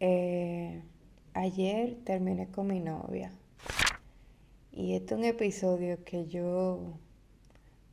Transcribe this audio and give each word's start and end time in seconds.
Eh, 0.00 0.80
ayer 1.34 1.96
terminé 2.04 2.48
con 2.52 2.68
mi 2.68 2.78
novia 2.78 3.32
y 4.70 4.94
este 4.94 5.14
es 5.14 5.18
un 5.18 5.24
episodio 5.24 6.04
que 6.04 6.28
yo 6.28 6.94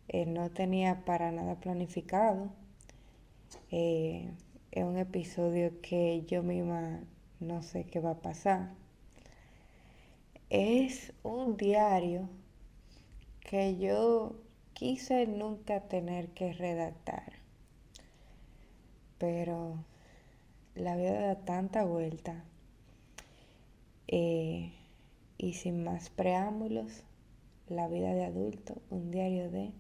eh, 0.08 0.28
no 0.28 0.52
tenía 0.52 1.04
para 1.04 1.32
nada 1.32 1.56
planificado. 1.56 2.52
Eh, 3.72 4.32
es 4.72 4.84
un 4.84 4.98
episodio 4.98 5.82
que 5.82 6.24
yo 6.28 6.44
misma 6.44 7.00
no 7.40 7.64
sé 7.64 7.86
qué 7.86 8.00
va 8.00 8.12
a 8.12 8.22
pasar. 8.22 8.74
Es 10.52 11.12
un 11.24 11.58
diario 11.58 12.30
que 13.40 13.78
yo 13.78 14.36
quise 14.74 15.26
nunca 15.26 15.88
tener 15.88 16.30
que 16.30 16.54
redactar, 16.54 17.34
pero 19.18 19.80
la 20.76 20.98
vida 20.98 21.20
da 21.20 21.36
tanta 21.36 21.84
vuelta. 21.86 22.44
Eh, 24.08 24.74
y 25.38 25.54
sin 25.54 25.84
más 25.84 26.10
preámbulos, 26.10 27.04
la 27.68 27.88
vida 27.88 28.14
de 28.14 28.26
adulto, 28.26 28.82
un 28.90 29.10
diario 29.10 29.50
de 29.50 29.72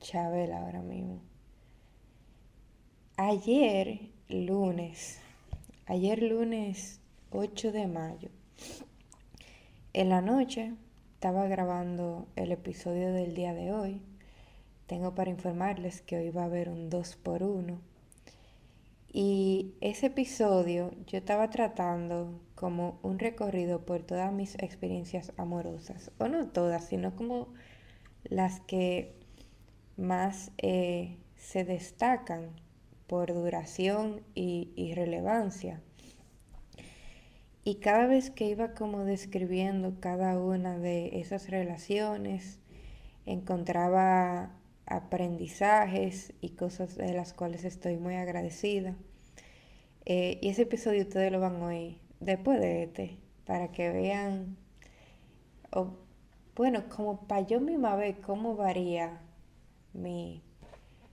Chabel 0.00 0.52
ahora 0.52 0.82
mismo. 0.82 1.20
Ayer, 3.16 4.10
lunes, 4.28 5.20
ayer 5.86 6.22
lunes 6.22 7.00
8 7.30 7.70
de 7.70 7.86
mayo, 7.86 8.30
en 9.92 10.08
la 10.08 10.20
noche 10.20 10.74
estaba 11.14 11.46
grabando 11.46 12.26
el 12.36 12.52
episodio 12.52 13.12
del 13.12 13.34
día 13.34 13.54
de 13.54 13.72
hoy. 13.72 14.02
Tengo 14.86 15.14
para 15.14 15.30
informarles 15.30 16.02
que 16.02 16.16
hoy 16.16 16.30
va 16.30 16.42
a 16.42 16.46
haber 16.46 16.68
un 16.68 16.90
2 16.90 17.16
por 17.16 17.42
1 17.42 17.93
y 19.16 19.76
ese 19.80 20.06
episodio 20.06 20.90
yo 21.06 21.18
estaba 21.18 21.48
tratando 21.48 22.40
como 22.56 22.98
un 23.02 23.20
recorrido 23.20 23.84
por 23.84 24.02
todas 24.02 24.32
mis 24.32 24.56
experiencias 24.56 25.32
amorosas, 25.36 26.10
o 26.18 26.26
no 26.26 26.48
todas, 26.48 26.86
sino 26.86 27.14
como 27.14 27.46
las 28.24 28.58
que 28.58 29.14
más 29.96 30.50
eh, 30.58 31.16
se 31.36 31.62
destacan 31.62 32.50
por 33.06 33.32
duración 33.32 34.22
y, 34.34 34.72
y 34.74 34.94
relevancia. 34.94 35.80
Y 37.62 37.76
cada 37.76 38.08
vez 38.08 38.30
que 38.30 38.48
iba 38.48 38.74
como 38.74 39.04
describiendo 39.04 40.00
cada 40.00 40.40
una 40.40 40.76
de 40.76 41.20
esas 41.20 41.50
relaciones, 41.50 42.58
encontraba 43.26 44.50
aprendizajes 44.86 46.32
y 46.40 46.50
cosas 46.50 46.96
de 46.96 47.12
las 47.14 47.32
cuales 47.32 47.64
estoy 47.64 47.96
muy 47.96 48.14
agradecida. 48.14 48.94
Eh, 50.06 50.38
y 50.42 50.50
ese 50.50 50.62
episodio 50.62 51.02
ustedes 51.02 51.32
lo 51.32 51.40
van 51.40 51.56
a 51.62 51.66
oír 51.66 51.98
después 52.20 52.60
de 52.60 52.84
este, 52.84 53.18
para 53.46 53.72
que 53.72 53.90
vean, 53.90 54.56
bueno, 56.54 56.88
como 56.88 57.26
para 57.26 57.46
yo 57.46 57.60
misma 57.60 57.96
ver 57.96 58.20
cómo 58.20 58.56
varía 58.56 59.20
mi, 59.92 60.42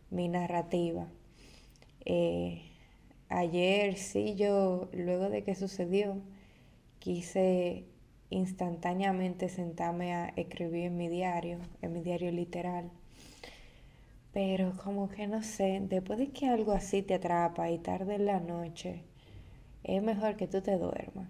narrativa. 0.09 1.08
Eh, 2.06 2.63
ayer 3.30 3.97
sí 3.97 4.35
yo, 4.35 4.89
luego 4.94 5.30
de 5.30 5.44
que 5.44 5.56
sucedió, 5.56 6.22
quise 7.00 7.85
instantáneamente 8.30 9.50
sentarme 9.50 10.13
a 10.13 10.30
escribir 10.35 10.85
en 10.85 10.97
mi 10.97 11.09
diario, 11.09 11.59
en 11.81 11.94
mi 11.94 12.02
diario 12.02 12.31
literal 12.31 12.91
pero 14.33 14.73
como 14.83 15.09
que 15.09 15.27
no 15.27 15.43
sé, 15.43 15.81
después 15.83 16.19
de 16.19 16.29
que 16.31 16.47
algo 16.47 16.71
así 16.71 17.01
te 17.01 17.15
atrapa 17.15 17.69
y 17.69 17.79
tarde 17.79 18.15
en 18.15 18.25
la 18.25 18.39
noche, 18.39 19.03
es 19.83 20.01
mejor 20.01 20.38
que 20.38 20.47
tú 20.47 20.61
te 20.61 20.77
duermas. 20.77 21.27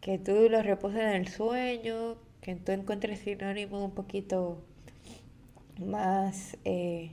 Que 0.00 0.18
tú 0.18 0.48
lo 0.50 0.62
reposes 0.62 1.00
en 1.02 1.10
el 1.10 1.28
sueño, 1.28 2.16
que 2.40 2.56
tú 2.56 2.72
encuentres 2.72 3.20
sinónimo 3.20 3.84
un 3.84 3.92
poquito 3.92 4.62
más 5.78 6.56
eh, 6.64 7.12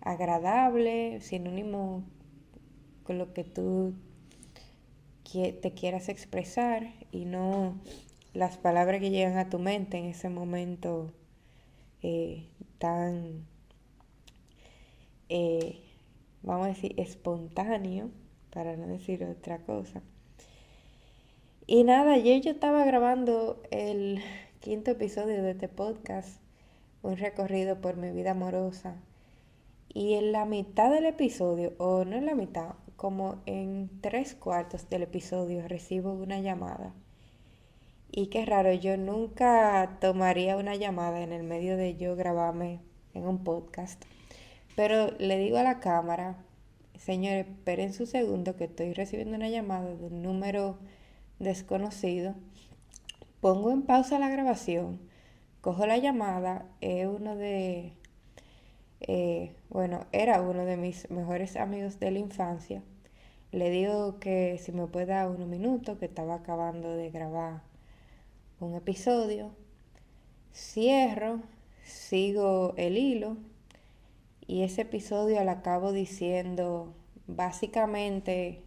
agradable, 0.00 1.20
sinónimo 1.20 2.02
con 3.04 3.18
lo 3.18 3.32
que 3.34 3.44
tú 3.44 3.94
te 5.42 5.72
quieras 5.72 6.08
expresar 6.08 6.92
y 7.10 7.24
no 7.24 7.74
las 8.34 8.56
palabras 8.56 9.00
que 9.00 9.10
llegan 9.10 9.36
a 9.36 9.50
tu 9.50 9.58
mente 9.58 9.98
en 9.98 10.06
ese 10.06 10.28
momento 10.28 11.12
eh, 12.02 12.46
tan 12.78 13.44
eh, 15.28 15.80
vamos 16.42 16.66
a 16.66 16.68
decir, 16.68 16.94
espontáneo, 16.98 18.10
para 18.50 18.76
no 18.76 18.86
decir 18.86 19.24
otra 19.24 19.58
cosa. 19.58 20.02
Y 21.66 21.84
nada, 21.84 22.12
ayer 22.12 22.42
yo 22.42 22.50
estaba 22.50 22.84
grabando 22.84 23.62
el 23.70 24.20
quinto 24.60 24.90
episodio 24.90 25.42
de 25.42 25.52
este 25.52 25.68
podcast, 25.68 26.40
un 27.02 27.16
recorrido 27.16 27.80
por 27.80 27.96
mi 27.96 28.10
vida 28.10 28.32
amorosa. 28.32 28.96
Y 29.88 30.14
en 30.14 30.32
la 30.32 30.44
mitad 30.44 30.90
del 30.90 31.06
episodio, 31.06 31.72
o 31.78 32.04
no 32.04 32.16
en 32.16 32.26
la 32.26 32.34
mitad, 32.34 32.74
como 32.96 33.42
en 33.46 33.90
tres 34.00 34.34
cuartos 34.34 34.88
del 34.90 35.02
episodio, 35.04 35.66
recibo 35.66 36.12
una 36.12 36.40
llamada. 36.40 36.92
Y 38.10 38.26
qué 38.26 38.44
raro, 38.44 38.72
yo 38.72 38.96
nunca 38.96 39.98
tomaría 40.00 40.56
una 40.56 40.76
llamada 40.76 41.22
en 41.22 41.32
el 41.32 41.42
medio 41.42 41.76
de 41.76 41.96
yo 41.96 42.14
grabarme 42.14 42.80
en 43.14 43.26
un 43.26 43.42
podcast. 43.42 44.04
Pero 44.76 45.12
le 45.18 45.38
digo 45.38 45.58
a 45.58 45.62
la 45.62 45.78
cámara, 45.78 46.36
señores, 46.98 47.46
esperen 47.46 47.92
su 47.92 48.06
segundo 48.06 48.56
que 48.56 48.64
estoy 48.64 48.92
recibiendo 48.92 49.36
una 49.36 49.48
llamada 49.48 49.94
de 49.94 50.06
un 50.06 50.22
número 50.22 50.78
desconocido. 51.38 52.34
Pongo 53.40 53.70
en 53.70 53.82
pausa 53.82 54.18
la 54.18 54.28
grabación, 54.28 55.00
cojo 55.60 55.86
la 55.86 55.98
llamada, 55.98 56.66
es 56.80 57.06
uno 57.06 57.36
de, 57.36 57.92
eh, 59.00 59.54
bueno, 59.70 60.06
era 60.12 60.40
uno 60.42 60.64
de 60.64 60.76
mis 60.76 61.08
mejores 61.10 61.56
amigos 61.56 62.00
de 62.00 62.10
la 62.10 62.18
infancia. 62.18 62.82
Le 63.52 63.70
digo 63.70 64.18
que 64.18 64.58
si 64.58 64.72
me 64.72 64.88
puede 64.88 65.06
dar 65.06 65.28
unos 65.30 65.46
minutos, 65.46 65.98
que 65.98 66.06
estaba 66.06 66.34
acabando 66.36 66.90
de 66.96 67.10
grabar 67.10 67.62
un 68.58 68.74
episodio. 68.74 69.52
Cierro, 70.52 71.42
sigo 71.84 72.74
el 72.76 72.98
hilo 72.98 73.36
y 74.46 74.62
ese 74.62 74.82
episodio 74.82 75.42
lo 75.44 75.50
acabo 75.50 75.92
diciendo 75.92 76.94
básicamente 77.26 78.62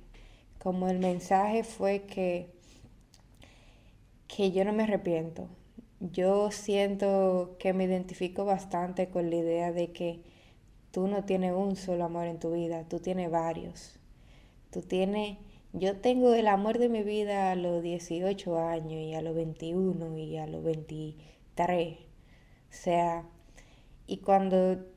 como 0.58 0.88
el 0.90 1.00
mensaje 1.00 1.64
fue 1.64 2.04
que, 2.04 2.50
que 4.28 4.52
yo 4.52 4.66
no 4.66 4.74
me 4.74 4.84
arrepiento. 4.84 5.48
Yo 6.00 6.52
siento 6.52 7.56
que 7.60 7.74
me 7.74 7.86
identifico 7.86 8.46
bastante 8.46 9.10
con 9.10 9.30
la 9.30 9.36
idea 9.36 9.72
de 9.72 9.92
que 9.92 10.22
tú 10.92 11.08
no 11.08 11.24
tienes 11.26 11.54
un 11.54 11.76
solo 11.76 12.06
amor 12.06 12.26
en 12.26 12.40
tu 12.40 12.52
vida, 12.52 12.84
tú 12.88 13.00
tienes 13.00 13.32
varios. 13.32 14.00
Tú 14.72 14.82
tienes, 14.82 15.38
yo 15.74 15.98
tengo 15.98 16.34
el 16.34 16.48
amor 16.48 16.80
de 16.80 16.90
mi 16.90 17.04
vida 17.04 17.52
a 17.52 17.56
los 17.56 17.82
18 17.82 18.60
años 18.60 19.02
y 19.02 19.14
a 19.14 19.22
los 19.22 19.36
21 19.36 20.18
y 20.18 20.38
a 20.38 20.48
los 20.48 20.64
23. 20.64 21.98
O 21.98 22.04
sea, 22.70 23.26
y 24.06 24.18
cuando 24.18 24.97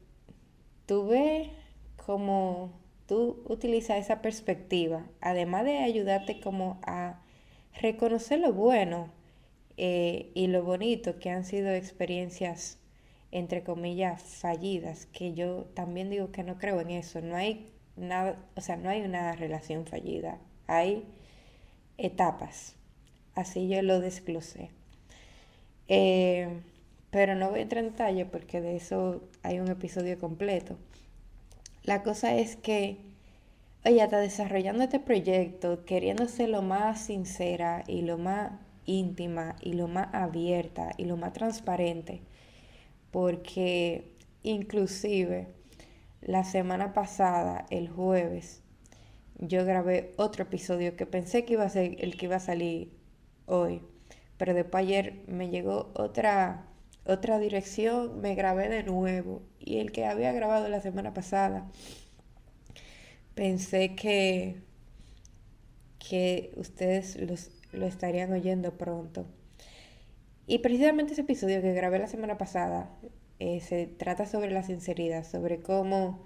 tú 0.90 1.06
ves 1.06 1.48
cómo 2.04 2.72
tú 3.06 3.44
utilizas 3.48 3.98
esa 3.98 4.20
perspectiva, 4.22 5.06
además 5.20 5.64
de 5.64 5.78
ayudarte 5.78 6.40
como 6.40 6.80
a 6.82 7.22
reconocer 7.80 8.40
lo 8.40 8.52
bueno 8.52 9.08
eh, 9.76 10.32
y 10.34 10.48
lo 10.48 10.64
bonito 10.64 11.20
que 11.20 11.30
han 11.30 11.44
sido 11.44 11.70
experiencias, 11.70 12.80
entre 13.30 13.62
comillas, 13.62 14.20
fallidas, 14.20 15.06
que 15.06 15.32
yo 15.32 15.66
también 15.74 16.10
digo 16.10 16.32
que 16.32 16.42
no 16.42 16.58
creo 16.58 16.80
en 16.80 16.90
eso, 16.90 17.20
no 17.20 17.36
hay 17.36 17.72
nada, 17.94 18.44
o 18.56 18.60
sea, 18.60 18.74
no 18.76 18.90
hay 18.90 19.02
una 19.02 19.36
relación 19.36 19.86
fallida, 19.86 20.40
hay 20.66 21.04
etapas, 21.98 22.74
así 23.36 23.68
yo 23.68 23.80
lo 23.82 24.00
desglosé. 24.00 24.70
Eh, 25.86 26.48
pero 27.10 27.34
no 27.34 27.50
voy 27.50 27.60
a 27.60 27.62
entrar 27.62 27.84
en 27.84 27.90
detalle 27.90 28.24
porque 28.26 28.60
de 28.60 28.76
eso 28.76 29.22
hay 29.42 29.58
un 29.60 29.68
episodio 29.68 30.18
completo. 30.18 30.76
La 31.82 32.02
cosa 32.02 32.34
es 32.34 32.56
que, 32.56 32.98
oye, 33.84 34.02
está 34.02 34.18
desarrollando 34.18 34.84
este 34.84 35.00
proyecto, 35.00 35.84
queriendo 35.84 36.26
ser 36.28 36.50
lo 36.50 36.62
más 36.62 37.00
sincera 37.00 37.84
y 37.86 38.02
lo 38.02 38.18
más 38.18 38.52
íntima 38.86 39.56
y 39.60 39.72
lo 39.72 39.88
más 39.88 40.14
abierta 40.14 40.92
y 40.96 41.04
lo 41.04 41.16
más 41.16 41.32
transparente, 41.32 42.22
porque 43.10 44.12
inclusive 44.42 45.48
la 46.20 46.44
semana 46.44 46.92
pasada, 46.92 47.66
el 47.70 47.88
jueves, 47.88 48.62
yo 49.38 49.64
grabé 49.64 50.12
otro 50.16 50.44
episodio 50.44 50.96
que 50.96 51.06
pensé 51.06 51.44
que 51.44 51.54
iba 51.54 51.64
a 51.64 51.70
ser 51.70 51.96
el 51.98 52.16
que 52.16 52.26
iba 52.26 52.36
a 52.36 52.40
salir 52.40 52.92
hoy, 53.46 53.80
pero 54.36 54.52
después 54.54 54.84
ayer 54.84 55.22
me 55.26 55.48
llegó 55.48 55.90
otra 55.94 56.66
otra 57.12 57.38
dirección, 57.38 58.20
me 58.20 58.34
grabé 58.34 58.68
de 58.68 58.82
nuevo. 58.82 59.42
Y 59.58 59.78
el 59.78 59.92
que 59.92 60.06
había 60.06 60.32
grabado 60.32 60.68
la 60.68 60.80
semana 60.80 61.14
pasada, 61.14 61.70
pensé 63.34 63.94
que, 63.94 64.56
que 65.98 66.52
ustedes 66.56 67.16
los, 67.16 67.50
lo 67.72 67.86
estarían 67.86 68.32
oyendo 68.32 68.76
pronto. 68.76 69.26
Y 70.46 70.58
precisamente 70.58 71.12
ese 71.12 71.22
episodio 71.22 71.62
que 71.62 71.72
grabé 71.72 71.98
la 71.98 72.08
semana 72.08 72.36
pasada 72.38 72.90
eh, 73.38 73.60
se 73.60 73.86
trata 73.86 74.26
sobre 74.26 74.50
la 74.50 74.62
sinceridad, 74.62 75.24
sobre 75.24 75.60
cómo 75.60 76.24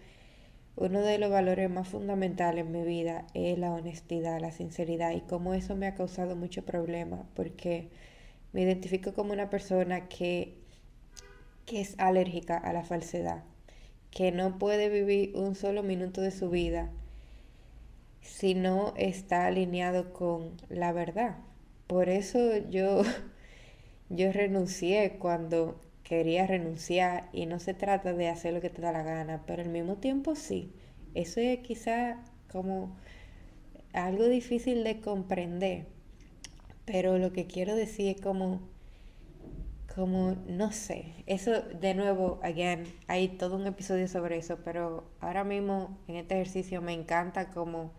uno 0.77 1.01
de 1.01 1.19
los 1.19 1.31
valores 1.31 1.71
más 1.71 1.89
fundamentales 1.89 2.67
en 2.67 2.73
mi 2.73 2.83
vida 2.83 3.27
es 3.35 3.59
la 3.59 3.73
honestidad, 3.73 4.41
la 4.41 4.51
sinceridad 4.51 5.13
y 5.13 5.21
cómo 5.21 5.55
eso 5.55 5.77
me 5.77 5.87
ha 5.87 5.95
causado 5.95 6.35
mucho 6.37 6.65
problema 6.65 7.29
porque 7.35 7.91
me 8.53 8.63
identifico 8.63 9.15
como 9.15 9.33
una 9.33 9.51
persona 9.51 10.09
que, 10.09 10.64
que 11.67 11.81
es 11.81 11.95
alérgica 11.99 12.57
a 12.57 12.73
la 12.73 12.85
falsedad, 12.85 13.45
que 14.11 14.33
no 14.33 14.59
puede 14.59 14.89
vivir 14.89 15.37
un 15.37 15.55
solo 15.55 15.83
minuto 15.83 16.21
de 16.21 16.31
su 16.31 16.51
vida 16.51 16.91
si 18.21 18.55
no 18.55 18.95
está 18.97 19.47
alineado 19.47 20.13
con 20.13 20.53
la 20.69 20.93
verdad. 20.93 21.37
Por 21.87 22.09
eso 22.09 22.57
yo, 22.71 23.03
yo 24.09 24.33
renuncié 24.33 25.17
cuando 25.19 25.81
quería 26.03 26.47
renunciar 26.47 27.29
y 27.33 27.47
no 27.47 27.59
se 27.59 27.75
trata 27.75 28.13
de 28.13 28.29
hacer 28.29 28.55
lo 28.55 28.61
que 28.61 28.71
te 28.71 28.83
da 28.83 28.93
la 28.93 29.03
gana, 29.03 29.43
pero 29.47 29.63
al 29.63 29.71
mismo 29.71 29.97
tiempo 29.97 30.35
sí. 30.35 30.73
Eso 31.15 31.41
es 31.41 31.61
quizá 31.61 32.23
como 32.51 32.97
algo 33.93 34.29
difícil 34.29 34.85
de 34.85 35.01
comprender, 35.01 35.87
pero 36.85 37.19
lo 37.19 37.33
que 37.33 37.47
quiero 37.47 37.77
decir 37.77 38.17
es 38.17 38.21
como, 38.21 38.61
como, 39.95 40.37
no 40.49 40.73
sé, 40.73 41.15
eso 41.27 41.53
de 41.63 41.95
nuevo, 41.95 42.41
again, 42.43 42.85
hay 43.07 43.29
todo 43.29 43.57
un 43.57 43.67
episodio 43.67 44.09
sobre 44.09 44.39
eso, 44.39 44.59
pero 44.65 45.05
ahora 45.21 45.45
mismo 45.45 45.97
en 46.09 46.17
este 46.17 46.35
ejercicio 46.35 46.83
me 46.83 46.93
encanta 46.93 47.51
como 47.51 47.93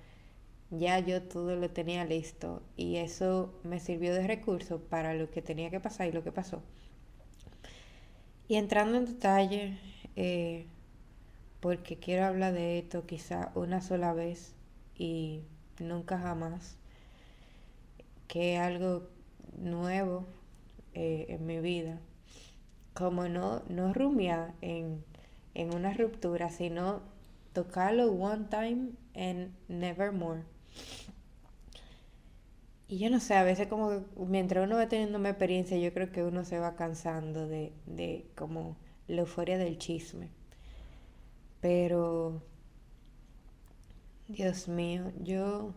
ya 0.71 0.99
yo 0.99 1.21
todo 1.23 1.55
lo 1.55 1.69
tenía 1.69 2.03
listo 2.03 2.61
y 2.75 2.97
eso 2.97 3.53
me 3.63 3.79
sirvió 3.79 4.13
de 4.13 4.27
recurso 4.27 4.79
para 4.79 5.13
lo 5.13 5.29
que 5.31 5.41
tenía 5.41 5.69
que 5.69 5.79
pasar 5.79 6.07
y 6.07 6.11
lo 6.11 6.23
que 6.23 6.33
pasó. 6.33 6.61
Y 8.49 8.55
entrando 8.55 8.97
en 8.97 9.05
detalle, 9.05 9.79
eh, 10.17 10.65
porque 11.61 11.97
quiero 11.97 12.25
hablar 12.25 12.53
de 12.53 12.79
esto 12.79 13.05
quizá 13.05 13.51
una 13.55 13.81
sola 13.81 14.13
vez 14.13 14.53
y 14.97 15.43
nunca 15.79 16.19
jamás, 16.19 16.77
que 18.27 18.55
es 18.55 18.59
algo 18.59 19.07
nuevo 19.57 20.25
eh, 20.95 21.27
en 21.29 21.45
mi 21.45 21.59
vida. 21.59 21.99
Como 22.93 23.27
no, 23.29 23.61
no 23.69 23.93
rumiar 23.93 24.55
en, 24.61 25.03
en 25.53 25.75
una 25.75 25.93
ruptura, 25.93 26.49
sino 26.49 27.01
tocarlo 27.53 28.11
one 28.11 28.45
time 28.49 28.91
and 29.15 29.51
never 29.67 30.11
more. 30.11 30.43
Y 32.87 32.99
yo 32.99 33.09
no 33.09 33.19
sé, 33.19 33.33
a 33.35 33.43
veces 33.43 33.67
como 33.67 34.03
mientras 34.15 34.65
uno 34.65 34.75
va 34.77 34.87
teniendo 34.87 35.19
más 35.19 35.31
experiencia, 35.31 35.77
yo 35.77 35.93
creo 35.93 36.11
que 36.11 36.23
uno 36.23 36.45
se 36.45 36.59
va 36.59 36.75
cansando 36.75 37.47
de, 37.47 37.73
de 37.87 38.25
como 38.35 38.77
la 39.07 39.21
euforia 39.21 39.57
del 39.57 39.77
chisme. 39.77 40.29
Pero, 41.61 42.41
Dios 44.27 44.67
mío, 44.67 45.11
yo 45.23 45.73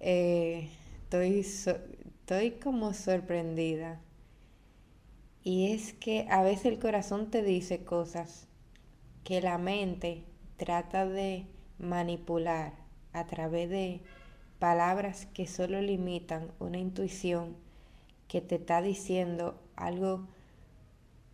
eh, 0.00 0.68
estoy, 1.04 1.46
estoy 2.32 2.52
como 2.52 2.94
sorprendida. 2.94 4.00
Y 5.44 5.72
es 5.72 5.92
que 5.92 6.26
a 6.30 6.42
veces 6.42 6.66
el 6.66 6.78
corazón 6.78 7.30
te 7.30 7.42
dice 7.42 7.84
cosas 7.84 8.46
que 9.22 9.42
la 9.42 9.58
mente 9.58 10.24
trata 10.56 11.06
de 11.06 11.46
manipular 11.78 12.72
a 13.12 13.26
través 13.26 13.68
de 13.68 14.00
palabras 14.58 15.26
que 15.26 15.46
solo 15.46 15.82
limitan 15.82 16.50
una 16.58 16.78
intuición 16.78 17.54
que 18.28 18.40
te 18.40 18.54
está 18.54 18.80
diciendo 18.80 19.60
algo 19.76 20.26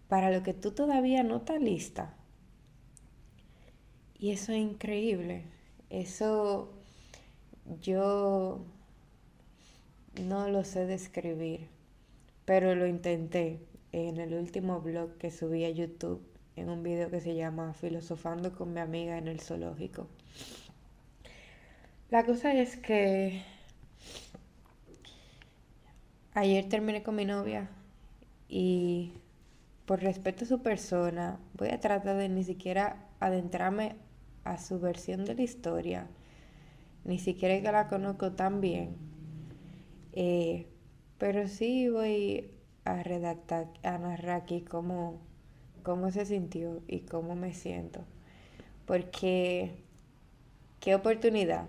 para 0.08 0.32
lo 0.32 0.42
que 0.42 0.54
tú 0.54 0.72
todavía 0.72 1.22
no 1.22 1.36
estás 1.36 1.60
lista. 1.60 2.16
Y 4.18 4.32
eso 4.32 4.50
es 4.50 4.58
increíble. 4.58 5.44
Eso 5.90 6.72
yo 7.80 8.64
no 10.24 10.48
lo 10.48 10.64
sé 10.64 10.86
describir, 10.86 11.68
pero 12.44 12.74
lo 12.74 12.86
intenté 12.86 13.60
en 13.92 14.18
el 14.18 14.34
último 14.34 14.80
blog 14.80 15.16
que 15.18 15.30
subí 15.30 15.64
a 15.64 15.70
YouTube, 15.70 16.22
en 16.56 16.68
un 16.68 16.82
video 16.82 17.10
que 17.10 17.20
se 17.20 17.34
llama 17.34 17.74
Filosofando 17.74 18.52
con 18.52 18.72
mi 18.72 18.80
amiga 18.80 19.18
en 19.18 19.28
el 19.28 19.40
zoológico. 19.40 20.08
La 22.10 22.24
cosa 22.24 22.54
es 22.54 22.76
que 22.76 23.42
ayer 26.34 26.68
terminé 26.68 27.02
con 27.02 27.16
mi 27.16 27.24
novia 27.24 27.68
y 28.48 29.12
por 29.86 30.00
respeto 30.00 30.44
a 30.44 30.48
su 30.48 30.62
persona 30.62 31.38
voy 31.54 31.68
a 31.68 31.80
tratar 31.80 32.16
de 32.16 32.28
ni 32.28 32.44
siquiera 32.44 33.08
adentrarme 33.20 33.96
a 34.44 34.58
su 34.58 34.80
versión 34.80 35.24
de 35.24 35.34
la 35.34 35.42
historia, 35.42 36.06
ni 37.04 37.18
siquiera 37.18 37.60
que 37.60 37.72
la 37.72 37.88
conozco 37.88 38.32
tan 38.32 38.60
bien, 38.60 39.07
eh, 40.20 40.66
pero 41.18 41.46
sí 41.46 41.88
voy 41.88 42.50
a 42.84 43.04
redactar, 43.04 43.68
a 43.84 43.98
narrar 43.98 44.42
aquí 44.42 44.62
cómo, 44.62 45.20
cómo 45.84 46.10
se 46.10 46.26
sintió 46.26 46.82
y 46.88 47.02
cómo 47.02 47.36
me 47.36 47.54
siento, 47.54 48.00
porque 48.84 49.70
qué 50.80 50.96
oportunidad. 50.96 51.68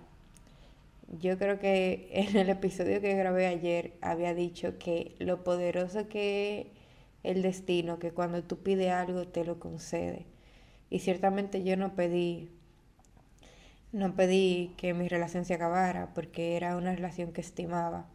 Yo 1.19 1.37
creo 1.37 1.59
que 1.59 2.09
en 2.13 2.35
el 2.37 2.49
episodio 2.49 3.01
que 3.01 3.13
grabé 3.13 3.45
ayer 3.45 3.93
había 4.01 4.33
dicho 4.33 4.79
que 4.79 5.13
lo 5.19 5.43
poderoso 5.43 6.07
que 6.09 6.61
es 6.61 6.67
el 7.35 7.43
destino, 7.43 7.99
que 7.99 8.13
cuando 8.13 8.43
tú 8.43 8.57
pides 8.63 8.91
algo 8.91 9.27
te 9.27 9.45
lo 9.45 9.59
concede. 9.59 10.25
Y 10.89 10.99
ciertamente 10.99 11.63
yo 11.63 11.77
no 11.77 11.93
pedí 11.95 12.49
no 13.91 14.15
pedí 14.15 14.73
que 14.77 14.95
mi 14.95 15.07
relación 15.07 15.45
se 15.45 15.53
acabara 15.53 16.15
porque 16.15 16.55
era 16.57 16.77
una 16.77 16.95
relación 16.95 17.31
que 17.31 17.41
estimaba. 17.41 18.07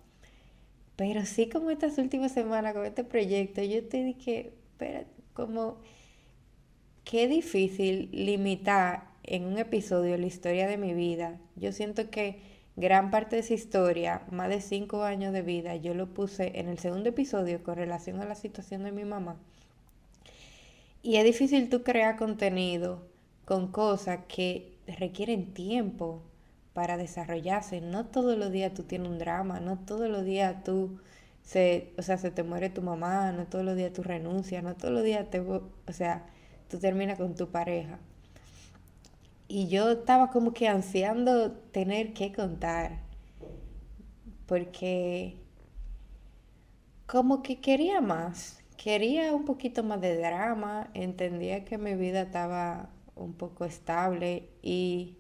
Pero 0.96 1.25
sí 1.26 1.49
como 1.49 1.70
estas 1.70 1.99
últimas 1.99 2.32
semanas 2.32 2.75
con 2.75 2.85
este 2.85 3.05
proyecto, 3.05 3.62
yo 3.62 3.85
te 3.87 4.05
dije, 4.05 4.52
espera, 4.73 5.05
como 5.32 5.79
qué 7.05 7.29
difícil 7.29 8.08
limitar 8.12 9.08
en 9.25 9.44
un 9.44 9.58
episodio 9.58 10.17
la 10.17 10.26
historia 10.26 10.69
de 10.69 10.76
mi 10.76 10.94
vida. 10.94 11.41
Yo 11.56 11.73
siento 11.73 12.11
que 12.11 12.38
gran 12.76 13.11
parte 13.11 13.37
de 13.37 13.41
esa 13.43 13.55
historia, 13.55 14.23
más 14.30 14.49
de 14.49 14.61
cinco 14.61 15.02
años 15.02 15.33
de 15.33 15.42
vida, 15.42 15.76
yo 15.76 15.95
lo 15.95 16.12
puse 16.12 16.59
en 16.59 16.68
el 16.68 16.78
segundo 16.78 17.09
episodio 17.09 17.62
con 17.62 17.76
relación 17.76 18.21
a 18.21 18.25
la 18.25 18.35
situación 18.35 18.85
de 18.85 18.92
mi 18.92 19.04
mamá. 19.04 19.37
Y 21.02 21.16
es 21.16 21.25
difícil 21.25 21.68
tú 21.68 21.83
crear 21.83 22.16
contenido 22.16 23.02
con 23.45 23.71
cosas 23.71 24.21
que 24.26 24.73
requieren 24.99 25.52
tiempo 25.52 26.23
para 26.75 26.99
desarrollarse. 26.99 27.81
No 27.81 28.07
todos 28.07 28.37
los 28.37 28.52
días 28.52 28.75
tú 28.75 28.83
tienes 28.83 29.09
un 29.09 29.19
drama, 29.19 29.61
no 29.61 29.78
todos 29.78 30.11
los 30.11 30.25
días 30.25 30.62
tú 30.64 30.99
se, 31.43 31.95
o 31.99 32.02
sea, 32.02 32.19
se 32.19 32.31
te 32.31 32.43
muere 32.43 32.71
tu 32.71 32.83
mamá, 32.83 33.33
no 33.33 33.47
todos 33.47 33.64
los 33.64 33.76
días 33.76 33.93
tú 33.93 34.02
renuncias, 34.02 34.62
no 34.62 34.75
todos 34.75 34.93
los 34.93 35.04
días 35.04 35.31
te, 35.31 35.40
o 35.40 35.62
sea, 35.93 36.26
tú 36.69 36.78
terminas 36.78 37.19
con 37.19 37.35
tu 37.35 37.50
pareja. 37.50 37.99
Y 39.49 39.69
yo 39.69 39.90
estaba 39.90 40.31
como 40.31 40.52
que 40.54 40.69
ansiando 40.69 41.52
tener 41.52 42.14
que 42.14 42.33
contar, 42.33 43.02
porque 44.47 45.38
como 47.07 47.43
que 47.43 47.61
quería 47.61 48.00
más, 48.00 48.62
quería 48.76 49.35
un 49.35 49.45
poquito 49.45 49.85
más 49.85 50.00
de 50.00 50.16
drama, 50.16 50.90
entendía 50.95 51.64
que 51.64 51.78
mi 51.78 51.95
vida 51.95 52.23
estaba 52.23 52.90
un 53.14 53.35
poco 53.35 53.64
estable 53.64 54.49
y, 54.62 55.19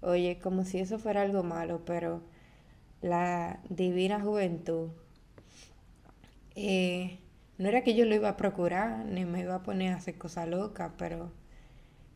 oye, 0.00 0.38
como 0.38 0.64
si 0.64 0.78
eso 0.78 0.98
fuera 0.98 1.22
algo 1.22 1.42
malo, 1.42 1.84
pero 1.84 2.22
la 3.02 3.60
divina 3.68 4.20
juventud, 4.20 4.90
eh, 6.56 7.18
no 7.58 7.68
era 7.68 7.82
que 7.82 7.94
yo 7.94 8.04
lo 8.06 8.14
iba 8.14 8.28
a 8.30 8.36
procurar, 8.36 9.04
ni 9.06 9.24
me 9.24 9.40
iba 9.40 9.56
a 9.56 9.62
poner 9.62 9.92
a 9.92 9.96
hacer 9.96 10.18
cosas 10.18 10.48
locas, 10.48 10.92
pero 10.98 11.30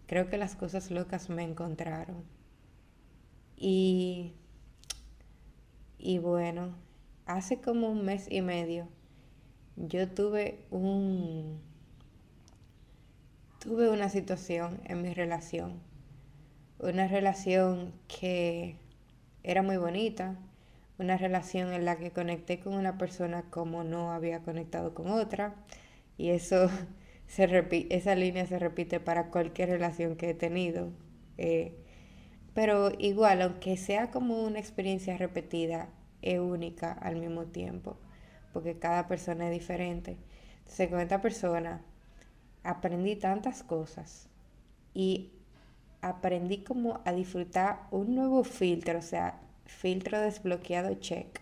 creo 0.07 0.29
que 0.31 0.39
las 0.39 0.57
cosas 0.57 0.91
locas 0.91 1.31
me 1.31 1.43
encontraron. 1.45 2.25
Y, 3.57 4.33
y 5.99 6.19
bueno, 6.19 6.75
hace 7.27 7.61
como 7.61 7.89
un 7.89 8.05
mes 8.05 8.27
y 8.31 8.43
medio 8.43 8.89
yo 9.77 10.09
tuve 10.09 10.65
un 10.71 11.61
tuve 13.59 13.89
una 13.89 14.09
situación 14.09 14.81
en 14.85 15.03
mi 15.03 15.15
relación, 15.15 15.81
una 16.85 17.09
relación 17.09 17.93
que 18.09 18.77
era 19.43 19.63
muy 19.63 19.77
bonita, 19.77 20.37
una 20.99 21.17
relación 21.17 21.73
en 21.73 21.85
la 21.85 21.97
que 21.97 22.11
conecté 22.11 22.61
con 22.61 22.75
una 22.75 22.99
persona 22.99 23.45
como 23.51 23.85
no 23.85 24.13
había 24.13 24.41
conectado 24.43 24.95
con 24.95 25.09
otra 25.09 25.55
y 26.17 26.31
eso 26.31 26.71
se 27.27 27.87
esa 27.91 28.15
línea 28.15 28.47
se 28.47 28.59
repite 28.59 29.01
para 29.01 29.31
cualquier 29.31 29.71
relación 29.71 30.17
que 30.17 30.31
he 30.31 30.35
tenido. 30.35 30.91
Eh, 31.39 31.75
pero 32.55 32.93
igual, 32.99 33.43
aunque 33.43 33.77
sea 33.77 34.11
como 34.11 34.45
una 34.45 34.61
experiencia 34.61 35.17
repetida, 35.17 35.89
es 36.23 36.39
única 36.39 36.93
al 36.93 37.17
mismo 37.17 37.47
tiempo, 37.47 37.97
porque 38.53 38.79
cada 38.79 39.09
persona 39.09 39.47
es 39.47 39.53
diferente. 39.53 40.17
Entonces, 40.59 40.89
con 40.89 41.01
esta 41.01 41.21
persona 41.21 41.83
aprendí 42.63 43.17
tantas 43.17 43.63
cosas 43.63 44.29
y 44.95 45.34
aprendí 46.05 46.59
como 46.59 47.01
a 47.07 47.13
disfrutar 47.13 47.89
un 47.91 48.15
nuevo 48.15 48.45
filtro, 48.45 48.99
o 48.99 49.03
sea, 49.03 49.41
filtro 49.65 50.21
desbloqueado 50.21 50.95
check, 50.97 51.41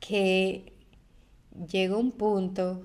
que 0.00 0.72
llegó 1.68 1.98
un 1.98 2.10
punto 2.10 2.84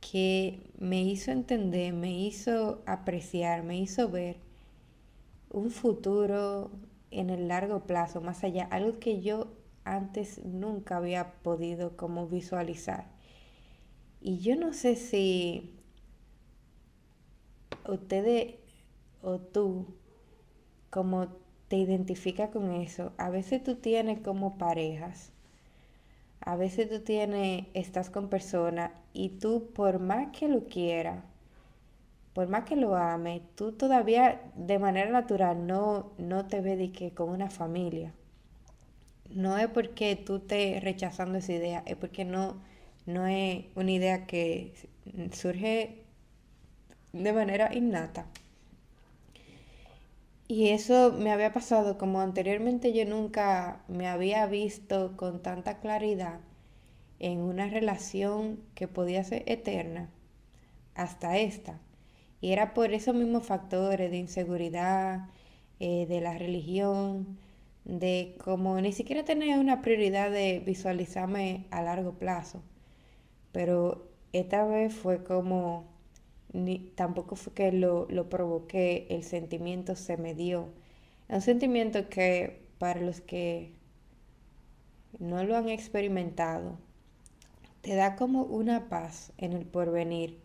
que 0.00 0.60
me 0.78 1.02
hizo 1.02 1.30
entender, 1.30 1.94
me 1.94 2.12
hizo 2.12 2.82
apreciar, 2.84 3.62
me 3.62 3.78
hizo 3.78 4.10
ver 4.10 4.36
un 5.50 5.70
futuro 5.70 6.70
en 7.10 7.30
el 7.30 7.48
largo 7.48 7.86
plazo, 7.86 8.20
más 8.20 8.44
allá, 8.44 8.68
algo 8.70 8.98
que 8.98 9.22
yo 9.22 9.48
antes 9.84 10.44
nunca 10.44 10.98
había 10.98 11.32
podido 11.42 11.96
como 11.96 12.26
visualizar. 12.26 13.06
Y 14.20 14.40
yo 14.40 14.56
no 14.56 14.74
sé 14.74 14.96
si 14.96 15.72
ustedes 17.88 18.65
o 19.26 19.40
tú 19.40 19.86
como 20.88 21.26
te 21.68 21.76
identifica 21.76 22.50
con 22.50 22.70
eso. 22.72 23.12
A 23.18 23.28
veces 23.28 23.62
tú 23.62 23.74
tienes 23.74 24.20
como 24.20 24.56
parejas, 24.56 25.32
a 26.40 26.54
veces 26.54 26.88
tú 26.88 27.00
tienes, 27.00 27.66
estás 27.74 28.08
con 28.08 28.28
personas 28.28 28.92
y 29.12 29.30
tú 29.30 29.72
por 29.74 29.98
más 29.98 30.28
que 30.28 30.48
lo 30.48 30.66
quieras, 30.66 31.24
por 32.34 32.48
más 32.48 32.64
que 32.64 32.76
lo 32.76 32.94
ames, 32.94 33.42
tú 33.56 33.72
todavía 33.72 34.42
de 34.54 34.78
manera 34.78 35.10
natural 35.10 35.66
no, 35.66 36.12
no 36.18 36.46
te 36.46 36.60
ves 36.60 36.78
de 36.78 36.92
que 36.92 37.12
con 37.12 37.30
una 37.30 37.50
familia. 37.50 38.12
No 39.30 39.58
es 39.58 39.66
porque 39.68 40.14
tú 40.14 40.36
estés 40.36 40.84
rechazando 40.84 41.38
esa 41.38 41.52
idea, 41.52 41.82
es 41.84 41.96
porque 41.96 42.24
no, 42.24 42.62
no 43.06 43.26
es 43.26 43.64
una 43.74 43.90
idea 43.90 44.26
que 44.26 44.72
surge 45.32 46.04
de 47.12 47.32
manera 47.32 47.74
innata. 47.74 48.26
Y 50.48 50.68
eso 50.70 51.12
me 51.12 51.32
había 51.32 51.52
pasado 51.52 51.98
como 51.98 52.20
anteriormente 52.20 52.92
yo 52.92 53.04
nunca 53.04 53.82
me 53.88 54.06
había 54.08 54.46
visto 54.46 55.16
con 55.16 55.42
tanta 55.42 55.80
claridad 55.80 56.40
en 57.18 57.40
una 57.40 57.68
relación 57.68 58.60
que 58.74 58.88
podía 58.88 59.24
ser 59.24 59.42
eterna 59.46 60.10
hasta 60.94 61.38
esta. 61.38 61.80
Y 62.40 62.52
era 62.52 62.74
por 62.74 62.92
esos 62.92 63.14
mismos 63.14 63.46
factores 63.46 64.10
de 64.10 64.18
inseguridad, 64.18 65.28
eh, 65.80 66.06
de 66.08 66.20
la 66.20 66.38
religión, 66.38 67.38
de 67.84 68.36
como 68.44 68.80
ni 68.80 68.92
siquiera 68.92 69.24
tener 69.24 69.58
una 69.58 69.82
prioridad 69.82 70.30
de 70.30 70.60
visualizarme 70.64 71.66
a 71.70 71.82
largo 71.82 72.14
plazo. 72.18 72.62
Pero 73.52 74.08
esta 74.32 74.64
vez 74.64 74.94
fue 74.94 75.24
como 75.24 75.95
ni, 76.56 76.78
tampoco 76.94 77.36
fue 77.36 77.52
que 77.52 77.72
lo, 77.72 78.06
lo 78.10 78.28
provoqué, 78.28 79.06
el 79.10 79.22
sentimiento 79.22 79.94
se 79.94 80.16
me 80.16 80.34
dio. 80.34 80.68
Un 81.28 81.40
sentimiento 81.40 82.08
que 82.08 82.66
para 82.78 83.00
los 83.00 83.20
que 83.20 83.72
no 85.18 85.44
lo 85.44 85.56
han 85.56 85.68
experimentado, 85.68 86.78
te 87.80 87.94
da 87.94 88.16
como 88.16 88.42
una 88.42 88.88
paz 88.88 89.32
en 89.38 89.52
el 89.52 89.64
porvenir. 89.64 90.40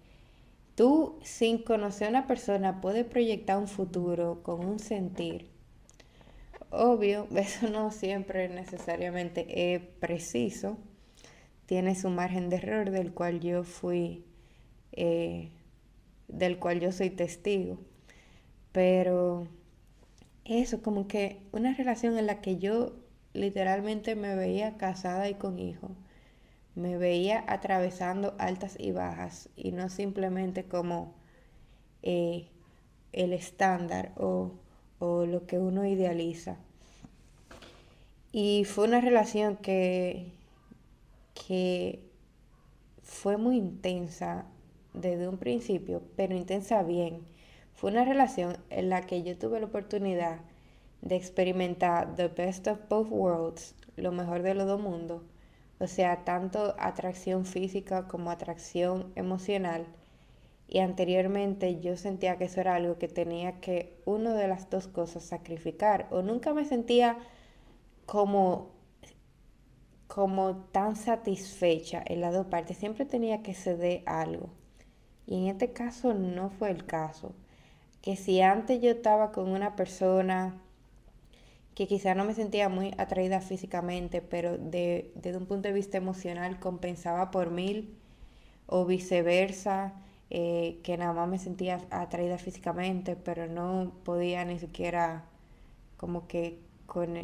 Tú, 0.75 1.19
sin 1.23 1.63
conocer 1.63 2.07
a 2.07 2.09
una 2.11 2.27
persona, 2.27 2.81
puedes 2.81 3.05
proyectar 3.05 3.57
un 3.57 3.67
futuro 3.67 4.41
con 4.43 4.65
un 4.65 4.79
sentir. 4.79 5.49
Obvio, 6.69 7.27
eso 7.35 7.67
no 7.69 7.91
siempre 7.91 8.47
necesariamente 8.49 9.75
es 9.75 9.81
preciso. 9.99 10.77
Tiene 11.65 11.95
su 11.95 12.09
margen 12.09 12.49
de 12.49 12.57
error 12.57 12.91
del 12.91 13.13
cual 13.13 13.39
yo 13.39 13.63
fui 13.63 14.25
eh, 14.91 15.49
del 16.31 16.57
cual 16.59 16.79
yo 16.79 16.91
soy 16.91 17.09
testigo. 17.09 17.79
Pero 18.71 19.47
eso, 20.45 20.81
como 20.81 21.07
que 21.07 21.41
una 21.51 21.73
relación 21.73 22.17
en 22.17 22.27
la 22.27 22.41
que 22.41 22.57
yo 22.57 22.95
literalmente 23.33 24.15
me 24.15 24.35
veía 24.35 24.77
casada 24.77 25.29
y 25.29 25.35
con 25.35 25.59
hijos, 25.59 25.91
me 26.75 26.97
veía 26.97 27.43
atravesando 27.47 28.35
altas 28.39 28.75
y 28.79 28.91
bajas 28.91 29.49
y 29.55 29.71
no 29.71 29.89
simplemente 29.89 30.65
como 30.65 31.13
eh, 32.01 32.47
el 33.11 33.33
estándar 33.33 34.13
o, 34.17 34.53
o 34.99 35.25
lo 35.25 35.45
que 35.45 35.59
uno 35.59 35.85
idealiza. 35.85 36.57
Y 38.31 38.63
fue 38.63 38.85
una 38.85 39.01
relación 39.01 39.57
que, 39.57 40.31
que 41.33 41.99
fue 43.03 43.35
muy 43.37 43.57
intensa 43.57 44.45
desde 44.93 45.27
un 45.27 45.37
principio, 45.37 46.01
pero 46.15 46.35
intensa 46.35 46.83
bien. 46.83 47.25
Fue 47.73 47.91
una 47.91 48.05
relación 48.05 48.57
en 48.69 48.89
la 48.89 49.01
que 49.01 49.23
yo 49.23 49.37
tuve 49.37 49.59
la 49.59 49.67
oportunidad 49.67 50.41
de 51.01 51.15
experimentar 51.15 52.15
the 52.15 52.27
best 52.27 52.67
of 52.67 52.79
both 52.89 53.09
worlds, 53.09 53.75
lo 53.95 54.11
mejor 54.11 54.43
de 54.43 54.53
los 54.53 54.67
dos 54.67 54.81
mundos, 54.81 55.23
o 55.79 55.87
sea, 55.87 56.23
tanto 56.23 56.75
atracción 56.77 57.45
física 57.45 58.07
como 58.07 58.29
atracción 58.29 59.11
emocional. 59.15 59.87
Y 60.67 60.79
anteriormente 60.79 61.81
yo 61.81 61.97
sentía 61.97 62.37
que 62.37 62.45
eso 62.45 62.61
era 62.61 62.75
algo 62.75 62.97
que 62.97 63.07
tenía 63.07 63.59
que 63.59 63.99
uno 64.05 64.33
de 64.33 64.47
las 64.47 64.69
dos 64.69 64.87
cosas 64.87 65.23
sacrificar, 65.23 66.07
o 66.11 66.21
nunca 66.21 66.53
me 66.53 66.65
sentía 66.65 67.17
como 68.05 68.69
como 70.07 70.57
tan 70.73 70.97
satisfecha 70.97 72.03
en 72.05 72.19
las 72.19 72.33
dos 72.33 72.47
partes, 72.47 72.75
siempre 72.77 73.05
tenía 73.05 73.41
que 73.43 73.53
ceder 73.53 74.03
algo. 74.05 74.49
Y 75.31 75.37
en 75.37 75.47
este 75.47 75.71
caso 75.71 76.13
no 76.13 76.49
fue 76.49 76.71
el 76.71 76.85
caso. 76.85 77.33
Que 78.01 78.17
si 78.17 78.41
antes 78.41 78.81
yo 78.81 78.91
estaba 78.91 79.31
con 79.31 79.47
una 79.47 79.77
persona 79.77 80.59
que 81.73 81.87
quizá 81.87 82.15
no 82.15 82.25
me 82.25 82.33
sentía 82.33 82.67
muy 82.67 82.93
atraída 82.97 83.39
físicamente, 83.39 84.21
pero 84.21 84.57
de, 84.57 85.13
desde 85.15 85.37
un 85.37 85.45
punto 85.45 85.69
de 85.69 85.73
vista 85.73 85.95
emocional 85.95 86.59
compensaba 86.59 87.31
por 87.31 87.49
mil, 87.49 87.97
o 88.67 88.85
viceversa, 88.85 89.93
eh, 90.29 90.81
que 90.83 90.97
nada 90.97 91.13
más 91.13 91.29
me 91.29 91.39
sentía 91.39 91.79
atraída 91.91 92.37
físicamente, 92.37 93.15
pero 93.15 93.47
no 93.47 93.93
podía 94.03 94.43
ni 94.43 94.59
siquiera 94.59 95.23
como 95.95 96.27
que 96.27 96.59
con, 96.87 97.15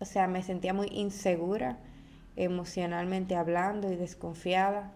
o 0.00 0.04
sea, 0.04 0.28
me 0.28 0.42
sentía 0.42 0.74
muy 0.74 0.88
insegura 0.88 1.78
emocionalmente 2.36 3.36
hablando 3.36 3.90
y 3.90 3.96
desconfiada 3.96 4.92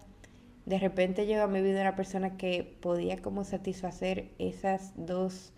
de 0.65 0.79
repente 0.79 1.25
llegó 1.25 1.43
a 1.43 1.47
mi 1.47 1.61
vida 1.61 1.81
una 1.81 1.95
persona 1.95 2.37
que 2.37 2.63
podía 2.63 3.17
como 3.21 3.43
satisfacer 3.43 4.29
esas 4.37 4.93
dos 4.95 5.53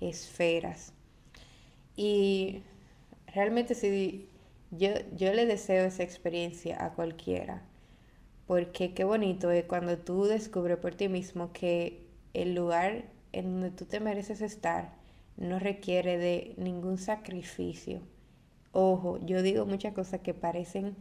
esferas. 0.00 0.92
Y 1.96 2.62
realmente 3.26 3.74
sí, 3.74 4.28
yo, 4.70 4.90
yo 5.16 5.32
le 5.32 5.46
deseo 5.46 5.84
esa 5.86 6.02
experiencia 6.02 6.84
a 6.84 6.92
cualquiera, 6.92 7.62
porque 8.46 8.94
qué 8.94 9.04
bonito 9.04 9.50
es 9.50 9.64
cuando 9.64 9.98
tú 9.98 10.24
descubres 10.24 10.78
por 10.78 10.94
ti 10.94 11.08
mismo 11.08 11.52
que 11.52 12.06
el 12.34 12.54
lugar 12.54 13.04
en 13.32 13.52
donde 13.52 13.70
tú 13.70 13.84
te 13.84 14.00
mereces 14.00 14.40
estar 14.40 14.94
no 15.36 15.58
requiere 15.58 16.18
de 16.18 16.54
ningún 16.56 16.98
sacrificio. 16.98 18.00
Ojo, 18.72 19.18
yo 19.24 19.42
digo 19.42 19.66
muchas 19.66 19.94
cosas 19.94 20.20
que 20.20 20.34
parecen 20.34 20.96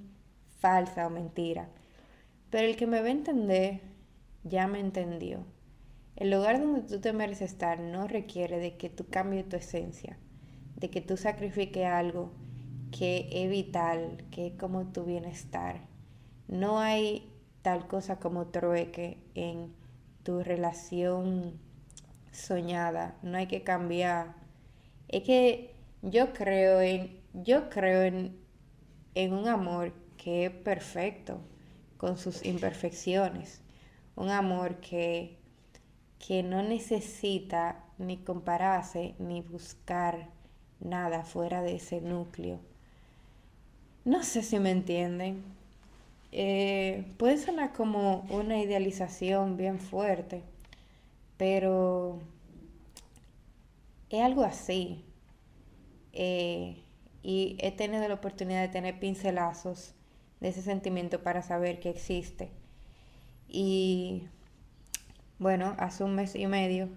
falsas 0.60 1.08
o 1.08 1.10
mentiras 1.10 1.68
pero 2.50 2.68
el 2.68 2.76
que 2.76 2.88
me 2.88 3.02
va 3.02 3.08
a 3.08 3.12
entender 3.12 3.82
ya 4.44 4.68
me 4.68 4.80
entendió. 4.80 5.46
El 6.16 6.32
lugar 6.32 6.60
donde 6.60 6.82
tú 6.82 7.00
te 7.00 7.14
mereces 7.14 7.52
estar 7.52 7.80
no 7.80 8.08
requiere 8.08 8.60
de 8.60 8.78
que 8.78 8.90
tú 8.90 9.06
cambies 9.10 9.48
tu 9.48 9.56
esencia, 9.56 10.18
de 10.76 10.90
que 10.90 11.02
tú 11.02 11.16
sacrifiques 11.18 11.86
algo 11.86 12.32
que 12.92 13.28
es 13.32 13.50
vital, 13.50 14.24
que 14.32 14.48
es 14.48 14.54
como 14.54 14.92
tu 14.92 15.04
bienestar. 15.04 15.82
No 16.48 16.80
hay 16.80 17.30
tal 17.62 17.88
cosa 17.88 18.20
como 18.20 18.48
trueque 18.48 19.18
en 19.36 19.74
tu 20.24 20.42
relación 20.42 21.60
soñada, 22.32 23.18
no 23.22 23.38
hay 23.38 23.48
que 23.48 23.64
cambiar. 23.64 24.36
Es 25.08 25.24
que 25.24 25.76
yo 26.02 26.34
creo 26.34 26.82
en, 26.82 27.20
yo 27.34 27.70
creo 27.70 28.02
en, 28.02 28.38
en 29.16 29.34
un 29.34 29.48
amor 29.48 29.94
que 30.18 30.46
es 30.46 30.52
perfecto, 30.52 31.42
con 31.98 32.18
sus 32.18 32.46
imperfecciones. 32.46 33.62
Un 34.16 34.30
amor 34.30 34.76
que, 34.78 35.38
que 36.26 36.44
no 36.44 36.64
necesita 36.64 37.84
ni 37.98 38.18
compararse 38.18 39.16
ni 39.20 39.42
buscar 39.42 40.30
nada 40.80 41.24
fuera 41.24 41.62
de 41.62 41.76
ese 41.76 42.02
núcleo. 42.02 42.60
No 44.06 44.24
sé 44.24 44.42
si 44.44 44.60
me 44.60 44.72
entienden. 44.72 45.44
Eh, 46.32 47.06
puede 47.18 47.38
sonar 47.38 47.74
como 47.74 48.28
una 48.30 48.60
idealización 48.60 49.58
bien 49.58 49.80
fuerte, 49.80 50.44
pero 51.38 52.20
es 54.10 54.22
algo 54.22 54.44
así. 54.44 55.04
Eh, 56.14 56.78
y 57.24 57.58
he 57.60 57.72
tenido 57.72 58.08
la 58.08 58.16
oportunidad 58.16 58.62
de 58.62 58.70
tener 58.70 59.00
pincelazos 59.00 59.94
de 60.40 60.50
ese 60.50 60.62
sentimiento 60.62 61.24
para 61.24 61.42
saber 61.42 61.80
que 61.80 61.90
existe. 61.90 62.50
Y 63.48 64.28
bueno, 65.40 65.76
hace 65.78 66.04
un 66.04 66.16
mes 66.16 66.36
y 66.36 66.48
medio, 66.48 66.90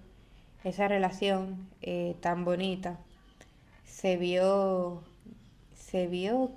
esa 0.65 0.89
relación 0.89 1.69
eh, 1.83 2.17
tan 2.21 2.45
bonita 2.45 2.99
se 3.85 4.17
vio, 4.17 5.03
se 5.75 6.07
vio, 6.07 6.53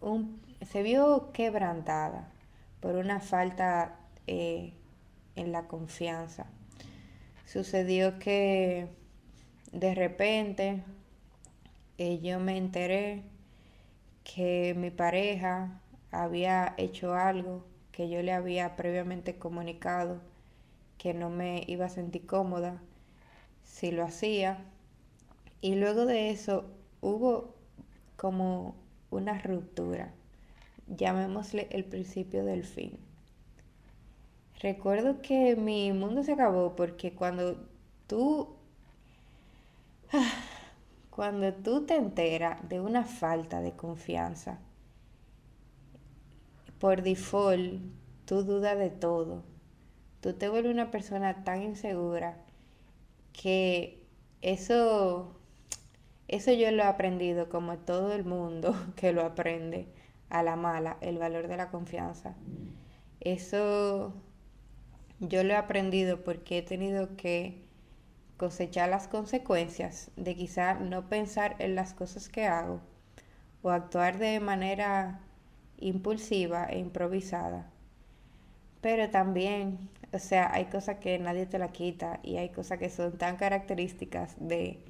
un, 0.00 0.40
se 0.68 0.82
vio 0.82 1.30
quebrantada 1.32 2.28
por 2.80 2.96
una 2.96 3.20
falta 3.20 3.96
eh, 4.26 4.72
en 5.36 5.52
la 5.52 5.68
confianza. 5.68 6.46
Sucedió 7.46 8.18
que 8.18 8.88
de 9.72 9.94
repente 9.94 10.82
eh, 11.98 12.20
yo 12.20 12.40
me 12.40 12.56
enteré 12.56 13.22
que 14.34 14.74
mi 14.76 14.90
pareja 14.90 15.80
había 16.12 16.74
hecho 16.76 17.14
algo 17.14 17.64
que 17.90 18.08
yo 18.08 18.22
le 18.22 18.32
había 18.32 18.76
previamente 18.76 19.36
comunicado 19.36 20.20
que 20.98 21.14
no 21.14 21.30
me 21.30 21.64
iba 21.66 21.86
a 21.86 21.90
sentir 21.90 22.26
cómoda 22.26 22.80
si 23.64 23.90
lo 23.90 24.04
hacía. 24.04 24.58
Y 25.60 25.74
luego 25.74 26.06
de 26.06 26.30
eso 26.30 26.64
hubo 27.00 27.54
como 28.16 28.74
una 29.10 29.38
ruptura, 29.38 30.12
llamémosle 30.86 31.68
el 31.70 31.84
principio 31.84 32.44
del 32.44 32.64
fin. 32.64 32.98
Recuerdo 34.60 35.22
que 35.22 35.56
mi 35.56 35.92
mundo 35.92 36.22
se 36.22 36.32
acabó 36.32 36.76
porque 36.76 37.14
cuando 37.14 37.56
tú 38.06 38.54
cuando 41.20 41.52
tú 41.52 41.84
te 41.84 41.96
enteras 41.96 42.66
de 42.66 42.80
una 42.80 43.04
falta 43.04 43.60
de 43.60 43.72
confianza, 43.72 44.58
por 46.78 47.02
default, 47.02 47.82
tú 48.24 48.42
dudas 48.42 48.78
de 48.78 48.88
todo. 48.88 49.42
Tú 50.22 50.32
te 50.32 50.48
vuelves 50.48 50.72
una 50.72 50.90
persona 50.90 51.44
tan 51.44 51.62
insegura 51.62 52.38
que 53.34 54.02
eso, 54.40 55.38
eso 56.26 56.52
yo 56.52 56.70
lo 56.70 56.84
he 56.84 56.86
aprendido 56.86 57.50
como 57.50 57.76
todo 57.76 58.14
el 58.14 58.24
mundo 58.24 58.74
que 58.96 59.12
lo 59.12 59.20
aprende 59.20 59.88
a 60.30 60.42
la 60.42 60.56
mala, 60.56 60.96
el 61.02 61.18
valor 61.18 61.48
de 61.48 61.58
la 61.58 61.68
confianza. 61.68 62.34
Eso 63.20 64.14
yo 65.18 65.44
lo 65.44 65.52
he 65.52 65.56
aprendido 65.56 66.24
porque 66.24 66.56
he 66.56 66.62
tenido 66.62 67.14
que 67.18 67.68
cosechar 68.40 68.88
las 68.88 69.06
consecuencias 69.06 70.10
de 70.16 70.34
quizá 70.34 70.72
no 70.72 71.10
pensar 71.10 71.56
en 71.58 71.74
las 71.74 71.92
cosas 71.92 72.30
que 72.30 72.46
hago 72.46 72.80
o 73.60 73.68
actuar 73.68 74.16
de 74.16 74.40
manera 74.40 75.20
impulsiva 75.76 76.64
e 76.64 76.78
improvisada. 76.78 77.70
Pero 78.80 79.10
también, 79.10 79.90
o 80.14 80.18
sea, 80.18 80.50
hay 80.54 80.64
cosas 80.64 81.00
que 81.00 81.18
nadie 81.18 81.44
te 81.44 81.58
la 81.58 81.68
quita 81.68 82.20
y 82.22 82.38
hay 82.38 82.48
cosas 82.48 82.78
que 82.78 82.88
son 82.88 83.18
tan 83.18 83.36
características 83.36 84.36
de 84.38 84.82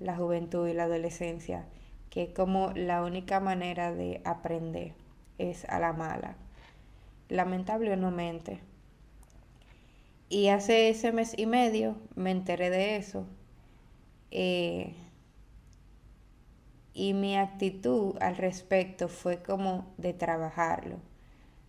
la 0.00 0.16
juventud 0.16 0.66
y 0.66 0.72
la 0.72 0.82
adolescencia 0.82 1.64
que 2.10 2.32
como 2.32 2.72
la 2.72 3.04
única 3.04 3.38
manera 3.38 3.94
de 3.94 4.20
aprender 4.24 4.94
es 5.38 5.64
a 5.66 5.78
la 5.78 5.92
mala. 5.92 6.34
Lamentablemente. 7.28 8.58
Y 10.28 10.48
hace 10.48 10.88
ese 10.88 11.12
mes 11.12 11.34
y 11.36 11.46
medio 11.46 11.96
me 12.14 12.30
enteré 12.30 12.70
de 12.70 12.96
eso. 12.96 13.26
Eh, 14.30 14.94
y 16.96 17.12
mi 17.12 17.36
actitud 17.36 18.16
al 18.20 18.36
respecto 18.36 19.08
fue 19.08 19.42
como 19.42 19.94
de 19.98 20.14
trabajarlo, 20.14 20.96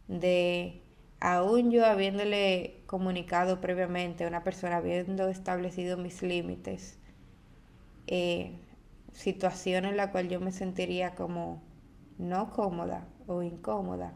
de 0.08 0.82
aún 1.20 1.70
yo 1.70 1.86
habiéndole 1.86 2.82
comunicado 2.86 3.60
previamente 3.60 4.24
a 4.24 4.28
una 4.30 4.44
persona, 4.44 4.78
habiendo 4.78 5.28
establecido 5.28 5.98
mis 5.98 6.22
límites, 6.24 6.98
eh, 8.08 8.54
situación 9.12 9.86
en 9.86 9.98
la 9.98 10.12
cual 10.12 10.30
yo 10.30 10.40
me 10.40 10.54
sentiría 10.54 11.14
como 11.14 11.62
no 12.18 12.52
cómoda 12.54 13.06
o 13.28 13.44
incómoda, 13.44 14.14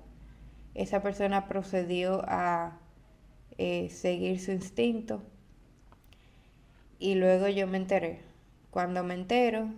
esa 0.75 1.01
persona 1.01 1.49
procedió 1.49 2.23
a 2.27 2.79
eh, 3.57 3.89
seguir 3.89 4.39
su 4.39 4.51
instinto. 4.51 5.21
Y 6.99 7.15
luego 7.15 7.47
yo 7.47 7.67
me 7.67 7.77
enteré. 7.77 8.19
Cuando 8.69 9.03
me 9.03 9.15
entero, 9.15 9.69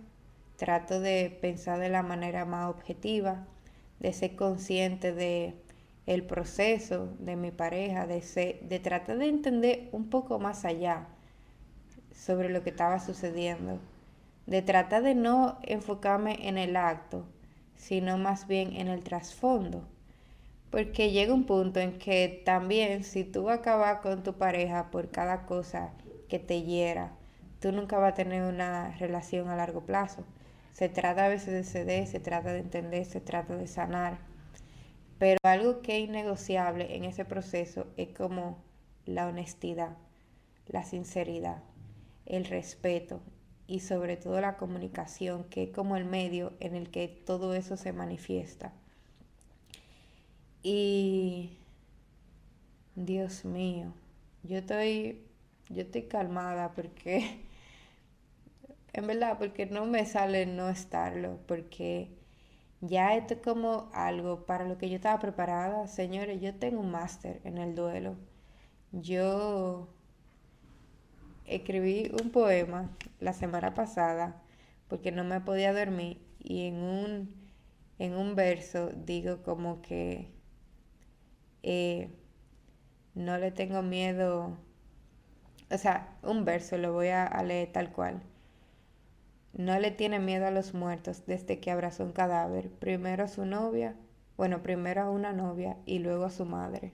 trato 0.56 1.00
de 1.00 1.36
pensar 1.40 1.80
de 1.80 1.88
la 1.88 2.02
manera 2.02 2.44
más 2.44 2.70
objetiva, 2.70 3.46
de 4.00 4.12
ser 4.12 4.36
consciente 4.36 5.12
de 5.12 5.54
el 6.06 6.22
proceso 6.24 7.08
de 7.18 7.36
mi 7.36 7.50
pareja, 7.50 8.06
de, 8.06 8.22
de 8.62 8.78
tratar 8.78 9.18
de 9.18 9.28
entender 9.28 9.88
un 9.92 10.10
poco 10.10 10.38
más 10.38 10.64
allá 10.64 11.06
sobre 12.14 12.50
lo 12.50 12.62
que 12.62 12.70
estaba 12.70 13.00
sucediendo, 13.00 13.78
de 14.46 14.60
tratar 14.62 15.02
de 15.02 15.14
no 15.14 15.58
enfocarme 15.62 16.46
en 16.46 16.58
el 16.58 16.76
acto, 16.76 17.24
sino 17.76 18.18
más 18.18 18.46
bien 18.46 18.76
en 18.76 18.88
el 18.88 19.02
trasfondo 19.02 19.88
porque 20.74 21.12
llega 21.12 21.32
un 21.32 21.44
punto 21.44 21.78
en 21.78 21.98
que 21.98 22.42
también 22.44 23.04
si 23.04 23.22
tú 23.22 23.48
acabas 23.48 24.00
con 24.00 24.24
tu 24.24 24.32
pareja 24.34 24.90
por 24.90 25.08
cada 25.08 25.46
cosa 25.46 25.92
que 26.28 26.40
te 26.40 26.62
hiera, 26.62 27.12
tú 27.60 27.70
nunca 27.70 27.96
vas 27.96 28.10
a 28.10 28.16
tener 28.16 28.42
una 28.42 28.90
relación 28.98 29.48
a 29.48 29.54
largo 29.54 29.82
plazo. 29.82 30.24
Se 30.72 30.88
trata 30.88 31.26
a 31.26 31.28
veces 31.28 31.52
de 31.52 31.62
ceder, 31.62 32.08
se 32.08 32.18
trata 32.18 32.52
de 32.52 32.58
entender, 32.58 33.04
se 33.04 33.20
trata 33.20 33.54
de 33.54 33.68
sanar. 33.68 34.18
Pero 35.20 35.38
algo 35.44 35.80
que 35.80 35.96
es 35.96 36.08
innegociable 36.08 36.96
en 36.96 37.04
ese 37.04 37.24
proceso 37.24 37.86
es 37.96 38.08
como 38.08 38.58
la 39.06 39.28
honestidad, 39.28 39.96
la 40.66 40.82
sinceridad, 40.82 41.62
el 42.26 42.46
respeto 42.46 43.20
y 43.68 43.78
sobre 43.78 44.16
todo 44.16 44.40
la 44.40 44.56
comunicación, 44.56 45.44
que 45.44 45.62
es 45.62 45.70
como 45.70 45.96
el 45.96 46.04
medio 46.04 46.52
en 46.58 46.74
el 46.74 46.90
que 46.90 47.06
todo 47.06 47.54
eso 47.54 47.76
se 47.76 47.92
manifiesta. 47.92 48.72
Y 50.64 51.58
Dios 52.96 53.44
mío, 53.44 53.92
yo 54.42 54.58
estoy, 54.58 55.20
yo 55.68 55.82
estoy 55.82 56.02
calmada 56.04 56.72
porque, 56.74 57.42
en 58.92 59.06
verdad, 59.06 59.38
porque 59.38 59.66
no 59.66 59.86
me 59.86 60.06
sale 60.06 60.46
no 60.46 60.68
estarlo, 60.70 61.38
porque 61.46 62.10
ya 62.80 63.16
esto 63.16 63.34
es 63.34 63.40
como 63.40 63.90
algo 63.94 64.46
para 64.46 64.66
lo 64.68 64.78
que 64.78 64.90
yo 64.90 64.96
estaba 64.96 65.20
preparada. 65.20 65.86
Señores, 65.88 66.40
yo 66.40 66.54
tengo 66.56 66.80
un 66.80 66.90
máster 66.92 67.40
en 67.44 67.58
el 67.58 67.74
duelo. 67.74 68.16
Yo 68.92 69.88
escribí 71.46 72.10
un 72.22 72.30
poema 72.30 72.90
la 73.20 73.32
semana 73.32 73.74
pasada 73.74 74.42
porque 74.88 75.12
no 75.12 75.24
me 75.24 75.40
podía 75.40 75.72
dormir 75.72 76.20
y 76.42 76.66
en 76.66 76.76
un, 76.76 77.34
en 77.98 78.14
un 78.14 78.34
verso 78.34 78.90
digo 78.94 79.42
como 79.42 79.82
que 79.82 80.33
eh, 81.66 82.10
no 83.14 83.38
le 83.38 83.50
tengo 83.50 83.80
miedo, 83.80 84.58
o 85.70 85.78
sea, 85.78 86.18
un 86.22 86.44
verso 86.44 86.76
lo 86.76 86.92
voy 86.92 87.08
a, 87.08 87.42
leer 87.42 87.72
tal 87.72 87.90
cual. 87.90 88.22
No 89.54 89.78
le 89.78 89.90
tiene 89.90 90.18
miedo 90.18 90.46
a 90.46 90.50
los 90.50 90.74
muertos 90.74 91.24
desde 91.26 91.60
que 91.60 91.70
abrazó 91.70 92.04
un 92.04 92.12
cadáver, 92.12 92.70
primero 92.70 93.24
a 93.24 93.28
su 93.28 93.46
novia, 93.46 93.96
bueno, 94.36 94.62
primero 94.62 95.02
a 95.02 95.10
una 95.10 95.32
novia 95.32 95.78
y 95.86 96.00
luego 96.00 96.24
a 96.26 96.30
su 96.30 96.44
madre. 96.44 96.92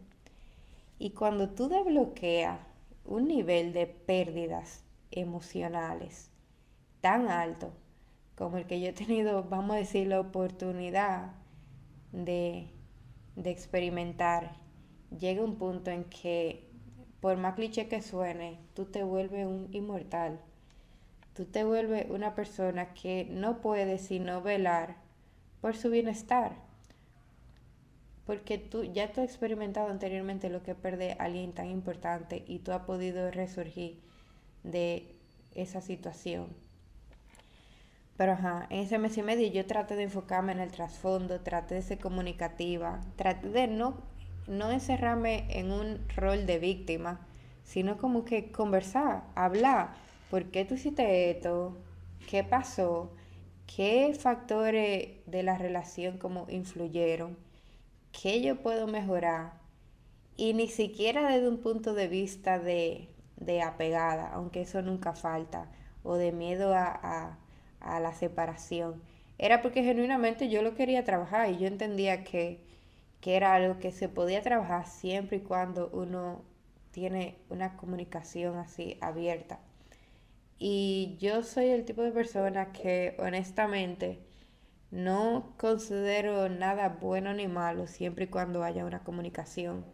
Y 1.00 1.10
cuando 1.10 1.50
tú 1.50 1.68
desbloqueas 1.68 2.60
un 3.04 3.26
nivel 3.26 3.72
de 3.72 3.88
pérdidas 3.88 4.84
emocionales 5.10 6.30
tan 7.00 7.28
alto 7.28 7.72
como 8.36 8.56
el 8.56 8.66
que 8.66 8.80
yo 8.80 8.90
he 8.90 8.92
tenido, 8.92 9.42
vamos 9.42 9.74
a 9.74 9.78
decir, 9.80 10.06
la 10.06 10.20
oportunidad 10.20 11.32
de, 12.12 12.70
de 13.34 13.50
experimentar 13.50 14.59
llega 15.18 15.42
un 15.42 15.56
punto 15.56 15.90
en 15.90 16.04
que, 16.04 16.68
por 17.20 17.36
más 17.36 17.54
cliché 17.54 17.88
que 17.88 18.02
suene, 18.02 18.58
tú 18.74 18.86
te 18.86 19.02
vuelves 19.02 19.46
un 19.46 19.68
inmortal. 19.72 20.40
Tú 21.34 21.44
te 21.44 21.64
vuelves 21.64 22.06
una 22.10 22.34
persona 22.34 22.92
que 22.92 23.26
no 23.30 23.60
puede 23.60 23.98
sino 23.98 24.42
velar 24.42 24.96
por 25.60 25.76
su 25.76 25.90
bienestar. 25.90 26.52
Porque 28.26 28.58
tú 28.58 28.84
ya 28.84 29.12
tú 29.12 29.20
has 29.20 29.28
experimentado 29.28 29.88
anteriormente 29.88 30.50
lo 30.50 30.62
que 30.62 30.74
perder 30.74 31.20
a 31.20 31.24
alguien 31.24 31.52
tan 31.52 31.68
importante 31.70 32.44
y 32.46 32.60
tú 32.60 32.72
has 32.72 32.82
podido 32.82 33.30
resurgir 33.30 34.00
de 34.62 35.14
esa 35.54 35.80
situación. 35.80 36.48
Pero 38.16 38.32
ajá, 38.32 38.66
en 38.68 38.80
ese 38.80 38.98
mes 38.98 39.16
y 39.16 39.22
medio 39.22 39.48
yo 39.48 39.66
traté 39.66 39.96
de 39.96 40.02
enfocarme 40.02 40.52
en 40.52 40.60
el 40.60 40.70
trasfondo, 40.70 41.40
traté 41.40 41.76
de 41.76 41.82
ser 41.82 41.98
comunicativa, 41.98 43.00
traté 43.16 43.48
de 43.48 43.66
no 43.66 44.09
no 44.50 44.72
encerrarme 44.72 45.46
en 45.48 45.70
un 45.70 46.00
rol 46.16 46.44
de 46.44 46.58
víctima, 46.58 47.20
sino 47.62 47.98
como 47.98 48.24
que 48.24 48.50
conversar, 48.50 49.22
hablar, 49.36 49.94
¿por 50.28 50.46
qué 50.50 50.64
tú 50.64 50.74
hiciste 50.74 51.30
esto? 51.30 51.76
¿Qué 52.28 52.42
pasó? 52.42 53.12
¿Qué 53.66 54.12
factores 54.18 55.10
de 55.26 55.42
la 55.44 55.56
relación 55.56 56.18
como 56.18 56.46
influyeron? 56.50 57.38
¿Qué 58.10 58.42
yo 58.42 58.56
puedo 58.60 58.88
mejorar? 58.88 59.52
Y 60.36 60.54
ni 60.54 60.66
siquiera 60.66 61.30
desde 61.30 61.48
un 61.48 61.58
punto 61.58 61.94
de 61.94 62.08
vista 62.08 62.58
de, 62.58 63.08
de 63.36 63.62
apegada, 63.62 64.32
aunque 64.32 64.62
eso 64.62 64.82
nunca 64.82 65.12
falta, 65.12 65.70
o 66.02 66.16
de 66.16 66.32
miedo 66.32 66.74
a, 66.74 67.38
a 67.78 68.00
la 68.00 68.12
separación. 68.14 69.00
Era 69.38 69.62
porque 69.62 69.84
genuinamente 69.84 70.48
yo 70.48 70.62
lo 70.62 70.74
quería 70.74 71.04
trabajar 71.04 71.50
y 71.50 71.58
yo 71.58 71.68
entendía 71.68 72.24
que, 72.24 72.60
que 73.20 73.36
era 73.36 73.54
algo 73.54 73.78
que 73.78 73.92
se 73.92 74.08
podía 74.08 74.42
trabajar 74.42 74.86
siempre 74.86 75.38
y 75.38 75.40
cuando 75.40 75.90
uno 75.92 76.42
tiene 76.90 77.38
una 77.48 77.76
comunicación 77.76 78.56
así 78.58 78.98
abierta. 79.00 79.60
Y 80.58 81.16
yo 81.20 81.42
soy 81.42 81.68
el 81.68 81.84
tipo 81.84 82.02
de 82.02 82.12
persona 82.12 82.72
que 82.72 83.16
honestamente 83.18 84.20
no 84.90 85.54
considero 85.56 86.48
nada 86.48 86.98
bueno 87.00 87.32
ni 87.32 87.48
malo 87.48 87.86
siempre 87.86 88.24
y 88.24 88.28
cuando 88.28 88.64
haya 88.64 88.84
una 88.84 89.04
comunicación. 89.04 89.84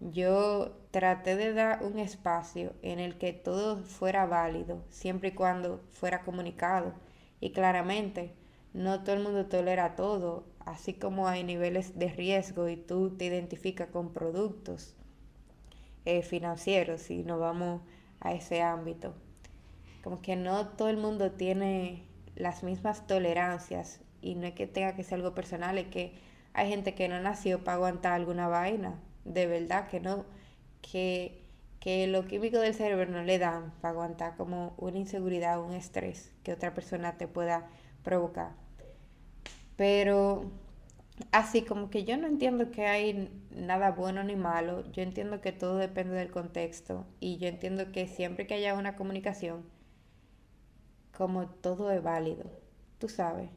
Yo 0.00 0.76
traté 0.90 1.36
de 1.36 1.52
dar 1.52 1.82
un 1.84 1.98
espacio 1.98 2.72
en 2.82 2.98
el 3.00 3.16
que 3.18 3.32
todo 3.32 3.84
fuera 3.84 4.26
válido 4.26 4.82
siempre 4.90 5.30
y 5.30 5.32
cuando 5.32 5.80
fuera 5.92 6.22
comunicado. 6.22 6.94
Y 7.40 7.52
claramente, 7.52 8.34
no 8.72 9.02
todo 9.02 9.16
el 9.16 9.22
mundo 9.22 9.46
tolera 9.46 9.94
todo, 9.96 10.46
así 10.66 10.94
como 10.94 11.28
hay 11.28 11.44
niveles 11.44 11.98
de 11.98 12.08
riesgo 12.08 12.68
y 12.68 12.76
tú 12.76 13.10
te 13.16 13.26
identificas 13.26 13.88
con 13.88 14.12
productos 14.12 14.94
eh, 16.04 16.22
financieros 16.22 17.02
si 17.02 17.22
no 17.22 17.38
vamos 17.38 17.82
a 18.20 18.32
ese 18.32 18.62
ámbito. 18.62 19.14
Como 20.02 20.20
que 20.20 20.36
no 20.36 20.68
todo 20.68 20.88
el 20.88 20.96
mundo 20.96 21.32
tiene 21.32 22.04
las 22.36 22.62
mismas 22.62 23.06
tolerancias 23.06 24.00
y 24.20 24.34
no 24.34 24.46
es 24.46 24.54
que 24.54 24.66
tenga 24.66 24.94
que 24.96 25.04
ser 25.04 25.16
algo 25.16 25.34
personal, 25.34 25.78
es 25.78 25.88
que 25.88 26.12
hay 26.52 26.68
gente 26.68 26.94
que 26.94 27.08
no 27.08 27.20
nació 27.20 27.64
para 27.64 27.76
aguantar 27.76 28.12
alguna 28.12 28.48
vaina, 28.48 29.00
de 29.24 29.46
verdad 29.46 29.88
que 29.88 30.00
no, 30.00 30.24
que, 30.82 31.42
que 31.80 32.06
lo 32.06 32.26
químico 32.26 32.58
del 32.58 32.74
cerebro 32.74 33.10
no 33.10 33.22
le 33.22 33.38
dan 33.38 33.72
para 33.80 33.92
aguantar 33.92 34.36
como 34.36 34.74
una 34.78 34.98
inseguridad, 34.98 35.60
un 35.60 35.72
estrés 35.74 36.32
que 36.42 36.52
otra 36.52 36.74
persona 36.74 37.16
te 37.18 37.28
pueda 37.28 37.68
provocar. 38.02 38.63
Pero 39.76 40.50
así 41.32 41.62
como 41.62 41.90
que 41.90 42.04
yo 42.04 42.16
no 42.16 42.26
entiendo 42.26 42.70
que 42.70 42.86
hay 42.86 43.30
nada 43.50 43.92
bueno 43.92 44.24
ni 44.24 44.36
malo, 44.36 44.84
yo 44.92 45.02
entiendo 45.02 45.40
que 45.40 45.52
todo 45.52 45.76
depende 45.78 46.16
del 46.16 46.30
contexto 46.30 47.06
y 47.20 47.38
yo 47.38 47.48
entiendo 47.48 47.92
que 47.92 48.08
siempre 48.08 48.46
que 48.46 48.54
haya 48.54 48.74
una 48.74 48.96
comunicación, 48.96 49.64
como 51.16 51.48
todo 51.48 51.90
es 51.92 52.02
válido, 52.02 52.50
tú 52.98 53.08
sabes. 53.08 53.48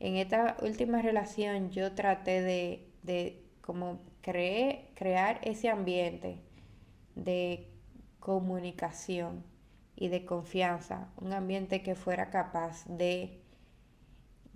En 0.00 0.16
esta 0.16 0.56
última 0.62 1.02
relación 1.02 1.70
yo 1.70 1.92
traté 1.94 2.42
de, 2.42 2.88
de 3.02 3.42
como 3.62 4.00
crear 4.22 5.40
ese 5.42 5.70
ambiente 5.70 6.40
de 7.16 7.68
comunicación 8.20 9.44
y 9.96 10.08
de 10.08 10.24
confianza, 10.24 11.10
un 11.20 11.32
ambiente 11.32 11.82
que 11.82 11.94
fuera 11.94 12.30
capaz 12.30 12.84
de, 12.88 13.40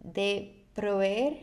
de 0.02 0.57
proveer 0.78 1.38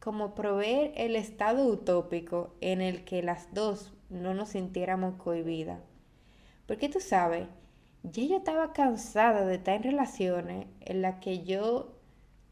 como 0.00 0.34
proveer 0.34 0.92
el 0.96 1.16
estado 1.16 1.64
utópico 1.64 2.54
en 2.60 2.82
el 2.82 3.06
que 3.06 3.22
las 3.22 3.54
dos 3.54 3.94
no 4.10 4.34
nos 4.34 4.50
sintiéramos 4.50 5.14
cohibidas. 5.14 5.80
Porque 6.66 6.90
tú 6.90 7.00
sabes, 7.00 7.48
ya 8.02 8.22
yo 8.24 8.36
estaba 8.36 8.74
cansada 8.74 9.46
de 9.46 9.54
estar 9.54 9.76
en 9.76 9.82
relaciones 9.82 10.66
en 10.80 11.00
las 11.00 11.20
que 11.20 11.42
yo 11.42 11.96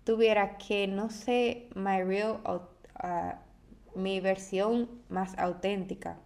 tuviera 0.05 0.57
que, 0.57 0.87
no 0.89 1.11
sé, 1.11 1.69
my 1.75 2.03
real, 2.03 2.41
uh, 2.47 3.99
mi 3.99 4.21
versión 4.21 4.89
más 5.11 5.37
auténtica. 5.37 6.17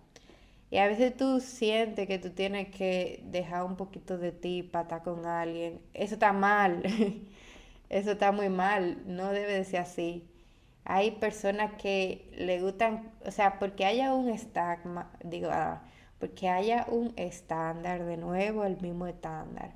Y 0.71 0.77
a 0.77 0.87
veces 0.87 1.17
tú 1.17 1.41
sientes 1.41 2.07
que 2.07 2.21
tú 2.21 2.31
tienes 2.31 2.69
que 2.69 3.25
dejar 3.27 3.65
un 3.65 3.75
poquito 3.75 4.17
de 4.17 4.31
ti 4.31 4.63
para 4.63 4.85
estar 4.85 5.03
con 5.03 5.27
alguien. 5.27 5.81
Eso 5.93 6.15
está 6.15 6.33
mal. 6.33 6.85
Eso 7.91 8.13
está 8.13 8.33
muy 8.33 8.49
mal. 8.49 9.03
No 9.07 9.31
debe 9.33 9.53
de 9.55 9.65
ser 9.65 9.81
así. 9.81 10.27
Hay 10.85 11.13
personas 11.13 11.73
que 11.75 12.31
le 12.37 12.61
gustan, 12.63 13.13
o 13.27 13.31
sea, 13.31 13.59
porque 13.59 13.85
haya 13.85 14.15
un 14.15 14.29
estigma, 14.31 15.11
digo, 15.25 15.51
ah, 15.53 15.83
porque 16.19 16.49
haya 16.49 16.87
un 16.89 17.13
estándar, 17.17 18.05
de 18.05 18.17
nuevo 18.17 18.65
el 18.65 18.81
mismo 18.81 19.07
estándar, 19.07 19.73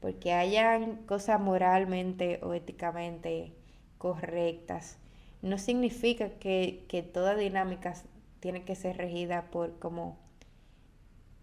porque 0.00 0.32
hayan 0.32 0.96
cosas 1.06 1.40
moralmente 1.40 2.40
o 2.42 2.54
éticamente 2.54 3.52
correctas, 3.98 4.98
no 5.42 5.58
significa 5.58 6.30
que, 6.30 6.84
que 6.88 7.02
toda 7.02 7.36
dinámica 7.36 7.94
tiene 8.40 8.64
que 8.64 8.74
ser 8.76 8.96
regida 8.98 9.50
por 9.50 9.78
como 9.78 10.18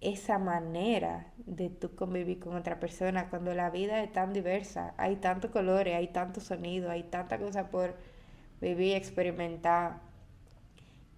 esa 0.01 0.39
manera 0.39 1.27
de 1.45 1.69
tú 1.69 1.95
convivir 1.95 2.39
con 2.39 2.55
otra 2.55 2.79
persona 2.79 3.29
cuando 3.29 3.53
la 3.53 3.69
vida 3.69 4.01
es 4.01 4.11
tan 4.13 4.33
diversa, 4.33 4.93
hay 4.97 5.17
tantos 5.17 5.51
colores, 5.51 5.95
hay 5.95 6.07
tanto 6.07 6.39
sonido, 6.39 6.89
hay 6.89 7.03
tanta 7.03 7.37
cosa 7.37 7.69
por 7.69 7.95
vivir 8.61 8.95
experimentar 8.95 10.01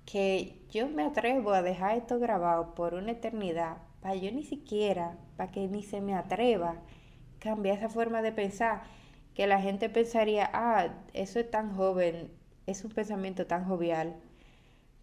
que 0.06 0.66
yo 0.72 0.90
me 0.90 1.04
atrevo 1.04 1.52
a 1.52 1.62
dejar 1.62 1.98
esto 1.98 2.20
grabado 2.20 2.74
por 2.74 2.96
una 2.96 3.12
eternidad, 3.12 3.78
para 4.02 4.16
yo 4.16 4.32
ni 4.32 4.44
siquiera, 4.44 5.18
para 5.38 5.52
que 5.52 5.68
ni 5.68 5.84
se 5.84 6.02
me 6.02 6.16
atreva 6.16 6.76
cambiar 7.40 7.78
esa 7.78 7.90
forma 7.90 8.22
de 8.22 8.32
pensar, 8.32 8.84
que 9.36 9.48
la 9.48 9.62
gente 9.62 9.90
pensaría, 9.90 10.50
ah, 10.54 10.90
eso 11.14 11.40
es 11.40 11.50
tan 11.50 11.76
joven, 11.76 12.32
es 12.68 12.84
un 12.84 12.92
pensamiento 12.92 13.48
tan 13.48 13.66
jovial, 13.66 14.16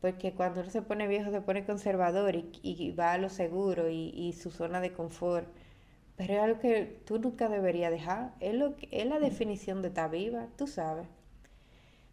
porque 0.01 0.33
cuando 0.33 0.61
uno 0.61 0.71
se 0.71 0.83
pone 0.83 1.09
viejo 1.09 1.31
se 1.31 1.41
pone 1.41 1.65
conservador 1.65 2.35
y, 2.63 2.93
va 2.93 3.13
a 3.13 3.19
lo 3.19 3.29
seguro 3.29 3.91
y, 3.91 4.33
su 4.33 4.51
zona 4.51 4.81
de 4.81 4.93
confort, 4.93 5.49
pero 6.17 6.35
es 6.35 6.41
algo 6.41 6.61
que 6.61 7.01
tú 7.07 7.19
nunca 7.19 7.49
deberías 7.49 7.91
dejar, 7.93 8.35
es, 8.41 8.55
lo 8.55 8.77
que, 8.77 8.89
es 8.93 9.07
la 9.07 9.19
definición 9.21 9.83
de 9.83 9.89
estar 9.89 10.11
viva, 10.11 10.49
tú 10.57 10.67
sabes. 10.67 11.07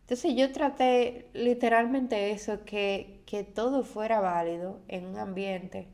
Entonces 0.02 0.36
yo 0.36 0.52
traté 0.52 1.30
literalmente 1.34 2.32
eso, 2.32 2.63
que, 2.65 3.21
que 3.26 3.43
todo 3.43 3.84
fuera 3.84 4.19
válido 4.19 4.80
en 4.88 5.06
un 5.08 5.17
ambiente 5.17 5.88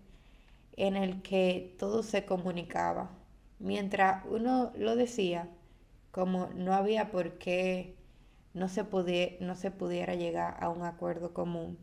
en 0.76 0.98
el 0.98 1.22
que 1.22 1.76
todo 1.80 2.04
se 2.04 2.26
comunicaba. 2.26 3.10
Mientras 3.60 4.26
uno 4.30 4.72
lo 4.76 4.96
decía, 4.96 5.48
como 6.12 6.48
no 6.56 6.74
había 6.74 7.12
por 7.12 7.38
qué 7.38 7.96
no 8.54 8.68
se, 8.68 9.38
no 9.40 9.56
se 9.56 9.72
pudiera 9.72 10.16
llegar 10.16 10.58
a 10.60 10.70
un 10.70 10.84
acuerdo 10.84 11.34
común 11.34 11.78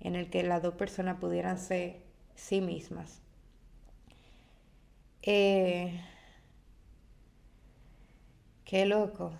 en 0.00 0.16
el 0.16 0.30
que 0.30 0.42
las 0.42 0.62
dos 0.62 0.74
personas 0.74 1.18
pudieran 1.18 1.58
ser 1.58 2.02
sí 2.34 2.60
mismas. 2.60 3.20
Eh, 5.22 6.00
qué 8.64 8.86
loco, 8.86 9.32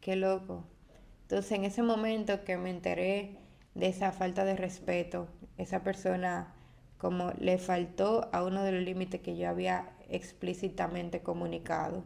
qué 0.00 0.16
loco. 0.16 0.64
Entonces, 1.22 1.52
en 1.52 1.64
ese 1.64 1.82
momento 1.82 2.44
que 2.44 2.56
me 2.56 2.70
enteré 2.70 3.38
de 3.74 3.88
esa 3.88 4.12
falta 4.12 4.44
de 4.44 4.56
respeto, 4.56 5.28
esa 5.56 5.82
persona 5.82 6.54
como 6.98 7.32
le 7.38 7.58
faltó 7.58 8.28
a 8.32 8.42
uno 8.44 8.62
de 8.64 8.72
los 8.72 8.82
límites 8.82 9.20
que 9.20 9.36
yo 9.36 9.48
había 9.48 9.90
explícitamente 10.08 11.22
comunicado, 11.22 12.04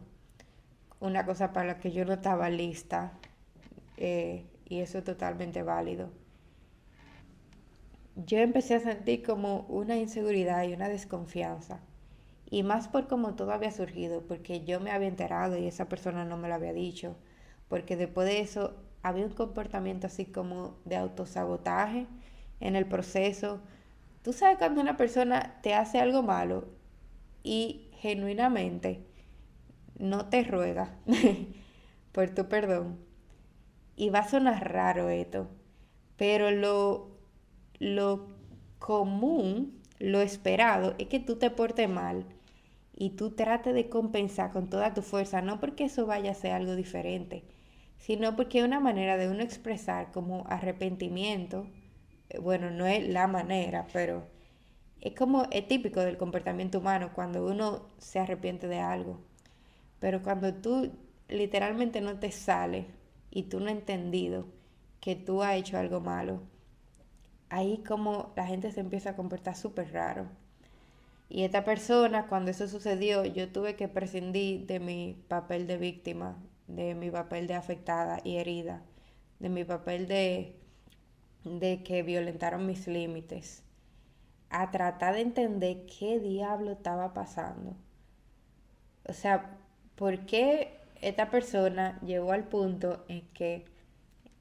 una 1.00 1.24
cosa 1.26 1.52
para 1.52 1.66
la 1.66 1.78
que 1.80 1.92
yo 1.92 2.04
no 2.04 2.12
estaba 2.12 2.50
lista, 2.50 3.12
eh, 4.02 4.44
y 4.68 4.80
eso 4.80 4.98
es 4.98 5.04
totalmente 5.04 5.62
válido. 5.62 6.10
Yo 8.16 8.38
empecé 8.38 8.74
a 8.74 8.80
sentir 8.80 9.22
como 9.22 9.60
una 9.68 9.96
inseguridad 9.96 10.64
y 10.64 10.72
una 10.74 10.88
desconfianza, 10.88 11.80
y 12.50 12.62
más 12.64 12.88
por 12.88 13.06
cómo 13.08 13.34
todo 13.36 13.52
había 13.52 13.70
surgido, 13.70 14.22
porque 14.26 14.64
yo 14.64 14.80
me 14.80 14.90
había 14.90 15.08
enterado 15.08 15.56
y 15.56 15.66
esa 15.68 15.88
persona 15.88 16.24
no 16.24 16.36
me 16.36 16.48
lo 16.48 16.54
había 16.54 16.72
dicho, 16.72 17.16
porque 17.68 17.96
después 17.96 18.26
de 18.26 18.40
eso 18.40 18.74
había 19.02 19.24
un 19.24 19.32
comportamiento 19.32 20.08
así 20.08 20.26
como 20.26 20.76
de 20.84 20.96
autosabotaje 20.96 22.06
en 22.60 22.76
el 22.76 22.86
proceso. 22.86 23.60
Tú 24.22 24.32
sabes 24.32 24.58
cuando 24.58 24.80
una 24.80 24.96
persona 24.96 25.60
te 25.62 25.74
hace 25.74 26.00
algo 26.00 26.22
malo 26.22 26.66
y 27.44 27.88
genuinamente 27.98 29.06
no 29.98 30.26
te 30.28 30.44
ruega 30.44 30.96
por 32.12 32.30
tu 32.30 32.48
perdón. 32.48 33.12
Y 33.96 34.11
va 34.11 34.20
a 34.20 34.28
sonar 34.28 34.72
raro 34.72 35.09
esto, 35.11 35.48
pero 36.16 36.50
lo, 36.50 37.11
lo 37.78 38.28
común, 38.78 39.81
lo 39.98 40.20
esperado, 40.20 40.94
es 40.98 41.09
que 41.09 41.20
tú 41.20 41.37
te 41.37 41.50
portes 41.50 41.88
mal 41.88 42.26
y 42.94 43.11
tú 43.11 43.31
trates 43.33 43.74
de 43.74 43.88
compensar 43.88 44.52
con 44.52 44.68
toda 44.68 44.94
tu 44.94 45.02
fuerza, 45.02 45.42
no 45.42 45.61
porque 45.61 45.85
eso 45.85 46.07
vaya 46.07 46.33
a 46.33 46.35
ser 46.35 46.52
algo 46.52 46.76
diferente, 46.76 47.44
sino 47.98 48.37
porque 48.37 48.61
es 48.61 48.64
una 48.64 48.81
manera 48.81 49.16
de 49.16 49.28
uno 49.28 49.42
expresar 49.42 50.12
como 50.12 50.44
arrepentimiento, 50.48 51.66
eh, 52.31 52.38
bueno, 52.38 52.70
no 52.70 52.87
es 52.87 53.07
la 53.09 53.26
manera, 53.26 53.87
pero 53.92 54.24
es 55.00 55.14
como 55.14 55.46
es 55.50 55.66
típico 55.68 56.00
del 56.00 56.16
comportamiento 56.16 56.78
humano 56.78 57.11
cuando 57.14 57.44
uno 57.46 57.88
se 57.98 58.20
arrepiente 58.20 58.68
de 58.68 58.78
algo. 58.81 59.20
Pero 60.00 60.22
cuando 60.22 60.55
tú 60.55 60.92
literalmente 61.28 62.00
no 62.00 62.18
te 62.18 62.31
sale 62.33 62.87
y 63.32 63.44
tú 63.44 63.60
no 63.60 63.66
has 63.66 63.72
entendido 63.72 64.46
que 65.00 65.16
tú 65.16 65.42
has 65.42 65.56
hecho 65.56 65.78
algo 65.78 66.00
malo, 66.00 66.42
ahí 67.48 67.82
como 67.86 68.32
la 68.36 68.46
gente 68.46 68.70
se 68.70 68.80
empieza 68.80 69.10
a 69.10 69.16
comportar 69.16 69.56
súper 69.56 69.90
raro. 69.92 70.26
Y 71.30 71.44
esta 71.44 71.64
persona, 71.64 72.26
cuando 72.26 72.50
eso 72.50 72.68
sucedió, 72.68 73.24
yo 73.24 73.50
tuve 73.50 73.74
que 73.74 73.88
prescindir 73.88 74.66
de 74.66 74.80
mi 74.80 75.16
papel 75.28 75.66
de 75.66 75.78
víctima, 75.78 76.36
de 76.66 76.94
mi 76.94 77.10
papel 77.10 77.46
de 77.46 77.54
afectada 77.54 78.20
y 78.22 78.36
herida, 78.36 78.82
de 79.38 79.48
mi 79.48 79.64
papel 79.64 80.06
de, 80.06 80.54
de 81.44 81.82
que 81.82 82.02
violentaron 82.02 82.66
mis 82.66 82.86
límites, 82.86 83.62
a 84.50 84.70
tratar 84.70 85.14
de 85.14 85.22
entender 85.22 85.86
qué 85.86 86.20
diablo 86.20 86.72
estaba 86.72 87.14
pasando. 87.14 87.74
O 89.08 89.14
sea, 89.14 89.56
¿por 89.96 90.26
qué 90.26 90.81
esta 91.02 91.30
persona 91.30 92.00
llegó 92.00 92.32
al 92.32 92.44
punto 92.44 93.04
en 93.08 93.22
que 93.34 93.66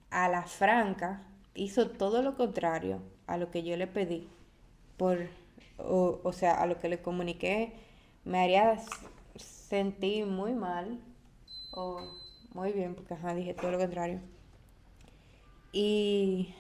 a 0.10 0.30
la 0.30 0.44
franca 0.44 1.24
hizo 1.54 1.90
todo 1.90 2.22
lo 2.22 2.38
contrario 2.38 3.02
a 3.28 3.38
lo 3.38 3.52
que 3.52 3.64
yo 3.64 3.76
le 3.78 3.88
pedí 3.88 4.30
por 4.98 5.18
o, 5.84 6.34
sea, 6.34 6.62
a 6.62 6.66
lo 6.66 6.80
que 6.80 6.90
le 6.90 7.02
comuniqué, 7.02 7.74
me 8.24 8.40
haría 8.40 8.78
sentir 9.36 10.26
muy 10.26 10.54
mal 10.54 11.00
o 11.72 12.00
muy 12.54 12.72
bien, 12.72 12.96
porque 12.96 13.14
ajá, 13.14 13.34
dije 13.34 13.54
todo 13.54 13.72
lo 13.72 13.80
contrario. 13.80 14.20
Y, 15.72 16.54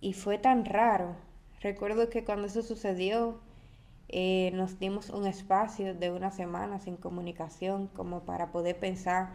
y 0.00 0.12
fue 0.12 0.38
tan 0.38 0.64
raro. 0.64 1.16
Recuerdo 1.60 2.08
que 2.08 2.24
cuando 2.24 2.46
eso 2.46 2.62
sucedió, 2.62 3.40
eh, 4.08 4.50
nos 4.54 4.78
dimos 4.78 5.10
un 5.10 5.26
espacio 5.26 5.94
de 5.94 6.10
una 6.10 6.30
semana 6.30 6.78
sin 6.80 6.96
comunicación 6.96 7.88
como 7.88 8.20
para 8.20 8.52
poder 8.52 8.78
pensar. 8.78 9.30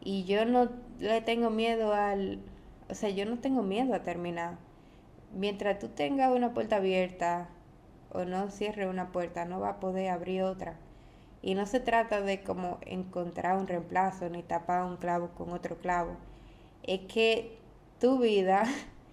Y 0.00 0.24
yo 0.24 0.44
no 0.44 0.70
le 0.98 1.20
tengo 1.22 1.50
miedo 1.50 1.94
al, 1.94 2.40
o 2.90 2.94
sea, 2.94 3.10
yo 3.10 3.24
no 3.26 3.38
tengo 3.38 3.62
miedo 3.62 3.94
a 3.94 4.02
terminar 4.02 4.58
mientras 5.34 5.78
tú 5.78 5.88
tengas 5.88 6.30
una 6.32 6.52
puerta 6.54 6.76
abierta 6.76 7.48
o 8.10 8.24
no 8.24 8.50
cierre 8.50 8.88
una 8.88 9.12
puerta, 9.12 9.44
no 9.44 9.60
va 9.60 9.70
a 9.70 9.80
poder 9.80 10.10
abrir 10.10 10.42
otra. 10.42 10.76
Y 11.42 11.54
no 11.54 11.66
se 11.66 11.80
trata 11.80 12.20
de 12.20 12.42
como 12.42 12.78
encontrar 12.82 13.56
un 13.58 13.66
reemplazo 13.66 14.28
ni 14.28 14.42
tapar 14.42 14.84
un 14.84 14.96
clavo 14.96 15.30
con 15.30 15.52
otro 15.52 15.78
clavo. 15.78 16.16
Es 16.82 17.00
que 17.00 17.58
tu 18.00 18.18
vida, 18.18 18.64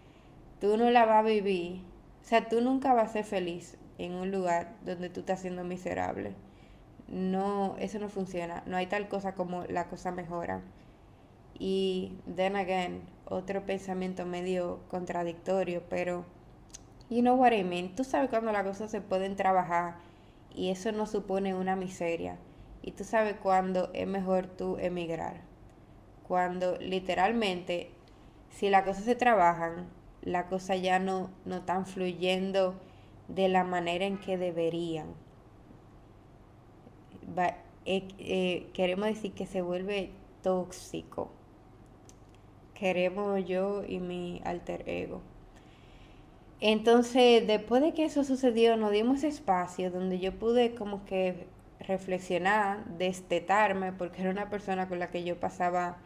tú 0.61 0.77
no 0.77 0.91
la 0.91 1.05
vas 1.05 1.17
a 1.19 1.23
vivir. 1.23 1.81
O 2.21 2.25
sea, 2.25 2.47
tú 2.49 2.61
nunca 2.61 2.93
vas 2.93 3.09
a 3.09 3.13
ser 3.13 3.25
feliz 3.25 3.77
en 3.99 4.13
un 4.15 4.31
lugar 4.31 4.73
donde 4.85 5.09
tú 5.09 5.19
estás 5.19 5.41
siendo 5.41 5.63
miserable. 5.63 6.33
No, 7.09 7.75
eso 7.79 7.99
no 7.99 8.09
funciona. 8.09 8.63
No 8.65 8.77
hay 8.77 8.87
tal 8.87 9.07
cosa 9.09 9.35
como 9.35 9.65
la 9.65 9.87
cosa 9.87 10.11
mejora. 10.11 10.61
Y 11.59 12.13
then 12.35 12.55
again, 12.55 13.01
otro 13.25 13.65
pensamiento 13.65 14.25
medio 14.25 14.79
contradictorio, 14.89 15.83
pero 15.89 16.25
you 17.09 17.21
know 17.21 17.35
what 17.35 17.51
I 17.51 17.63
mean. 17.63 17.93
Tú 17.95 18.05
sabes 18.05 18.29
cuando 18.29 18.53
las 18.53 18.63
cosas 18.63 18.89
se 18.89 19.01
pueden 19.01 19.35
trabajar 19.35 19.97
y 20.55 20.69
eso 20.69 20.93
no 20.93 21.05
supone 21.05 21.53
una 21.53 21.75
miseria. 21.75 22.37
Y 22.81 22.91
tú 22.91 23.03
sabes 23.03 23.35
cuando 23.35 23.91
es 23.93 24.07
mejor 24.07 24.47
tú 24.47 24.77
emigrar. 24.79 25.41
Cuando 26.25 26.77
literalmente, 26.77 27.91
si 28.49 28.69
las 28.69 28.83
cosas 28.83 29.03
se 29.03 29.15
trabajan, 29.15 29.89
las 30.21 30.45
cosas 30.45 30.81
ya 30.81 30.99
no, 30.99 31.31
no 31.43 31.57
están 31.57 31.85
fluyendo 31.85 32.79
de 33.29 33.47
la 33.47 33.63
manera 33.63 34.05
en 34.05 34.17
que 34.17 34.37
deberían. 34.37 35.07
Eh, 37.85 38.07
eh, 38.19 38.69
queremos 38.73 39.07
decir 39.07 39.31
que 39.33 39.45
se 39.45 39.61
vuelve 39.61 40.11
tóxico 40.43 41.31
queremos 42.79 43.45
yo 43.45 43.83
y 43.85 43.99
mi 43.99 44.41
alter 44.45 44.83
ego. 44.87 45.21
Entonces, 46.61 47.45
después 47.45 47.81
de 47.81 47.93
que 47.93 48.05
eso 48.05 48.23
sucedió, 48.23 48.77
nos 48.77 48.91
dimos 48.91 49.23
espacio 49.23 49.91
donde 49.91 50.19
yo 50.19 50.33
pude 50.33 50.75
como 50.75 51.05
que 51.05 51.47
reflexionar, 51.79 52.85
destetarme, 52.97 53.93
porque 53.93 54.21
era 54.21 54.31
una 54.31 54.49
persona 54.49 54.87
con 54.87 54.99
la 54.99 55.09
que 55.09 55.23
yo 55.23 55.39
pasaba 55.39 55.97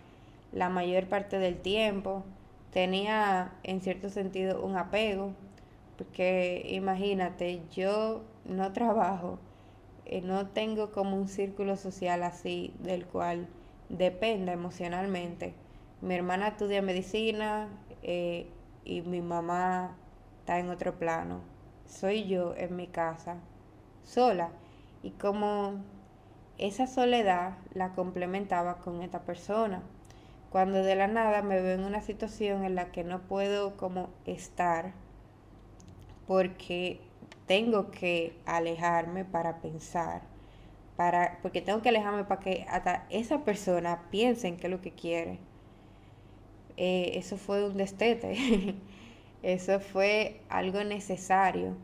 la 0.51 0.69
mayor 0.69 1.07
parte 1.07 1.39
del 1.39 1.57
tiempo. 1.57 2.23
Tenía 2.71 3.51
en 3.63 3.81
cierto 3.81 4.09
sentido 4.09 4.63
un 4.63 4.77
apego, 4.77 5.33
porque 5.97 6.65
imagínate, 6.69 7.62
yo 7.71 8.23
no 8.45 8.73
trabajo, 8.73 9.39
eh, 10.06 10.21
no 10.21 10.47
tengo 10.47 10.91
como 10.91 11.15
un 11.15 11.27
círculo 11.27 11.77
social 11.77 12.23
así 12.23 12.73
del 12.79 13.06
cual 13.06 13.47
dependa 13.89 14.51
emocionalmente. 14.53 15.53
Mi 16.01 16.15
hermana 16.15 16.49
estudia 16.49 16.82
medicina 16.82 17.69
eh, 18.01 18.47
y 18.84 19.01
mi 19.01 19.21
mamá 19.21 19.95
está 20.39 20.60
en 20.60 20.69
otro 20.69 20.97
plano. 20.99 21.41
Soy 21.86 22.25
yo 22.25 22.56
en 22.58 22.75
mi 22.75 22.88
casa, 22.88 23.38
sola. 24.03 24.49
Y 25.03 25.12
como 25.12 25.84
esa 26.58 26.88
soledad 26.88 27.58
la 27.73 27.93
complementaba 27.93 28.77
con 28.77 29.01
esta 29.01 29.21
persona. 29.21 29.82
Cuando 30.49 30.84
de 30.84 30.95
la 30.95 31.08
nada 31.08 31.41
me 31.41 31.62
veo 31.62 31.75
en 31.75 31.84
una 31.84 32.01
situación 32.01 32.63
en 32.63 32.75
la 32.75 32.91
que 32.91 33.03
no 33.03 33.21
puedo 33.21 33.75
como 33.77 34.10
estar 34.25 34.93
porque 36.27 36.99
tengo 37.47 37.91
que 37.91 38.38
alejarme 38.45 39.25
para 39.25 39.62
pensar, 39.62 40.21
para, 40.95 41.39
porque 41.41 41.62
tengo 41.62 41.81
que 41.81 41.89
alejarme 41.89 42.23
para 42.23 42.41
que 42.41 42.65
hasta 42.69 43.05
esa 43.09 43.43
persona 43.43 44.03
piense 44.12 44.47
en 44.47 44.57
qué 44.57 44.67
es 44.67 44.71
lo 44.71 44.81
que 44.81 44.91
quiere. 44.91 45.39
Eh, 46.77 47.12
eso 47.15 47.38
fue 47.38 47.67
un 47.67 47.77
destete, 47.77 48.75
eso 49.43 49.79
fue 49.79 50.41
algo 50.49 50.83
necesario, 50.83 51.75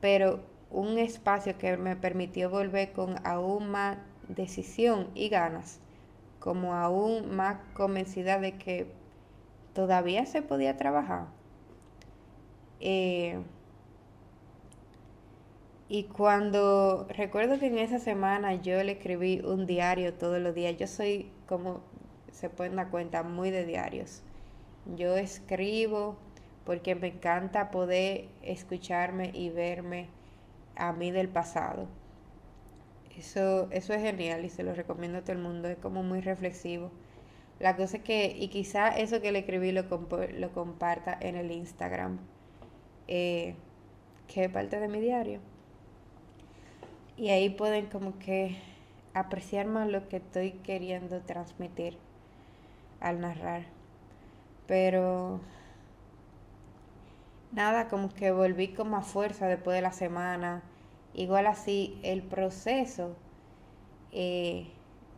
pero 0.00 0.40
un 0.70 0.98
espacio 0.98 1.56
que 1.58 1.76
me 1.76 1.96
permitió 1.96 2.50
volver 2.50 2.92
con 2.92 3.16
aún 3.26 3.70
más 3.70 3.98
decisión 4.28 5.08
y 5.14 5.28
ganas, 5.28 5.80
como 6.40 6.74
aún 6.74 7.34
más 7.34 7.58
convencida 7.74 8.38
de 8.38 8.58
que 8.58 8.86
todavía 9.74 10.26
se 10.26 10.42
podía 10.42 10.76
trabajar. 10.76 11.41
Eh, 12.82 13.38
y 15.88 16.04
cuando 16.04 17.06
recuerdo 17.10 17.58
que 17.58 17.66
en 17.66 17.78
esa 17.78 17.98
semana 17.98 18.54
yo 18.54 18.82
le 18.82 18.92
escribí 18.92 19.40
un 19.40 19.66
diario 19.66 20.14
todos 20.14 20.40
los 20.40 20.54
días, 20.54 20.76
yo 20.76 20.86
soy 20.86 21.30
como 21.46 21.80
se 22.32 22.50
pueden 22.50 22.76
dar 22.76 22.90
cuenta, 22.90 23.22
muy 23.22 23.50
de 23.50 23.64
diarios. 23.64 24.22
Yo 24.96 25.16
escribo 25.16 26.16
porque 26.64 26.94
me 26.94 27.08
encanta 27.08 27.70
poder 27.70 28.28
escucharme 28.42 29.30
y 29.32 29.50
verme 29.50 30.08
a 30.76 30.92
mí 30.92 31.10
del 31.10 31.28
pasado. 31.28 31.86
Eso, 33.16 33.68
eso 33.70 33.92
es 33.92 34.02
genial 34.02 34.44
y 34.44 34.48
se 34.48 34.62
lo 34.62 34.74
recomiendo 34.74 35.18
a 35.18 35.20
todo 35.22 35.32
el 35.32 35.38
mundo, 35.38 35.68
es 35.68 35.76
como 35.76 36.02
muy 36.02 36.20
reflexivo. 36.20 36.90
La 37.60 37.76
cosa 37.76 37.98
es 37.98 38.02
que, 38.02 38.34
y 38.36 38.48
quizá 38.48 38.88
eso 38.88 39.20
que 39.20 39.30
le 39.30 39.40
escribí 39.40 39.70
lo, 39.72 39.82
lo 39.82 40.52
comparta 40.52 41.16
en 41.20 41.36
el 41.36 41.52
Instagram, 41.52 42.18
eh, 43.08 43.54
que 44.28 44.44
es 44.44 44.50
parte 44.50 44.80
de 44.80 44.88
mi 44.88 45.00
diario. 45.00 45.40
Y 47.16 47.30
ahí 47.30 47.50
pueden 47.50 47.86
como 47.86 48.18
que 48.18 48.56
apreciar 49.14 49.66
más 49.66 49.88
lo 49.88 50.08
que 50.08 50.16
estoy 50.16 50.52
queriendo 50.52 51.20
transmitir 51.20 51.98
al 53.00 53.20
narrar. 53.20 53.64
Pero 54.66 55.40
nada, 57.52 57.88
como 57.88 58.08
que 58.08 58.32
volví 58.32 58.68
con 58.68 58.90
más 58.90 59.06
fuerza 59.06 59.46
después 59.46 59.74
de 59.74 59.82
la 59.82 59.92
semana. 59.92 60.62
Igual 61.14 61.46
así, 61.46 61.98
el 62.02 62.22
proceso 62.22 63.14
eh, 64.12 64.68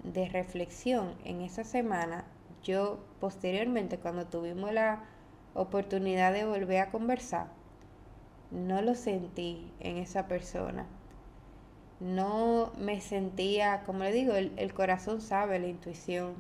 de 0.03 0.29
reflexión 0.29 1.15
en 1.25 1.41
esa 1.41 1.65
semana, 1.65 2.25
yo 2.63 2.99
posteriormente 3.21 3.99
cuando 3.99 4.27
tuvimos 4.27 4.73
la 4.73 5.05
oportunidad 5.55 6.33
de 6.33 6.45
volver 6.45 6.81
a 6.81 6.91
conversar, 6.91 7.47
no 8.55 8.81
lo 8.83 8.95
sentí 8.95 9.71
en 9.81 9.99
esa 9.99 10.29
persona. 10.29 10.87
No 12.01 12.73
me 12.79 13.01
sentía, 13.01 13.83
como 13.85 14.05
le 14.05 14.13
digo, 14.13 14.35
el, 14.35 14.53
el 14.57 14.73
corazón 14.75 15.21
sabe, 15.21 15.59
la 15.59 15.67
intuición 15.67 16.35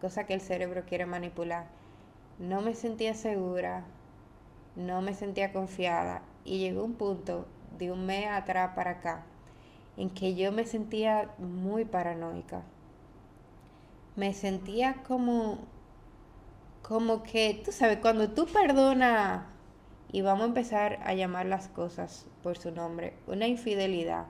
cosa 0.00 0.26
que 0.26 0.34
el 0.34 0.40
cerebro 0.40 0.84
quiere 0.86 1.06
manipular. 1.06 1.66
No 2.38 2.60
me 2.62 2.74
sentía 2.74 3.14
segura, 3.14 3.84
no 4.76 5.02
me 5.02 5.14
sentía 5.14 5.52
confiada 5.52 6.22
y 6.44 6.58
llegó 6.58 6.84
un 6.84 6.94
punto 6.94 7.46
de 7.78 7.90
un 7.92 8.06
mes 8.06 8.28
atrás 8.28 8.72
para 8.76 8.92
acá 8.92 9.24
en 9.96 10.10
que 10.10 10.34
yo 10.34 10.52
me 10.52 10.66
sentía 10.66 11.30
muy 11.38 11.84
paranoica. 11.84 12.62
Me 14.16 14.34
sentía 14.34 15.02
como 15.06 15.58
como 16.82 17.22
que, 17.22 17.60
tú 17.64 17.72
sabes, 17.72 17.98
cuando 17.98 18.30
tú 18.30 18.46
perdonas 18.46 19.42
y 20.12 20.22
vamos 20.22 20.44
a 20.44 20.48
empezar 20.48 20.98
a 21.04 21.14
llamar 21.14 21.46
las 21.46 21.68
cosas 21.68 22.26
por 22.42 22.58
su 22.58 22.70
nombre. 22.70 23.14
Una 23.26 23.46
infidelidad. 23.46 24.26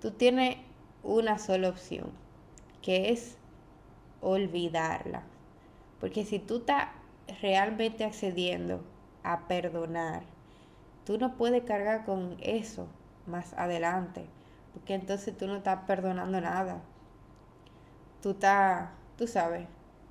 Tú 0.00 0.12
tienes 0.12 0.56
una 1.02 1.38
sola 1.38 1.68
opción, 1.68 2.10
que 2.80 3.10
es 3.10 3.36
olvidarla. 4.20 5.22
Porque 6.00 6.24
si 6.24 6.38
tú 6.38 6.58
estás 6.58 6.88
realmente 7.40 8.04
accediendo 8.04 8.82
a 9.22 9.46
perdonar, 9.46 10.22
tú 11.04 11.18
no 11.18 11.36
puedes 11.36 11.64
cargar 11.64 12.04
con 12.04 12.36
eso 12.40 12.88
más 13.26 13.52
adelante, 13.54 14.26
porque 14.72 14.94
entonces 14.94 15.36
tú 15.36 15.46
no 15.46 15.56
estás 15.56 15.80
perdonando 15.86 16.40
nada. 16.40 16.80
Tú 18.20 18.30
estás, 18.30 18.90
tú 19.16 19.26
sabes, 19.26 19.66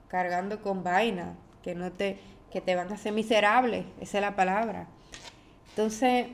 cargando 0.07 0.61
con 0.61 0.83
vaina 0.83 1.35
que 1.61 1.75
no 1.75 1.91
te 1.91 2.19
que 2.51 2.61
te 2.61 2.75
van 2.75 2.91
a 2.91 2.95
hacer 2.95 3.13
miserable, 3.13 3.85
esa 3.99 4.17
es 4.17 4.21
la 4.21 4.35
palabra. 4.35 4.87
Entonces, 5.69 6.27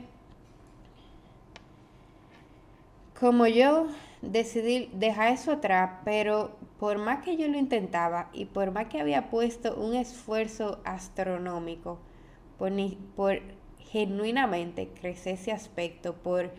como 3.18 3.46
yo 3.46 3.86
decidí 4.22 4.90
dejar 4.92 5.32
eso 5.32 5.52
atrás, 5.52 6.00
pero 6.04 6.56
por 6.78 6.98
más 6.98 7.22
que 7.24 7.36
yo 7.36 7.48
lo 7.48 7.58
intentaba 7.58 8.30
y 8.32 8.46
por 8.46 8.70
más 8.72 8.86
que 8.86 9.00
había 9.00 9.30
puesto 9.30 9.76
un 9.76 9.94
esfuerzo 9.94 10.80
astronómico 10.84 11.98
por, 12.58 12.72
por 13.16 13.40
genuinamente 13.78 14.88
crecer 14.88 15.34
ese 15.34 15.52
aspecto, 15.52 16.14
por 16.14 16.50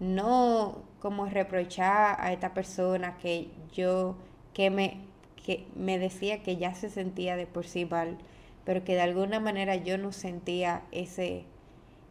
no 0.00 0.82
como 1.00 1.26
reprochar 1.26 2.16
a 2.20 2.32
esta 2.32 2.54
persona 2.54 3.16
que 3.18 3.48
yo, 3.72 4.16
que 4.52 4.70
me, 4.70 4.98
que 5.44 5.66
me 5.76 5.98
decía 5.98 6.42
que 6.42 6.56
ya 6.56 6.74
se 6.74 6.90
sentía 6.90 7.36
de 7.36 7.46
por 7.46 7.66
sí 7.66 7.84
mal, 7.84 8.18
pero 8.64 8.84
que 8.84 8.94
de 8.94 9.02
alguna 9.02 9.40
manera 9.40 9.76
yo 9.76 9.98
no 9.98 10.12
sentía 10.12 10.82
ese, 10.92 11.44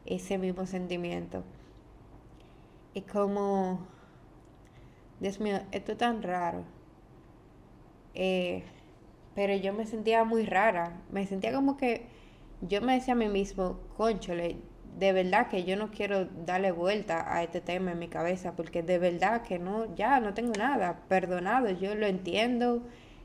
ese 0.05 0.37
mismo 0.37 0.65
sentimiento. 0.65 1.43
Y 2.93 3.01
como, 3.01 3.79
Dios 5.19 5.39
mío, 5.39 5.59
esto 5.71 5.93
es 5.93 5.97
tan 5.97 6.21
raro. 6.21 6.63
Eh, 8.13 8.63
pero 9.35 9.55
yo 9.55 9.73
me 9.73 9.85
sentía 9.85 10.23
muy 10.23 10.45
rara. 10.45 11.01
Me 11.11 11.25
sentía 11.25 11.51
como 11.53 11.77
que 11.77 12.07
yo 12.61 12.81
me 12.81 12.93
decía 12.93 13.13
a 13.13 13.17
mí 13.17 13.27
mismo, 13.27 13.79
conchole, 13.97 14.57
de 14.97 15.11
verdad 15.11 15.47
que 15.47 15.63
yo 15.63 15.75
no 15.75 15.89
quiero 15.91 16.25
darle 16.25 16.71
vuelta 16.71 17.33
a 17.33 17.43
este 17.43 17.61
tema 17.61 17.91
en 17.91 17.99
mi 17.99 18.07
cabeza, 18.07 18.55
porque 18.55 18.83
de 18.83 18.99
verdad 18.99 19.41
que 19.41 19.59
no, 19.59 19.93
ya 19.95 20.19
no 20.19 20.33
tengo 20.33 20.53
nada 20.53 21.01
perdonado, 21.07 21.69
yo 21.71 21.95
lo 21.95 22.05
entiendo, 22.05 22.83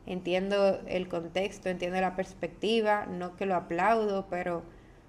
entiendo 0.08 0.80
el 0.86 1.06
contexto, 1.06 1.68
entiendo 1.68 2.00
la 2.00 2.16
perspectiva, 2.16 3.04
no 3.06 3.36
que 3.36 3.44
lo 3.44 3.54
aplaudo, 3.54 4.26
pero 4.30 4.62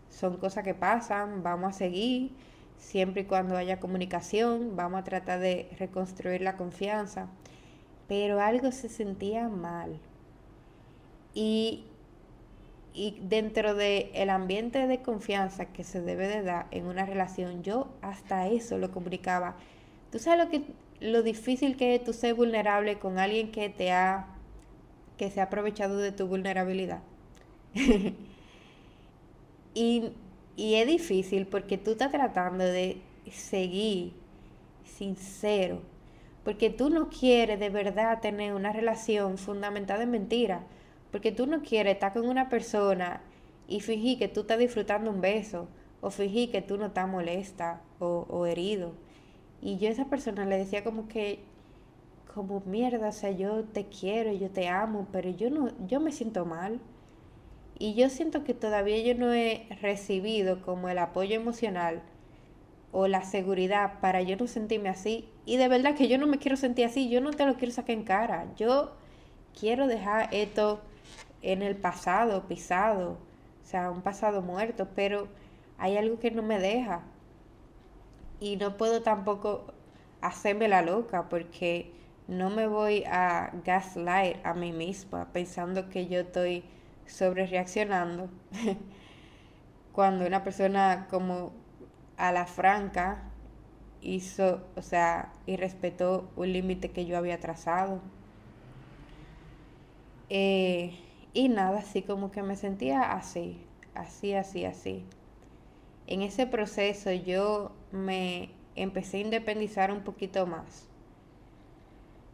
son 0.09 0.37
cosas 0.37 0.65
que 0.65 0.73
pasan, 0.73 1.41
vamos 1.41 1.75
a 1.75 1.77
seguir, 1.77 2.31
siempre 2.77 3.21
y 3.21 3.25
cuando 3.25 3.55
haya 3.55 3.79
comunicación, 3.79 4.75
vamos 4.75 4.99
a 4.99 5.03
tratar 5.05 5.39
de 5.39 5.69
reconstruir 5.79 6.41
la 6.41 6.57
confianza, 6.57 7.29
pero 8.09 8.41
algo 8.41 8.73
se 8.73 8.89
sentía 8.89 9.47
mal. 9.47 9.97
Y, 11.33 11.85
y 12.93 13.19
dentro 13.21 13.75
del 13.75 14.09
el 14.13 14.29
ambiente 14.29 14.85
de 14.85 15.01
confianza 15.01 15.67
que 15.67 15.85
se 15.85 16.01
debe 16.01 16.27
de 16.27 16.43
dar 16.43 16.67
en 16.71 16.87
una 16.87 17.05
relación, 17.05 17.63
yo 17.63 17.87
hasta 18.01 18.47
eso 18.47 18.77
lo 18.77 18.91
comunicaba. 18.91 19.55
Tú 20.11 20.19
sabes 20.19 20.43
lo 20.43 20.51
que 20.51 20.63
lo 20.99 21.23
difícil 21.23 21.77
que 21.77 21.95
es 21.95 22.03
tú 22.03 22.11
ser 22.11 22.33
vulnerable 22.33 22.99
con 22.99 23.19
alguien 23.19 23.51
que 23.51 23.69
te 23.69 23.93
ha 23.93 24.35
que 25.19 25.29
se 25.29 25.41
ha 25.41 25.43
aprovechado 25.43 25.97
de 25.97 26.13
tu 26.13 26.27
vulnerabilidad. 26.27 27.01
y, 29.73 30.11
y 30.55 30.75
es 30.75 30.87
difícil 30.87 31.45
porque 31.45 31.77
tú 31.77 31.91
estás 31.91 32.09
tratando 32.09 32.63
de 32.63 33.01
seguir 33.29 34.13
sincero, 34.85 35.81
porque 36.45 36.69
tú 36.69 36.89
no 36.89 37.09
quieres 37.09 37.59
de 37.59 37.69
verdad 37.69 38.21
tener 38.21 38.53
una 38.53 38.71
relación 38.71 39.37
fundamentada 39.37 40.03
en 40.03 40.11
mentira, 40.11 40.63
porque 41.11 41.33
tú 41.33 41.47
no 41.47 41.63
quieres 41.63 41.95
estar 41.95 42.13
con 42.13 42.25
una 42.25 42.47
persona 42.47 43.21
y 43.67 43.81
fingir 43.81 44.19
que 44.19 44.29
tú 44.29 44.41
estás 44.41 44.57
disfrutando 44.57 45.11
un 45.11 45.19
beso, 45.19 45.67
o 45.99 46.11
fingir 46.11 46.49
que 46.49 46.61
tú 46.61 46.77
no 46.77 46.85
estás 46.85 47.09
molesta 47.09 47.81
o, 47.99 48.25
o 48.29 48.45
herido. 48.45 48.93
Y 49.61 49.79
yo 49.79 49.89
a 49.89 49.91
esa 49.91 50.05
persona 50.05 50.45
le 50.45 50.57
decía 50.57 50.85
como 50.85 51.09
que 51.09 51.43
como 52.33 52.61
mierda, 52.65 53.09
o 53.09 53.11
sea, 53.11 53.31
yo 53.31 53.63
te 53.65 53.85
quiero, 53.85 54.31
yo 54.31 54.49
te 54.49 54.67
amo, 54.67 55.07
pero 55.11 55.29
yo 55.29 55.49
no, 55.49 55.71
yo 55.87 55.99
me 55.99 56.11
siento 56.11 56.45
mal. 56.45 56.79
Y 57.77 57.95
yo 57.95 58.09
siento 58.09 58.43
que 58.43 58.53
todavía 58.53 58.99
yo 59.01 59.15
no 59.15 59.33
he 59.33 59.67
recibido 59.81 60.61
como 60.61 60.89
el 60.89 60.97
apoyo 60.97 61.35
emocional 61.35 62.01
o 62.91 63.07
la 63.07 63.23
seguridad 63.23 63.99
para 64.01 64.21
yo 64.21 64.35
no 64.37 64.47
sentirme 64.47 64.89
así. 64.89 65.29
Y 65.45 65.57
de 65.57 65.67
verdad 65.69 65.95
que 65.95 66.07
yo 66.07 66.17
no 66.17 66.27
me 66.27 66.39
quiero 66.39 66.57
sentir 66.57 66.85
así, 66.85 67.09
yo 67.09 67.21
no 67.21 67.31
te 67.31 67.45
lo 67.45 67.55
quiero 67.55 67.73
sacar 67.73 67.91
en 67.91 68.03
cara. 68.03 68.47
Yo 68.57 68.91
quiero 69.57 69.87
dejar 69.87 70.29
esto 70.33 70.81
en 71.41 71.61
el 71.61 71.75
pasado, 71.75 72.47
pisado, 72.47 73.11
o 73.63 73.65
sea, 73.65 73.91
un 73.91 74.01
pasado 74.01 74.41
muerto, 74.41 74.87
pero 74.95 75.27
hay 75.77 75.97
algo 75.97 76.19
que 76.19 76.31
no 76.31 76.43
me 76.43 76.59
deja. 76.59 77.01
Y 78.41 78.57
no 78.57 78.77
puedo 78.77 79.01
tampoco 79.01 79.73
hacerme 80.21 80.67
la 80.67 80.81
loca 80.81 81.29
porque 81.29 81.98
no 82.29 82.51
me 82.51 82.67
voy 82.67 83.03
a 83.05 83.51
gaslight 83.65 84.37
a 84.45 84.53
mí 84.53 84.71
misma 84.71 85.29
pensando 85.33 85.89
que 85.89 86.07
yo 86.07 86.19
estoy 86.19 86.63
sobre 87.07 87.47
reaccionando 87.47 88.29
cuando 89.93 90.27
una 90.27 90.43
persona 90.43 91.07
como 91.09 91.51
a 92.17 92.31
la 92.31 92.45
franca 92.45 93.23
hizo, 94.01 94.61
o 94.75 94.83
sea, 94.83 95.33
y 95.47 95.55
respetó 95.55 96.29
un 96.35 96.53
límite 96.53 96.91
que 96.91 97.05
yo 97.07 97.17
había 97.17 97.39
trazado. 97.39 97.99
Eh, 100.29 100.99
y 101.33 101.49
nada, 101.49 101.79
así 101.79 102.03
como 102.03 102.31
que 102.31 102.43
me 102.43 102.55
sentía 102.55 103.11
así, 103.13 103.59
así, 103.95 104.35
así, 104.35 104.65
así. 104.65 105.03
En 106.05 106.21
ese 106.21 106.45
proceso 106.45 107.11
yo 107.11 107.71
me 107.91 108.51
empecé 108.75 109.17
a 109.17 109.21
independizar 109.21 109.91
un 109.91 110.01
poquito 110.01 110.45
más 110.45 110.89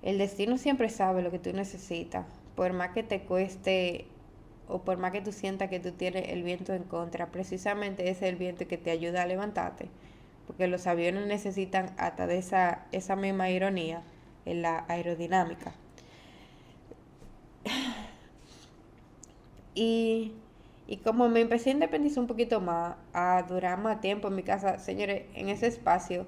el 0.06 0.20
destino 0.20 0.58
siempre 0.60 0.90
sabe 0.90 1.24
lo 1.24 1.32
que 1.32 1.40
tú 1.40 1.52
necesitas, 1.52 2.28
por 2.56 2.72
más 2.74 2.92
que 2.92 3.02
te 3.02 3.22
cueste 3.22 4.06
o 4.68 4.84
por 4.84 4.98
más 4.98 5.12
que 5.12 5.22
tú 5.22 5.32
sientas 5.32 5.70
que 5.70 5.80
tú 5.80 5.92
tienes 5.92 6.30
el 6.30 6.44
viento 6.44 6.74
en 6.74 6.84
contra, 6.84 7.32
precisamente 7.32 8.04
ese 8.10 8.28
es 8.28 8.32
el 8.34 8.36
viento 8.38 8.68
que 8.68 8.78
te 8.78 8.92
ayuda 8.92 9.24
a 9.24 9.26
levantarte, 9.26 9.90
porque 10.46 10.68
los 10.68 10.86
aviones 10.86 11.26
necesitan 11.26 11.94
hasta 11.98 12.28
de 12.28 12.38
esa, 12.38 12.86
esa 12.92 13.16
misma 13.16 13.50
ironía 13.50 14.04
en 14.46 14.62
la 14.62 14.86
aerodinámica. 14.88 15.74
Y, 19.74 20.34
y 20.88 20.98
como 20.98 21.28
me 21.30 21.42
empecé 21.42 21.72
a 21.72 21.74
independizar 21.74 22.20
un 22.20 22.28
poquito 22.28 22.62
más, 22.62 22.96
a 23.12 23.44
durar 23.44 23.80
más 23.80 24.02
tiempo 24.02 24.28
en 24.28 24.36
mi 24.36 24.44
casa, 24.44 24.78
señores, 24.78 25.24
en 25.34 25.50
ese 25.50 25.68
espacio, 25.68 26.28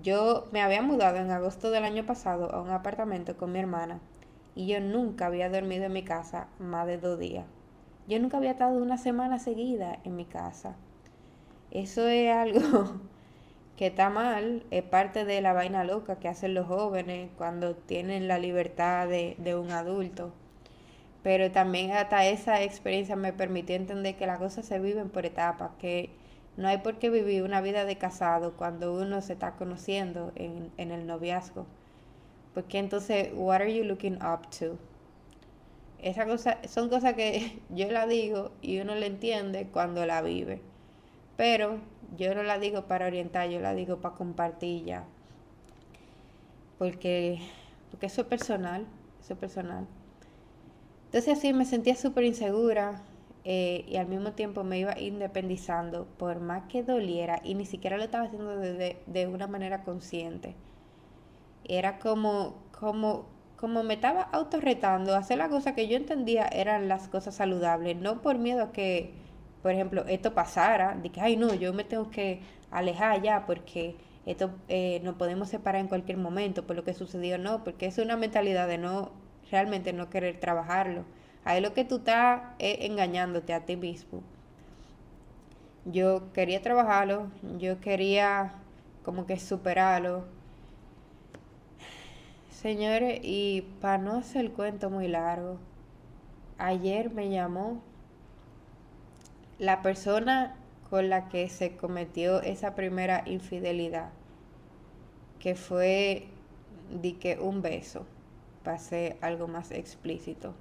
yo 0.00 0.48
me 0.52 0.62
había 0.62 0.80
mudado 0.80 1.18
en 1.18 1.30
agosto 1.30 1.70
del 1.70 1.84
año 1.84 2.06
pasado 2.06 2.52
a 2.54 2.62
un 2.62 2.70
apartamento 2.70 3.36
con 3.36 3.52
mi 3.52 3.58
hermana 3.58 4.00
y 4.54 4.66
yo 4.66 4.80
nunca 4.80 5.26
había 5.26 5.50
dormido 5.50 5.84
en 5.84 5.92
mi 5.92 6.02
casa 6.02 6.48
más 6.58 6.86
de 6.86 6.98
dos 6.98 7.18
días. 7.18 7.44
Yo 8.08 8.18
nunca 8.18 8.38
había 8.38 8.52
estado 8.52 8.78
una 8.78 8.96
semana 8.96 9.38
seguida 9.38 9.98
en 10.04 10.16
mi 10.16 10.24
casa. 10.24 10.76
Eso 11.70 12.06
es 12.08 12.30
algo 12.34 13.00
que 13.76 13.88
está 13.88 14.10
mal, 14.10 14.64
es 14.70 14.82
parte 14.82 15.24
de 15.24 15.40
la 15.40 15.52
vaina 15.52 15.84
loca 15.84 16.16
que 16.16 16.28
hacen 16.28 16.54
los 16.54 16.66
jóvenes 16.66 17.30
cuando 17.36 17.74
tienen 17.74 18.28
la 18.28 18.38
libertad 18.38 19.08
de, 19.08 19.36
de 19.38 19.56
un 19.56 19.70
adulto. 19.70 20.32
Pero 21.22 21.52
también 21.52 21.92
hasta 21.92 22.26
esa 22.26 22.62
experiencia 22.62 23.16
me 23.16 23.32
permitió 23.32 23.76
entender 23.76 24.16
que 24.16 24.26
las 24.26 24.38
cosas 24.38 24.66
se 24.66 24.78
viven 24.80 25.08
por 25.10 25.26
etapas, 25.26 25.70
que 25.78 26.10
no 26.56 26.68
hay 26.68 26.78
por 26.78 26.98
qué 26.98 27.08
vivir 27.08 27.42
una 27.42 27.60
vida 27.60 27.84
de 27.84 27.96
casado 27.96 28.54
cuando 28.56 28.94
uno 28.94 29.22
se 29.22 29.32
está 29.32 29.52
conociendo 29.56 30.32
en, 30.34 30.70
el 30.76 31.06
noviazgo. 31.06 31.66
Porque 32.54 32.78
entonces, 32.78 33.30
what 33.34 33.56
are 33.56 33.74
you 33.74 33.84
looking 33.84 34.16
up 34.16 34.48
to? 34.58 34.78
Esa 35.98 36.26
cosa, 36.26 36.58
son 36.68 36.90
cosas 36.90 37.14
que 37.14 37.60
yo 37.70 37.90
la 37.90 38.06
digo 38.06 38.52
y 38.60 38.80
uno 38.80 38.94
la 38.94 39.06
entiende 39.06 39.68
cuando 39.72 40.04
la 40.04 40.20
vive. 40.20 40.60
Pero 41.36 41.78
yo 42.18 42.34
no 42.34 42.42
la 42.42 42.58
digo 42.58 42.82
para 42.82 43.06
orientar, 43.06 43.48
yo 43.48 43.60
la 43.60 43.74
digo 43.74 43.98
para 44.00 44.14
compartir 44.14 44.84
ya. 44.84 45.04
Porque, 46.78 47.38
porque 47.90 48.06
eso 48.06 48.22
es 48.22 48.26
personal, 48.26 48.86
eso 49.22 49.32
es 49.32 49.38
personal. 49.38 49.86
Entonces 51.06 51.38
así 51.38 51.52
me 51.52 51.64
sentía 51.64 51.94
súper 51.94 52.24
insegura, 52.24 53.02
eh, 53.44 53.84
y 53.88 53.96
al 53.96 54.06
mismo 54.06 54.32
tiempo 54.32 54.64
me 54.64 54.78
iba 54.78 54.98
independizando 54.98 56.06
por 56.18 56.40
más 56.40 56.64
que 56.68 56.82
doliera 56.82 57.40
y 57.44 57.54
ni 57.54 57.66
siquiera 57.66 57.96
lo 57.96 58.04
estaba 58.04 58.24
haciendo 58.24 58.56
de, 58.56 59.02
de, 59.06 59.26
una 59.26 59.46
manera 59.46 59.82
consciente. 59.82 60.54
Era 61.64 61.98
como, 61.98 62.62
como, 62.78 63.26
como 63.56 63.82
me 63.82 63.94
estaba 63.94 64.22
autorretando 64.22 65.14
a 65.14 65.18
hacer 65.18 65.38
las 65.38 65.48
cosas 65.48 65.74
que 65.74 65.88
yo 65.88 65.96
entendía 65.96 66.46
eran 66.46 66.88
las 66.88 67.08
cosas 67.08 67.34
saludables, 67.34 67.96
no 67.96 68.22
por 68.22 68.38
miedo 68.38 68.62
a 68.62 68.72
que 68.72 69.14
por 69.62 69.70
ejemplo, 69.72 70.04
esto 70.08 70.34
pasara, 70.34 70.96
de 70.96 71.10
que, 71.10 71.20
ay, 71.20 71.36
no, 71.36 71.54
yo 71.54 71.72
me 71.72 71.84
tengo 71.84 72.10
que 72.10 72.40
alejar 72.70 73.22
ya 73.22 73.46
porque 73.46 73.96
esto 74.26 74.50
eh, 74.68 75.00
nos 75.04 75.14
podemos 75.14 75.48
separar 75.48 75.80
en 75.80 75.88
cualquier 75.88 76.18
momento 76.18 76.66
por 76.66 76.76
lo 76.76 76.84
que 76.84 76.94
sucedió, 76.94 77.38
no, 77.38 77.62
porque 77.62 77.86
es 77.86 77.98
una 77.98 78.16
mentalidad 78.16 78.66
de 78.66 78.78
no, 78.78 79.12
realmente 79.50 79.92
no 79.92 80.10
querer 80.10 80.40
trabajarlo. 80.40 81.04
Ahí 81.44 81.60
lo 81.60 81.74
que 81.74 81.84
tú 81.84 81.96
estás 81.96 82.42
es 82.58 82.80
engañándote 82.80 83.52
a 83.52 83.64
ti 83.64 83.76
mismo. 83.76 84.22
Yo 85.84 86.32
quería 86.32 86.62
trabajarlo, 86.62 87.26
yo 87.58 87.80
quería 87.80 88.52
como 89.04 89.26
que 89.26 89.38
superarlo. 89.38 90.24
Señores, 92.50 93.18
y 93.24 93.62
para 93.80 93.98
no 93.98 94.18
hacer 94.18 94.44
el 94.44 94.52
cuento 94.52 94.88
muy 94.88 95.08
largo, 95.08 95.58
ayer 96.58 97.10
me 97.10 97.28
llamó 97.28 97.82
la 99.58 99.82
persona 99.82 100.54
con 100.88 101.08
la 101.08 101.28
que 101.28 101.48
se 101.48 101.76
cometió 101.76 102.40
esa 102.42 102.76
primera 102.76 103.24
infidelidad, 103.26 104.10
que 105.40 105.56
fue 105.56 106.28
de 106.90 107.18
que 107.18 107.40
un 107.40 107.62
beso, 107.62 108.06
para 108.62 108.78
algo 109.22 109.48
más 109.48 109.72
explícito. 109.72 110.54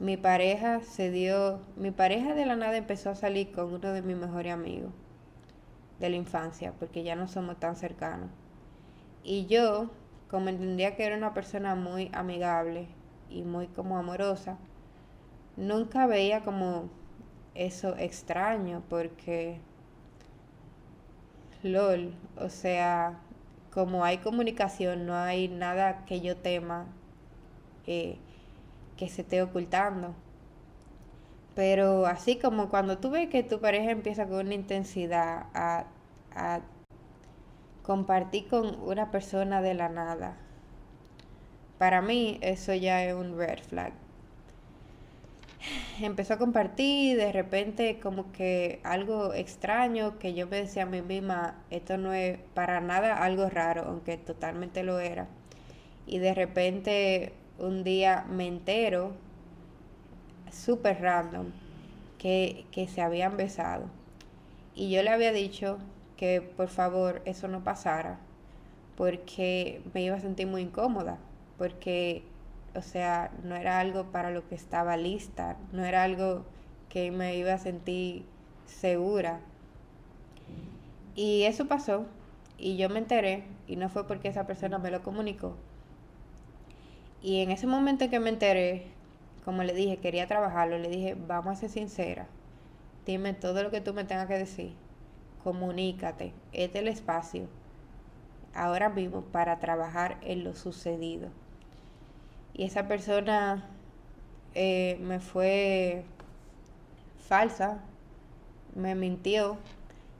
Mi 0.00 0.16
pareja 0.16 0.80
se 0.80 1.10
dio, 1.10 1.60
mi 1.76 1.90
pareja 1.90 2.34
de 2.34 2.46
la 2.46 2.54
nada 2.54 2.76
empezó 2.76 3.10
a 3.10 3.14
salir 3.16 3.50
con 3.50 3.72
uno 3.74 3.92
de 3.92 4.02
mis 4.02 4.16
mejores 4.16 4.52
amigos 4.52 4.92
de 5.98 6.10
la 6.10 6.16
infancia, 6.16 6.72
porque 6.78 7.02
ya 7.02 7.16
no 7.16 7.26
somos 7.26 7.58
tan 7.58 7.74
cercanos. 7.74 8.30
Y 9.24 9.46
yo, 9.46 9.90
como 10.30 10.48
entendía 10.48 10.94
que 10.94 11.04
era 11.04 11.16
una 11.16 11.34
persona 11.34 11.74
muy 11.74 12.10
amigable 12.12 12.86
y 13.28 13.42
muy 13.42 13.66
como 13.66 13.98
amorosa, 13.98 14.56
nunca 15.56 16.06
veía 16.06 16.42
como 16.42 16.88
eso 17.54 17.96
extraño, 17.96 18.84
porque 18.88 19.58
LOL, 21.64 22.14
o 22.36 22.48
sea, 22.50 23.18
como 23.72 24.04
hay 24.04 24.18
comunicación, 24.18 25.06
no 25.06 25.16
hay 25.16 25.48
nada 25.48 26.04
que 26.04 26.20
yo 26.20 26.36
tema 26.36 26.86
eh, 27.86 28.18
que 28.98 29.08
se 29.08 29.22
esté 29.22 29.42
ocultando. 29.42 30.14
Pero 31.54 32.06
así 32.06 32.36
como 32.38 32.68
cuando 32.68 32.98
tú 32.98 33.10
ves 33.10 33.28
que 33.28 33.42
tu 33.42 33.60
pareja 33.60 33.90
empieza 33.90 34.26
con 34.26 34.46
una 34.46 34.54
intensidad 34.54 35.46
a, 35.54 35.86
a 36.34 36.60
compartir 37.82 38.48
con 38.48 38.80
una 38.82 39.10
persona 39.10 39.60
de 39.62 39.74
la 39.74 39.88
nada, 39.88 40.36
para 41.78 42.02
mí 42.02 42.38
eso 42.42 42.74
ya 42.74 43.04
es 43.04 43.14
un 43.14 43.36
red 43.38 43.58
flag. 43.60 43.92
Empezó 46.00 46.34
a 46.34 46.38
compartir, 46.38 47.16
de 47.16 47.32
repente 47.32 47.98
como 48.00 48.30
que 48.32 48.80
algo 48.84 49.34
extraño 49.34 50.18
que 50.18 50.34
yo 50.34 50.46
me 50.46 50.58
decía 50.62 50.84
a 50.84 50.86
mí 50.86 51.02
misma, 51.02 51.56
esto 51.70 51.98
no 51.98 52.12
es 52.12 52.38
para 52.54 52.80
nada 52.80 53.16
algo 53.24 53.48
raro, 53.48 53.84
aunque 53.86 54.16
totalmente 54.16 54.82
lo 54.84 54.98
era. 55.00 55.26
Y 56.06 56.18
de 56.18 56.34
repente 56.34 57.32
un 57.58 57.84
día 57.84 58.24
me 58.28 58.46
entero, 58.46 59.12
súper 60.50 61.00
random, 61.00 61.46
que, 62.18 62.66
que 62.72 62.88
se 62.88 63.02
habían 63.02 63.36
besado. 63.36 63.86
Y 64.74 64.90
yo 64.90 65.02
le 65.02 65.10
había 65.10 65.32
dicho 65.32 65.78
que 66.16 66.40
por 66.40 66.68
favor 66.68 67.22
eso 67.24 67.48
no 67.48 67.64
pasara, 67.64 68.18
porque 68.96 69.82
me 69.94 70.02
iba 70.02 70.16
a 70.16 70.20
sentir 70.20 70.46
muy 70.46 70.62
incómoda, 70.62 71.18
porque, 71.56 72.24
o 72.74 72.82
sea, 72.82 73.30
no 73.44 73.56
era 73.56 73.80
algo 73.80 74.10
para 74.12 74.30
lo 74.30 74.48
que 74.48 74.54
estaba 74.54 74.96
lista, 74.96 75.56
no 75.72 75.84
era 75.84 76.02
algo 76.02 76.44
que 76.88 77.10
me 77.10 77.36
iba 77.36 77.52
a 77.52 77.58
sentir 77.58 78.24
segura. 78.66 79.40
Y 81.14 81.42
eso 81.44 81.66
pasó, 81.66 82.06
y 82.58 82.76
yo 82.76 82.88
me 82.88 82.98
enteré, 82.98 83.44
y 83.66 83.76
no 83.76 83.88
fue 83.88 84.06
porque 84.06 84.28
esa 84.28 84.46
persona 84.46 84.78
me 84.78 84.90
lo 84.90 85.02
comunicó, 85.02 85.56
y 87.22 87.40
en 87.42 87.50
ese 87.50 87.66
momento 87.66 88.04
en 88.04 88.10
que 88.10 88.20
me 88.20 88.30
enteré, 88.30 88.86
como 89.44 89.62
le 89.62 89.74
dije, 89.74 89.98
quería 89.98 90.26
trabajarlo, 90.26 90.78
le 90.78 90.88
dije, 90.88 91.16
vamos 91.26 91.56
a 91.56 91.60
ser 91.60 91.70
sincera, 91.70 92.26
dime 93.06 93.34
todo 93.34 93.62
lo 93.62 93.70
que 93.70 93.80
tú 93.80 93.94
me 93.94 94.04
tengas 94.04 94.28
que 94.28 94.38
decir, 94.38 94.72
comunícate, 95.42 96.32
este 96.52 96.78
es 96.78 96.82
el 96.82 96.88
espacio 96.88 97.48
ahora 98.54 98.88
mismo 98.88 99.22
para 99.22 99.58
trabajar 99.58 100.18
en 100.22 100.44
lo 100.44 100.54
sucedido. 100.54 101.28
Y 102.54 102.64
esa 102.64 102.88
persona 102.88 103.64
eh, 104.54 104.98
me 105.00 105.20
fue 105.20 106.04
falsa, 107.28 107.78
me 108.74 108.94
mintió. 108.94 109.58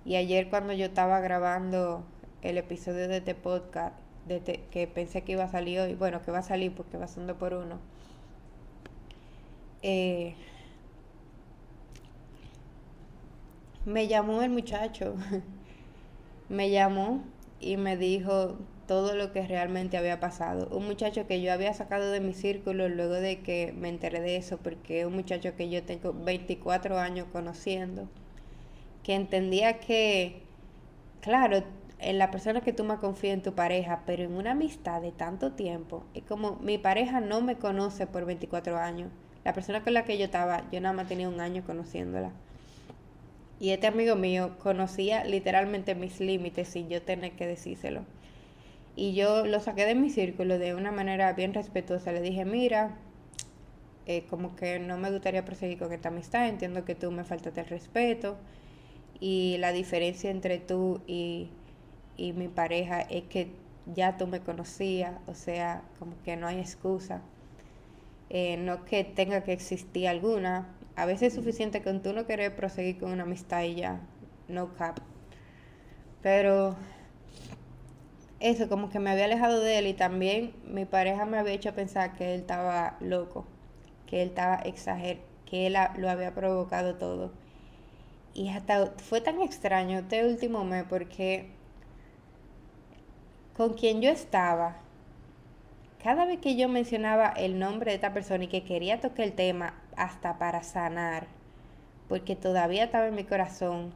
Y 0.04 0.16
ayer 0.16 0.48
cuando 0.48 0.72
yo 0.72 0.86
estaba 0.86 1.20
grabando 1.20 2.04
el 2.42 2.58
episodio 2.58 3.08
de 3.08 3.18
este 3.18 3.34
podcast, 3.34 3.96
que 4.28 4.86
pensé 4.86 5.22
que 5.22 5.32
iba 5.32 5.44
a 5.44 5.48
salir 5.50 5.80
hoy, 5.80 5.94
bueno, 5.94 6.22
que 6.22 6.30
va 6.30 6.38
a 6.38 6.42
salir 6.42 6.72
porque 6.72 6.96
va 6.98 7.08
siendo 7.08 7.36
por 7.36 7.54
uno. 7.54 7.78
Eh, 9.82 10.34
me 13.84 14.06
llamó 14.08 14.42
el 14.42 14.50
muchacho, 14.50 15.14
me 16.48 16.70
llamó 16.70 17.22
y 17.60 17.76
me 17.76 17.96
dijo 17.96 18.56
todo 18.86 19.14
lo 19.14 19.32
que 19.32 19.46
realmente 19.46 19.98
había 19.98 20.20
pasado. 20.20 20.68
Un 20.76 20.86
muchacho 20.86 21.26
que 21.26 21.42
yo 21.42 21.52
había 21.52 21.74
sacado 21.74 22.10
de 22.10 22.20
mi 22.20 22.32
círculo 22.32 22.88
luego 22.88 23.14
de 23.14 23.40
que 23.40 23.74
me 23.76 23.88
enteré 23.88 24.20
de 24.20 24.36
eso, 24.36 24.58
porque 24.58 25.00
es 25.00 25.06
un 25.06 25.14
muchacho 25.14 25.54
que 25.56 25.68
yo 25.68 25.82
tengo 25.82 26.12
24 26.14 26.98
años 26.98 27.26
conociendo, 27.32 28.08
que 29.02 29.14
entendía 29.14 29.78
que, 29.80 30.42
claro, 31.20 31.64
en 32.00 32.18
la 32.18 32.30
persona 32.30 32.60
que 32.60 32.72
tú 32.72 32.84
más 32.84 33.00
confías 33.00 33.34
en 33.34 33.42
tu 33.42 33.54
pareja, 33.54 34.02
pero 34.06 34.22
en 34.22 34.34
una 34.34 34.52
amistad 34.52 35.02
de 35.02 35.12
tanto 35.12 35.52
tiempo, 35.52 36.04
es 36.14 36.22
como 36.22 36.56
mi 36.56 36.78
pareja 36.78 37.20
no 37.20 37.40
me 37.40 37.56
conoce 37.56 38.06
por 38.06 38.24
24 38.24 38.76
años. 38.78 39.10
La 39.44 39.52
persona 39.52 39.82
con 39.82 39.94
la 39.94 40.04
que 40.04 40.18
yo 40.18 40.26
estaba, 40.26 40.62
yo 40.70 40.80
nada 40.80 40.94
más 40.94 41.08
tenía 41.08 41.28
un 41.28 41.40
año 41.40 41.64
conociéndola. 41.64 42.30
Y 43.60 43.70
este 43.70 43.88
amigo 43.88 44.14
mío 44.14 44.56
conocía 44.58 45.24
literalmente 45.24 45.94
mis 45.96 46.20
límites 46.20 46.68
sin 46.68 46.88
yo 46.88 47.02
tener 47.02 47.32
que 47.32 47.46
decírselo. 47.46 48.02
Y 48.94 49.14
yo 49.14 49.46
lo 49.46 49.60
saqué 49.60 49.84
de 49.84 49.94
mi 49.94 50.10
círculo 50.10 50.58
de 50.58 50.74
una 50.74 50.92
manera 50.92 51.32
bien 51.32 51.54
respetuosa. 51.54 52.12
Le 52.12 52.20
dije, 52.20 52.44
mira, 52.44 52.96
eh, 54.06 54.24
como 54.30 54.54
que 54.54 54.78
no 54.78 54.96
me 54.96 55.10
gustaría 55.10 55.44
proseguir 55.44 55.78
con 55.78 55.92
esta 55.92 56.08
amistad, 56.08 56.48
entiendo 56.48 56.84
que 56.84 56.94
tú 56.94 57.10
me 57.10 57.24
faltas 57.24 57.56
el 57.58 57.66
respeto. 57.66 58.36
Y 59.20 59.56
la 59.58 59.72
diferencia 59.72 60.30
entre 60.30 60.58
tú 60.58 61.00
y 61.08 61.48
y 62.18 62.34
mi 62.34 62.48
pareja 62.48 63.00
es 63.00 63.24
que 63.24 63.52
ya 63.86 64.18
tú 64.18 64.26
me 64.26 64.40
conocías, 64.40 65.14
o 65.26 65.34
sea, 65.34 65.82
como 65.98 66.12
que 66.24 66.36
no 66.36 66.46
hay 66.46 66.58
excusa. 66.58 67.22
Eh, 68.28 68.58
no 68.58 68.84
que 68.84 69.04
tenga 69.04 69.42
que 69.42 69.52
existir 69.54 70.08
alguna. 70.08 70.74
A 70.96 71.06
veces 71.06 71.28
es 71.28 71.34
suficiente 71.34 71.82
con 71.82 72.02
tú 72.02 72.12
no 72.12 72.26
querer 72.26 72.54
proseguir 72.54 72.98
con 72.98 73.12
una 73.12 73.22
amistad 73.22 73.62
y 73.62 73.76
ya, 73.76 74.00
no 74.48 74.74
cap. 74.74 75.00
Pero 76.22 76.76
eso, 78.40 78.68
como 78.68 78.90
que 78.90 78.98
me 78.98 79.10
había 79.10 79.24
alejado 79.24 79.60
de 79.60 79.78
él 79.78 79.86
y 79.86 79.94
también 79.94 80.52
mi 80.66 80.84
pareja 80.84 81.24
me 81.24 81.38
había 81.38 81.54
hecho 81.54 81.74
pensar 81.74 82.14
que 82.14 82.34
él 82.34 82.40
estaba 82.40 82.96
loco, 83.00 83.46
que 84.06 84.22
él 84.22 84.28
estaba 84.28 84.56
exagerado, 84.56 85.24
que 85.46 85.68
él 85.68 85.76
lo 85.96 86.10
había 86.10 86.34
provocado 86.34 86.96
todo. 86.96 87.32
Y 88.34 88.50
hasta 88.50 88.92
fue 88.98 89.20
tan 89.20 89.40
extraño 89.40 90.00
este 90.00 90.26
último 90.26 90.64
mes 90.64 90.84
porque 90.88 91.57
con 93.58 93.74
quien 93.74 94.00
yo 94.00 94.08
estaba, 94.08 94.76
cada 96.00 96.26
vez 96.26 96.38
que 96.38 96.54
yo 96.54 96.68
mencionaba 96.68 97.26
el 97.26 97.58
nombre 97.58 97.90
de 97.90 97.96
esta 97.96 98.12
persona 98.12 98.44
y 98.44 98.46
que 98.46 98.62
quería 98.62 99.00
tocar 99.00 99.26
el 99.26 99.32
tema 99.32 99.74
hasta 99.96 100.38
para 100.38 100.62
sanar, 100.62 101.26
porque 102.08 102.36
todavía 102.36 102.84
estaba 102.84 103.08
en 103.08 103.16
mi 103.16 103.24
corazón, 103.24 103.92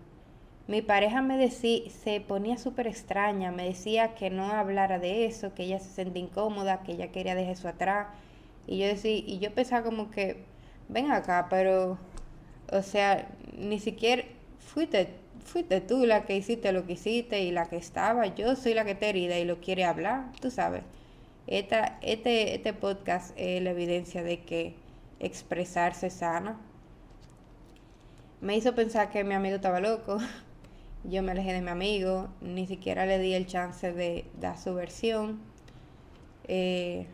mi 0.66 0.82
pareja 0.82 1.22
me 1.22 1.38
decía, 1.38 1.88
se 1.90 2.20
ponía 2.20 2.58
súper 2.58 2.88
extraña, 2.88 3.52
me 3.52 3.64
decía 3.64 4.16
que 4.16 4.30
no 4.30 4.50
hablara 4.50 4.98
de 4.98 5.26
eso, 5.26 5.54
que 5.54 5.62
ella 5.62 5.78
se 5.78 5.90
sentía 5.90 6.24
incómoda, 6.24 6.82
que 6.82 6.92
ella 6.92 7.12
quería 7.12 7.36
dejar 7.36 7.52
eso 7.52 7.68
atrás. 7.68 8.08
Y 8.66 8.78
yo 8.78 8.86
decía, 8.86 9.12
y 9.12 9.38
yo 9.38 9.54
pensaba 9.54 9.84
como 9.84 10.10
que, 10.10 10.44
ven 10.88 11.12
acá, 11.12 11.46
pero, 11.48 11.98
o 12.72 12.82
sea, 12.82 13.28
ni 13.56 13.78
siquiera 13.78 14.24
fuiste 14.58 15.21
fuiste 15.44 15.80
tú 15.80 16.06
la 16.06 16.24
que 16.24 16.36
hiciste 16.36 16.72
lo 16.72 16.86
que 16.86 16.94
hiciste 16.94 17.42
y 17.42 17.50
la 17.50 17.66
que 17.66 17.76
estaba. 17.76 18.26
Yo 18.34 18.56
soy 18.56 18.74
la 18.74 18.84
que 18.84 18.94
te 18.94 19.08
herida 19.08 19.38
y 19.38 19.44
lo 19.44 19.60
quiere 19.60 19.84
hablar, 19.84 20.32
tú 20.40 20.50
sabes. 20.50 20.82
Esta, 21.46 21.98
este, 22.02 22.54
este 22.54 22.72
podcast 22.72 23.32
es 23.36 23.62
la 23.62 23.70
evidencia 23.70 24.22
de 24.22 24.40
que 24.40 24.74
expresarse 25.20 26.10
sana. 26.10 26.58
Me 28.40 28.56
hizo 28.56 28.74
pensar 28.74 29.10
que 29.10 29.24
mi 29.24 29.34
amigo 29.34 29.56
estaba 29.56 29.80
loco. 29.80 30.18
Yo 31.04 31.22
me 31.22 31.32
alejé 31.32 31.52
de 31.52 31.62
mi 31.62 31.70
amigo, 31.70 32.28
ni 32.40 32.66
siquiera 32.66 33.06
le 33.06 33.18
di 33.18 33.34
el 33.34 33.46
chance 33.46 33.92
de 33.92 34.24
dar 34.40 34.58
su 34.58 34.74
versión. 34.74 35.40
Eh, 36.48 37.06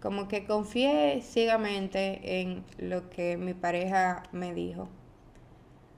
como 0.00 0.26
que 0.26 0.44
confié 0.44 1.22
ciegamente 1.22 2.40
en 2.40 2.64
lo 2.78 3.08
que 3.10 3.36
mi 3.36 3.54
pareja 3.54 4.24
me 4.32 4.52
dijo. 4.52 4.88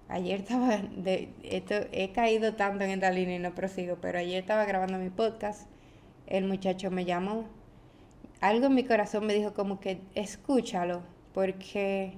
Ayer 0.08 0.40
estaba, 0.40 0.78
de, 0.78 1.28
esto, 1.42 1.74
he 1.92 2.12
caído 2.12 2.54
tanto 2.54 2.84
en 2.84 2.90
esta 2.90 3.10
línea 3.10 3.36
y 3.36 3.38
no 3.38 3.54
prosigo, 3.54 3.98
pero 4.00 4.18
ayer 4.18 4.40
estaba 4.40 4.64
grabando 4.64 4.98
mi 4.98 5.10
podcast, 5.10 5.68
el 6.26 6.44
muchacho 6.44 6.90
me 6.90 7.04
llamó, 7.04 7.44
algo 8.40 8.66
en 8.66 8.74
mi 8.74 8.84
corazón 8.84 9.26
me 9.26 9.34
dijo 9.34 9.54
como 9.54 9.80
que 9.80 10.00
escúchalo, 10.14 11.02
porque 11.32 12.14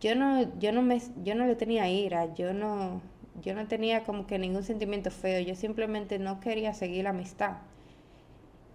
yo 0.00 0.14
no, 0.14 0.58
yo 0.58 0.72
no 0.72 0.82
me, 0.82 1.00
yo 1.24 1.34
no 1.34 1.46
le 1.46 1.56
tenía 1.56 1.88
ira, 1.88 2.34
yo 2.34 2.52
no, 2.52 3.00
yo 3.42 3.54
no 3.54 3.66
tenía 3.66 4.04
como 4.04 4.26
que 4.26 4.38
ningún 4.38 4.64
sentimiento 4.64 5.10
feo, 5.10 5.40
yo 5.40 5.54
simplemente 5.54 6.18
no 6.18 6.40
quería 6.40 6.74
seguir 6.74 7.04
la 7.04 7.10
amistad. 7.10 7.58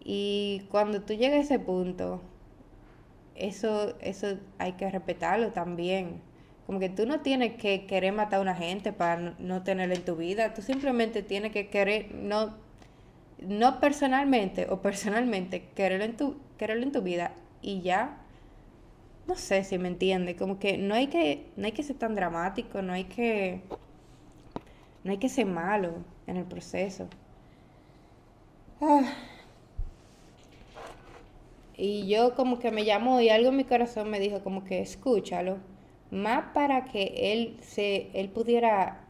Y 0.04 0.64
cuando 0.70 1.02
tú 1.02 1.14
llegas 1.14 1.38
a 1.38 1.42
ese 1.42 1.60
punto, 1.60 2.22
eso, 3.36 3.96
eso 4.02 4.38
hay 4.58 4.74
que 4.74 4.90
respetarlo 4.90 5.52
también. 5.52 6.22
Como 6.66 6.80
que 6.80 6.90
tú 6.90 7.06
no 7.06 7.20
tienes 7.20 7.56
que 7.56 7.86
querer 7.86 8.14
matar 8.14 8.40
a 8.40 8.42
una 8.42 8.56
gente 8.56 8.94
para 8.94 9.36
no, 9.38 9.64
tenerla 9.64 9.96
en 9.96 10.06
tu 10.06 10.16
vida. 10.16 10.54
Tú 10.54 10.62
simplemente 10.62 11.22
tienes 11.22 11.52
que 11.52 11.68
querer, 11.70 12.14
no, 12.14 12.56
no 13.40 13.80
personalmente 13.80 14.68
o 14.70 14.82
personalmente, 14.82 15.66
quererlo 15.76 16.06
en 16.06 16.16
tu, 16.16 16.38
quererlo 16.58 16.84
en 16.84 16.92
tu 16.92 17.02
vida 17.02 17.34
y 17.62 17.82
ya. 17.82 18.18
No 19.28 19.36
sé 19.36 19.64
si 19.64 19.78
me 19.78 19.90
entiende. 19.90 20.36
Como 20.36 20.60
que 20.60 20.78
no 20.78 20.96
hay 20.96 21.08
que, 21.08 21.48
no 21.58 21.66
hay 21.66 21.74
que 21.74 21.84
ser 21.84 21.98
tan 21.98 22.16
dramático, 22.16 22.82
no 22.82 22.94
hay 22.94 23.06
que, 23.06 23.62
no 25.04 25.12
hay 25.12 25.18
que 25.18 25.30
ser 25.30 25.46
malo 25.46 25.96
en 26.28 26.38
el 26.38 26.46
proceso. 26.46 27.08
Ah. 28.82 29.14
Y 31.76 32.08
yo 32.08 32.36
como 32.36 32.60
que 32.60 32.72
me 32.72 32.86
llamó 32.86 33.20
y 33.20 33.30
algo 33.30 33.50
en 33.50 33.58
mi 33.58 33.64
corazón 33.64 34.10
me 34.10 34.20
dijo 34.20 34.44
como 34.44 34.64
que 34.64 34.82
escúchalo, 34.82 35.58
más 36.14 36.54
para 36.54 36.86
que 36.86 37.34
él 37.34 37.58
se 37.62 38.10
él 38.14 38.30
pudiera 38.30 39.04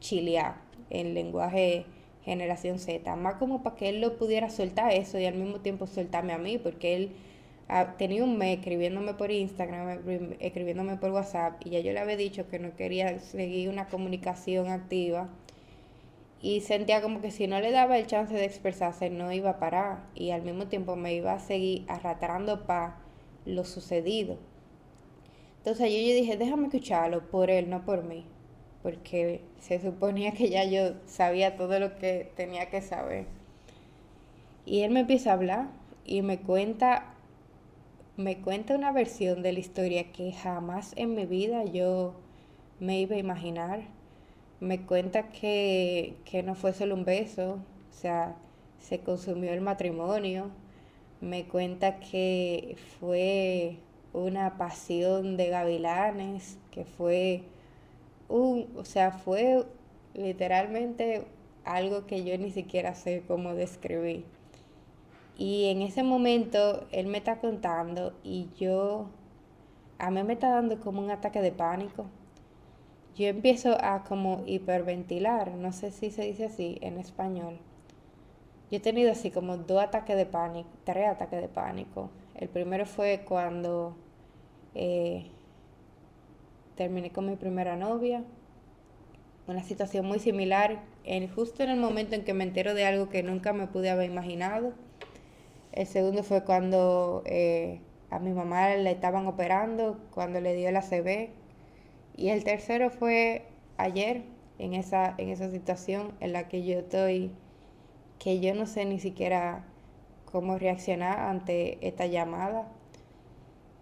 chilear 0.00 0.56
en 0.90 1.14
lenguaje 1.14 1.86
generación 2.24 2.78
Z, 2.78 3.16
más 3.16 3.34
como 3.34 3.62
para 3.62 3.76
que 3.76 3.88
él 3.88 4.00
lo 4.00 4.16
pudiera 4.18 4.50
soltar 4.50 4.92
eso 4.92 5.18
y 5.18 5.26
al 5.26 5.34
mismo 5.34 5.60
tiempo 5.60 5.86
soltarme 5.86 6.32
a 6.32 6.38
mí, 6.38 6.58
porque 6.58 6.96
él 6.96 7.12
ha, 7.68 7.96
tenía 7.96 8.24
un 8.24 8.36
mes 8.36 8.58
escribiéndome 8.58 9.14
por 9.14 9.30
Instagram, 9.30 10.00
escribiéndome 10.40 10.96
por 10.96 11.10
WhatsApp 11.12 11.64
y 11.64 11.70
ya 11.70 11.80
yo 11.80 11.92
le 11.92 12.00
había 12.00 12.16
dicho 12.16 12.48
que 12.48 12.58
no 12.58 12.74
quería 12.76 13.18
seguir 13.20 13.68
una 13.68 13.86
comunicación 13.88 14.68
activa 14.68 15.28
y 16.42 16.60
sentía 16.62 17.02
como 17.02 17.20
que 17.20 17.30
si 17.30 17.46
no 17.46 17.60
le 17.60 17.70
daba 17.70 17.98
el 17.98 18.06
chance 18.06 18.34
de 18.34 18.44
expresarse 18.44 19.10
no 19.10 19.32
iba 19.32 19.50
a 19.50 19.58
parar 19.58 20.06
y 20.14 20.30
al 20.30 20.42
mismo 20.42 20.66
tiempo 20.66 20.96
me 20.96 21.14
iba 21.14 21.32
a 21.34 21.40
seguir 21.40 21.84
arrastrando 21.88 22.66
para 22.66 22.96
lo 23.46 23.64
sucedido. 23.64 24.49
Entonces 25.60 25.90
yo, 25.92 25.98
yo 25.98 26.14
dije, 26.14 26.36
déjame 26.36 26.66
escucharlo 26.66 27.30
por 27.30 27.50
él, 27.50 27.70
no 27.70 27.84
por 27.84 28.02
mí, 28.04 28.24
porque 28.82 29.42
se 29.60 29.80
suponía 29.80 30.32
que 30.32 30.50
ya 30.50 30.64
yo 30.64 30.94
sabía 31.06 31.56
todo 31.56 31.78
lo 31.78 31.96
que 31.96 32.32
tenía 32.36 32.70
que 32.70 32.82
saber. 32.82 33.26
Y 34.66 34.80
él 34.80 34.90
me 34.90 35.00
empieza 35.00 35.30
a 35.30 35.34
hablar 35.34 35.68
y 36.04 36.22
me 36.22 36.40
cuenta 36.40 37.14
me 38.16 38.38
cuenta 38.38 38.74
una 38.74 38.92
versión 38.92 39.42
de 39.42 39.52
la 39.52 39.60
historia 39.60 40.12
que 40.12 40.32
jamás 40.32 40.92
en 40.96 41.14
mi 41.14 41.24
vida 41.24 41.64
yo 41.64 42.14
me 42.78 43.00
iba 43.00 43.16
a 43.16 43.18
imaginar 43.18 43.80
me 44.60 44.82
cuenta 44.82 45.30
que, 45.30 46.16
no 46.44 46.54
fue 46.54 46.72
solo 46.74 46.94
un 46.94 47.04
beso, 47.04 47.52
o 47.90 47.92
sea, 47.92 48.36
se 48.78 49.00
consumió 49.00 49.52
el 49.52 49.62
matrimonio, 49.62 50.50
me 51.20 51.46
cuenta 51.46 51.98
que 51.98 52.76
fue 53.00 53.78
una 54.12 54.56
pasión 54.58 55.36
de 55.36 55.48
gavilanes, 55.48 56.58
que 56.70 56.84
fue 56.84 57.42
un, 58.28 58.68
o 58.76 58.84
sea, 58.84 59.12
fue 59.12 59.66
literalmente 60.14 61.26
algo 61.64 62.06
que 62.06 62.24
yo 62.24 62.36
ni 62.38 62.50
siquiera 62.50 62.94
sé 62.94 63.22
cómo 63.26 63.54
describir. 63.54 64.24
Y 65.36 65.70
en 65.70 65.82
ese 65.82 66.02
momento 66.02 66.86
él 66.92 67.06
me 67.06 67.18
está 67.18 67.38
contando 67.38 68.12
y 68.22 68.48
yo, 68.58 69.08
a 69.98 70.10
mí 70.10 70.22
me 70.22 70.34
está 70.34 70.50
dando 70.50 70.80
como 70.80 71.00
un 71.00 71.10
ataque 71.10 71.40
de 71.40 71.52
pánico 71.52 72.06
yo 73.16 73.26
empiezo 73.26 73.76
a 73.84 74.04
como 74.04 74.44
hiperventilar, 74.46 75.52
no 75.54 75.72
sé 75.72 75.90
si 75.90 76.10
se 76.10 76.22
dice 76.22 76.46
así 76.46 76.78
en 76.80 76.98
español. 76.98 77.58
Yo 78.70 78.78
he 78.78 78.80
tenido 78.80 79.10
así 79.12 79.30
como 79.30 79.56
dos 79.56 79.82
ataques 79.82 80.16
de 80.16 80.26
pánico, 80.26 80.70
tres 80.84 81.08
ataques 81.08 81.40
de 81.42 81.48
pánico. 81.48 82.08
El 82.40 82.48
primero 82.48 82.86
fue 82.86 83.22
cuando 83.28 83.96
eh, 84.74 85.26
terminé 86.74 87.10
con 87.10 87.26
mi 87.26 87.36
primera 87.36 87.76
novia, 87.76 88.24
una 89.46 89.62
situación 89.62 90.06
muy 90.06 90.20
similar, 90.20 90.80
en, 91.04 91.28
justo 91.28 91.62
en 91.62 91.68
el 91.68 91.78
momento 91.78 92.14
en 92.14 92.24
que 92.24 92.32
me 92.32 92.44
entero 92.44 92.72
de 92.72 92.86
algo 92.86 93.10
que 93.10 93.22
nunca 93.22 93.52
me 93.52 93.66
pude 93.66 93.90
haber 93.90 94.10
imaginado. 94.10 94.72
El 95.72 95.86
segundo 95.86 96.22
fue 96.22 96.42
cuando 96.44 97.22
eh, 97.26 97.80
a 98.08 98.18
mi 98.18 98.32
mamá 98.32 98.74
le 98.74 98.90
estaban 98.90 99.26
operando, 99.26 100.00
cuando 100.10 100.40
le 100.40 100.54
dio 100.54 100.70
la 100.72 100.80
CB 100.80 101.28
y 102.16 102.30
el 102.30 102.42
tercero 102.42 102.88
fue 102.90 103.44
ayer, 103.76 104.22
en 104.58 104.74
esa, 104.74 105.14
en 105.16 105.30
esa 105.30 105.50
situación 105.50 106.12
en 106.20 106.32
la 106.32 106.48
que 106.48 106.64
yo 106.64 106.80
estoy, 106.80 107.32
que 108.18 108.40
yo 108.40 108.54
no 108.54 108.66
sé 108.66 108.84
ni 108.84 108.98
siquiera 108.98 109.64
cómo 110.32 110.58
reaccionar 110.58 111.18
ante 111.20 111.86
esta 111.86 112.06
llamada. 112.06 112.68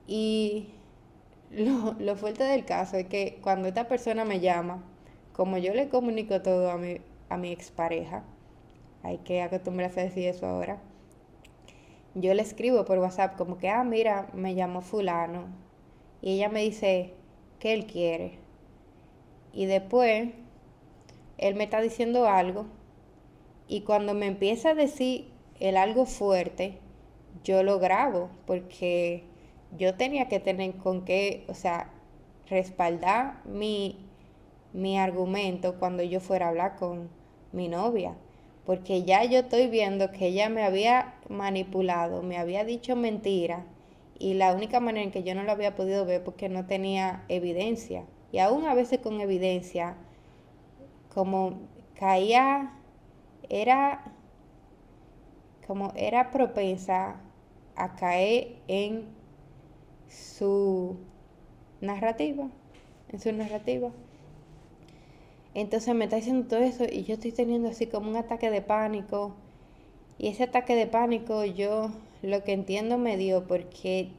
Y 0.07 0.69
lo, 1.51 1.95
lo 1.99 2.17
fuerte 2.17 2.45
del 2.45 2.65
caso 2.65 2.97
es 2.97 3.07
que 3.07 3.39
cuando 3.43 3.69
esta 3.69 3.89
persona 3.89 4.25
me 4.25 4.41
llama, 4.41 4.83
como 5.33 5.59
yo 5.59 5.75
le 5.75 5.89
comunico 5.89 6.43
todo 6.43 6.71
a 6.71 6.79
mi, 6.79 6.99
a 7.29 7.37
mi 7.37 7.53
expareja, 7.53 8.25
hay 9.03 9.19
que 9.19 9.43
acostumbrarse 9.43 10.01
a 10.01 10.05
decir 10.05 10.27
eso 10.27 10.47
ahora, 10.47 10.79
yo 12.15 12.35
le 12.35 12.43
escribo 12.43 12.85
por 12.85 12.99
WhatsApp 12.99 13.37
como 13.37 13.59
que, 13.59 13.69
ah, 13.69 13.85
mira, 13.85 14.29
me 14.33 14.55
llamó 14.55 14.81
fulano. 14.81 15.45
Y 16.21 16.35
ella 16.35 16.49
me 16.49 16.63
dice, 16.63 17.15
que 17.59 17.75
él 17.75 17.87
quiere. 17.87 18.39
Y 19.53 19.67
después, 19.67 20.31
él 21.39 21.55
me 21.55 21.65
está 21.65 21.81
diciendo 21.81 22.29
algo 22.29 22.67
y 23.69 23.83
cuando 23.83 24.15
me 24.15 24.27
empieza 24.27 24.71
a 24.71 24.75
decir 24.75 25.29
el 25.61 25.77
algo 25.77 26.07
fuerte, 26.07 26.79
yo 27.45 27.63
lo 27.63 27.79
grabo 27.79 28.31
porque 28.47 29.25
yo 29.77 29.95
tenía 29.95 30.29
que 30.29 30.41
tener 30.41 30.77
con 30.77 31.05
qué, 31.05 31.45
o 31.49 31.55
sea, 31.55 31.91
respaldar 32.49 33.45
mi, 33.45 33.97
mi 34.73 34.99
argumento 34.99 35.79
cuando 35.79 36.03
yo 36.03 36.21
fuera 36.21 36.47
a 36.47 36.49
hablar 36.51 36.77
con 36.77 37.09
mi 37.53 37.69
novia. 37.69 38.17
Porque 38.65 39.03
ya 39.05 39.25
yo 39.25 39.41
estoy 39.41 39.69
viendo 39.69 40.11
que 40.11 40.27
ella 40.27 40.49
me 40.51 40.63
había 40.63 41.15
manipulado, 41.29 42.23
me 42.23 42.37
había 42.37 42.65
dicho 42.65 42.97
mentira 42.97 43.65
y 44.19 44.35
la 44.35 44.53
única 44.53 44.81
manera 44.81 45.05
en 45.05 45.11
que 45.11 45.23
yo 45.23 45.35
no 45.35 45.45
lo 45.45 45.53
había 45.53 45.75
podido 45.77 46.05
ver 46.05 46.23
porque 46.25 46.49
no 46.49 46.67
tenía 46.67 47.25
evidencia. 47.29 48.05
Y 48.33 48.39
aún 48.39 48.67
a 48.67 48.75
veces 48.75 48.99
con 48.99 49.21
evidencia, 49.21 49.97
como 51.15 51.61
caía, 51.95 52.75
era 53.49 54.13
como 55.69 55.93
era 55.97 56.31
propensa 56.31 57.21
a 57.77 57.95
caer 57.95 58.57
en 58.69 59.05
su 60.09 60.97
narrativa, 61.83 62.49
en 63.11 63.21
su 63.21 63.31
narrativa. 63.33 63.91
Entonces 65.53 65.95
me 65.95 66.05
está 66.05 66.17
diciendo 66.17 66.49
todo 66.49 66.61
eso 66.61 66.85
y 66.91 67.05
yo 67.05 67.15
estoy 67.15 67.33
teniendo 67.33 67.69
así 67.69 67.87
como 67.87 68.09
un 68.09 68.17
ataque 68.17 68.51
de 68.51 68.63
pánico. 68.63 69.35
Y 70.17 70.29
ese 70.29 70.45
ataque 70.45 70.75
de 70.75 70.87
pánico 70.87 71.45
yo 71.45 71.91
lo 72.23 72.43
que 72.45 72.55
entiendo 72.55 72.97
me 72.97 73.19
dio 73.19 73.47
porque 73.47 74.13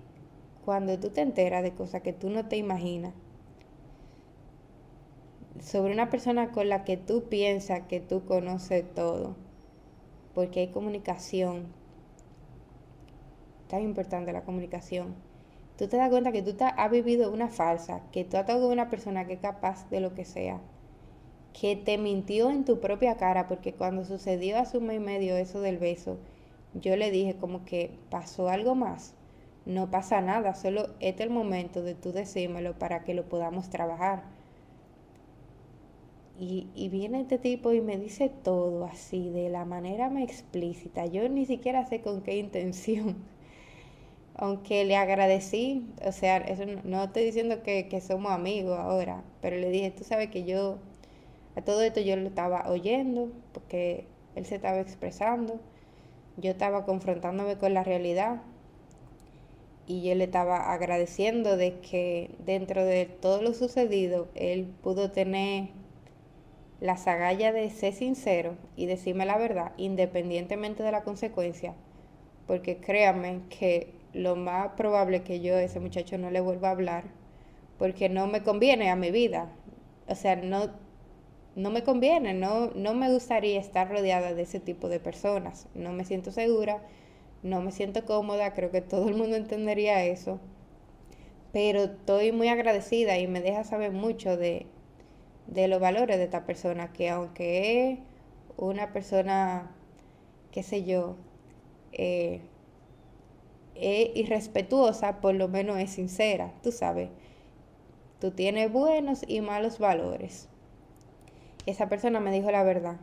cuando 0.63 0.99
tú 0.99 1.09
te 1.09 1.21
enteras 1.21 1.63
de 1.63 1.73
cosas 1.73 2.03
que 2.03 2.13
tú 2.13 2.29
no 2.29 2.47
te 2.47 2.57
imaginas, 2.57 3.15
sobre 5.59 5.93
una 5.93 6.11
persona 6.11 6.51
con 6.51 6.69
la 6.69 6.83
que 6.83 6.95
tú 6.95 7.23
piensas 7.23 7.87
que 7.87 7.99
tú 7.99 8.23
conoces 8.25 8.85
todo, 8.93 9.35
porque 10.39 10.61
hay 10.61 10.67
comunicación, 10.69 11.65
tan 13.67 13.81
importante 13.81 14.31
la 14.31 14.45
comunicación, 14.45 15.13
tú 15.77 15.89
te 15.89 15.97
das 15.97 16.09
cuenta 16.09 16.31
que 16.31 16.41
tú 16.41 16.55
has 16.63 16.89
vivido 16.91 17.29
una 17.29 17.49
falsa, 17.49 18.03
que 18.13 18.23
tú 18.23 18.37
has 18.37 18.43
estado 18.43 18.61
con 18.61 18.71
una 18.71 18.89
persona 18.89 19.27
que 19.27 19.33
es 19.33 19.41
capaz 19.41 19.89
de 19.89 19.99
lo 19.99 20.13
que 20.13 20.23
sea, 20.23 20.61
que 21.51 21.75
te 21.75 21.97
mintió 21.97 22.49
en 22.51 22.63
tu 22.63 22.79
propia 22.79 23.17
cara, 23.17 23.49
porque 23.49 23.73
cuando 23.73 24.05
sucedió 24.05 24.57
hace 24.57 24.77
un 24.77 24.85
mes 24.85 24.95
y 24.95 25.03
medio 25.03 25.35
eso 25.35 25.59
del 25.59 25.77
beso, 25.77 26.19
yo 26.73 26.95
le 26.95 27.11
dije 27.11 27.35
como 27.35 27.65
que 27.65 27.91
pasó 28.09 28.47
algo 28.47 28.75
más. 28.75 29.15
No 29.65 29.91
pasa 29.91 30.21
nada, 30.21 30.55
solo 30.55 30.83
este 31.01 31.23
es 31.23 31.27
el 31.27 31.31
momento 31.31 31.83
de 31.83 31.95
tú 31.95 32.13
decírmelo 32.13 32.79
para 32.79 33.03
que 33.03 33.13
lo 33.13 33.27
podamos 33.27 33.69
trabajar. 33.69 34.23
Y, 36.39 36.67
y, 36.73 36.89
viene 36.89 37.21
este 37.21 37.37
tipo 37.37 37.73
y 37.73 37.81
me 37.81 37.97
dice 37.97 38.29
todo 38.29 38.85
así, 38.85 39.29
de 39.29 39.49
la 39.49 39.65
manera 39.65 40.09
más 40.09 40.23
explícita. 40.23 41.05
Yo 41.05 41.27
ni 41.27 41.45
siquiera 41.45 41.85
sé 41.85 42.01
con 42.01 42.21
qué 42.21 42.37
intención. 42.37 43.17
aunque 44.39 44.85
le 44.85 44.95
agradecí, 44.95 45.85
o 46.05 46.13
sea, 46.13 46.37
eso 46.37 46.63
no, 46.85 47.03
estoy 47.03 47.25
diciendo 47.25 47.61
que, 47.61 47.89
que, 47.89 47.99
somos 47.99 48.31
amigos 48.31 48.79
ahora, 48.79 49.21
pero 49.41 49.57
le 49.57 49.69
dije, 49.69 49.91
tú 49.91 50.05
sabes 50.05 50.29
que 50.29 50.45
yo, 50.45 50.77
a 51.57 51.61
todo 51.61 51.81
esto 51.81 51.99
yo 51.99 52.15
lo 52.15 52.29
estaba 52.29 52.69
oyendo, 52.69 53.29
porque 53.53 54.07
él 54.35 54.45
se 54.45 54.55
estaba 54.55 54.79
expresando, 54.79 55.59
yo 56.37 56.51
estaba 56.51 56.85
confrontándome 56.85 57.57
con 57.57 57.73
la 57.73 57.83
realidad 57.83 58.41
y 59.87 60.03
yo 60.03 60.15
le 60.15 60.23
estaba 60.23 60.71
agradeciendo 60.71 61.57
de 61.57 61.79
que 61.81 62.31
dentro 62.45 62.85
de 62.85 63.07
todo 63.07 63.41
lo 63.41 63.53
sucedido, 63.53 64.29
él 64.35 64.67
pudo 64.81 65.11
tener 65.11 65.69
la 66.81 66.97
sagalla 66.97 67.51
de 67.51 67.69
ser 67.69 67.93
sincero 67.93 68.55
y 68.75 68.85
decirme 68.85 69.25
la 69.25 69.37
verdad, 69.37 69.73
independientemente 69.77 70.83
de 70.83 70.91
la 70.91 71.03
consecuencia, 71.03 71.75
porque 72.47 72.77
créanme 72.77 73.41
que 73.49 73.93
lo 74.13 74.35
más 74.35 74.69
probable 74.69 75.23
que 75.23 75.41
yo 75.41 75.55
a 75.55 75.61
ese 75.61 75.79
muchacho 75.79 76.17
no 76.17 76.31
le 76.31 76.41
vuelva 76.41 76.69
a 76.69 76.71
hablar, 76.71 77.03
porque 77.77 78.09
no 78.09 78.27
me 78.27 78.43
conviene 78.43 78.89
a 78.89 78.95
mi 78.95 79.11
vida. 79.11 79.51
O 80.07 80.15
sea, 80.15 80.35
no, 80.35 80.71
no 81.55 81.69
me 81.69 81.83
conviene, 81.83 82.33
no, 82.33 82.71
no 82.75 82.93
me 82.93 83.11
gustaría 83.11 83.59
estar 83.59 83.89
rodeada 83.89 84.33
de 84.33 84.41
ese 84.41 84.59
tipo 84.59 84.89
de 84.89 84.99
personas. 84.99 85.67
No 85.75 85.91
me 85.93 86.05
siento 86.05 86.31
segura, 86.31 86.81
no 87.43 87.61
me 87.61 87.71
siento 87.71 88.05
cómoda, 88.05 88.53
creo 88.53 88.71
que 88.71 88.81
todo 88.81 89.09
el 89.09 89.15
mundo 89.15 89.35
entendería 89.35 90.03
eso. 90.05 90.39
Pero 91.51 91.83
estoy 91.83 92.31
muy 92.31 92.47
agradecida 92.47 93.17
y 93.17 93.27
me 93.27 93.41
deja 93.41 93.63
saber 93.63 93.91
mucho 93.91 94.37
de, 94.37 94.65
de 95.49 95.67
los 95.67 95.79
valores 95.79 96.17
de 96.17 96.23
esta 96.23 96.45
persona, 96.45 96.93
que 96.93 97.09
aunque 97.09 97.91
es 97.91 97.99
una 98.57 98.93
persona, 98.93 99.71
qué 100.51 100.63
sé 100.63 100.83
yo, 100.83 101.15
eh, 101.91 102.41
es 103.75 104.09
irrespetuosa, 104.15 105.21
por 105.21 105.33
lo 105.35 105.47
menos 105.47 105.79
es 105.79 105.91
sincera, 105.91 106.53
tú 106.61 106.71
sabes. 106.71 107.09
Tú 108.19 108.31
tienes 108.31 108.71
buenos 108.71 109.23
y 109.27 109.41
malos 109.41 109.79
valores. 109.79 110.49
Esa 111.65 111.87
persona 111.87 112.19
me 112.19 112.31
dijo 112.31 112.51
la 112.51 112.63
verdad. 112.63 112.97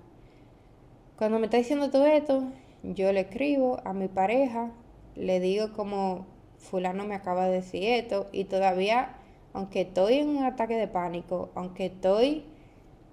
Cuando 1.17 1.39
me 1.39 1.47
está 1.47 1.57
diciendo 1.57 1.91
todo 1.91 2.07
esto, 2.07 2.45
yo 2.83 3.13
le 3.13 3.21
escribo 3.21 3.81
a 3.85 3.95
mi 3.95 4.09
pareja, 4.09 4.71
le 5.15 5.41
digo 5.41 5.73
como 5.73 6.27
fulano 6.59 7.05
me 7.05 7.15
acaba 7.15 7.47
de 7.47 7.55
decir 7.55 7.83
esto 7.85 8.29
y 8.33 8.45
todavía 8.45 9.17
aunque 9.57 9.81
estoy 9.81 10.19
en 10.19 10.29
un 10.29 10.45
ataque 10.45 10.77
de 10.77 10.87
pánico, 10.87 11.49
aunque 11.55 11.87
estoy 11.87 12.45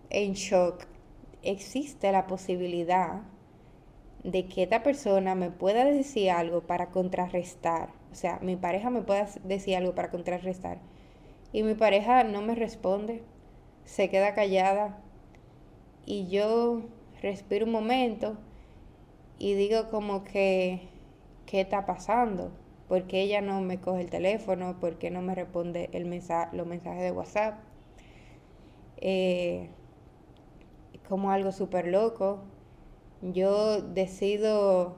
en 0.09 0.33
shock, 0.33 0.83
existe 1.41 2.11
la 2.11 2.27
posibilidad 2.27 3.21
de 4.25 4.45
que 4.47 4.63
esta 4.63 4.83
persona 4.83 5.35
me 5.35 5.51
pueda 5.51 5.85
decir 5.85 6.31
algo 6.31 6.59
para 6.59 6.87
contrarrestar. 6.87 7.93
O 8.11 8.15
sea, 8.15 8.39
mi 8.41 8.57
pareja 8.57 8.89
me 8.89 9.03
pueda 9.03 9.25
decir 9.45 9.77
algo 9.77 9.95
para 9.95 10.11
contrarrestar. 10.11 10.79
Y 11.53 11.63
mi 11.63 11.75
pareja 11.75 12.25
no 12.25 12.41
me 12.41 12.55
responde, 12.55 13.23
se 13.85 14.09
queda 14.09 14.33
callada. 14.33 15.01
Y 16.05 16.27
yo 16.27 16.81
respiro 17.21 17.65
un 17.65 17.71
momento 17.71 18.35
y 19.39 19.53
digo 19.53 19.87
como 19.89 20.25
que, 20.25 20.89
¿qué 21.45 21.61
está 21.61 21.85
pasando? 21.85 22.51
Porque 22.87 23.21
ella 23.21 23.41
no 23.41 23.61
me 23.61 23.79
coge 23.79 24.01
el 24.01 24.09
teléfono? 24.09 24.77
porque 24.79 25.11
no 25.11 25.21
me 25.21 25.35
responde 25.35 25.89
el 25.93 26.05
mensaje, 26.05 26.55
los 26.55 26.67
mensajes 26.67 27.01
de 27.01 27.11
WhatsApp? 27.11 27.59
Eh, 28.97 29.69
como 31.07 31.31
algo 31.31 31.51
súper 31.51 31.87
loco. 31.87 32.39
Yo 33.21 33.81
decido, 33.81 34.95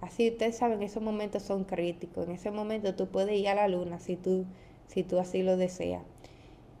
así 0.00 0.30
ustedes 0.30 0.56
saben, 0.56 0.82
esos 0.82 1.02
momentos 1.02 1.42
son 1.42 1.64
críticos. 1.64 2.26
En 2.26 2.32
ese 2.32 2.50
momento 2.50 2.94
tú 2.94 3.08
puedes 3.08 3.38
ir 3.38 3.48
a 3.48 3.54
la 3.54 3.68
luna 3.68 3.98
si 3.98 4.16
tú, 4.16 4.46
si 4.86 5.02
tú 5.02 5.18
así 5.18 5.42
lo 5.42 5.56
deseas. 5.56 6.02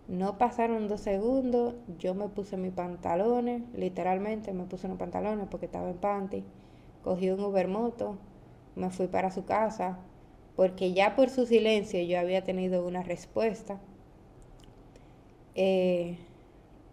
No 0.08 0.38
pasaron 0.38 0.88
dos 0.88 1.02
segundos, 1.02 1.74
yo 1.98 2.14
me 2.14 2.28
puse 2.28 2.56
mis 2.56 2.72
pantalones, 2.72 3.62
literalmente 3.74 4.52
me 4.54 4.64
puse 4.64 4.86
unos 4.86 4.98
pantalones 4.98 5.46
porque 5.50 5.66
estaba 5.66 5.90
en 5.90 5.98
panty. 5.98 6.44
Cogí 7.04 7.30
un 7.30 7.40
Ubermoto, 7.40 8.16
me 8.76 8.90
fui 8.90 9.06
para 9.08 9.30
su 9.30 9.44
casa, 9.44 9.98
porque 10.58 10.92
ya 10.92 11.14
por 11.14 11.30
su 11.30 11.46
silencio 11.46 12.02
yo 12.02 12.18
había 12.18 12.42
tenido 12.42 12.84
una 12.84 13.04
respuesta. 13.04 13.78
Eh, 15.54 16.18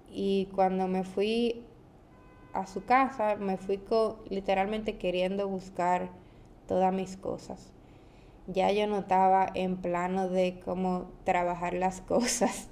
y 0.07 0.49
cuando 0.53 0.87
me 0.87 1.03
fui 1.03 1.63
a 2.53 2.67
su 2.67 2.85
casa, 2.85 3.37
me 3.37 3.57
fui 3.57 3.81
literalmente 4.29 4.99
queriendo 4.99 5.47
buscar 5.47 6.11
todas 6.67 6.93
mis 6.93 7.17
cosas. 7.17 7.73
Ya 8.45 8.71
yo 8.71 8.85
no 8.85 8.99
estaba 8.99 9.47
en 9.55 9.77
plano 9.77 10.29
de 10.29 10.59
cómo 10.63 11.09
trabajar 11.23 11.73
las 11.73 12.01
cosas. 12.11 12.69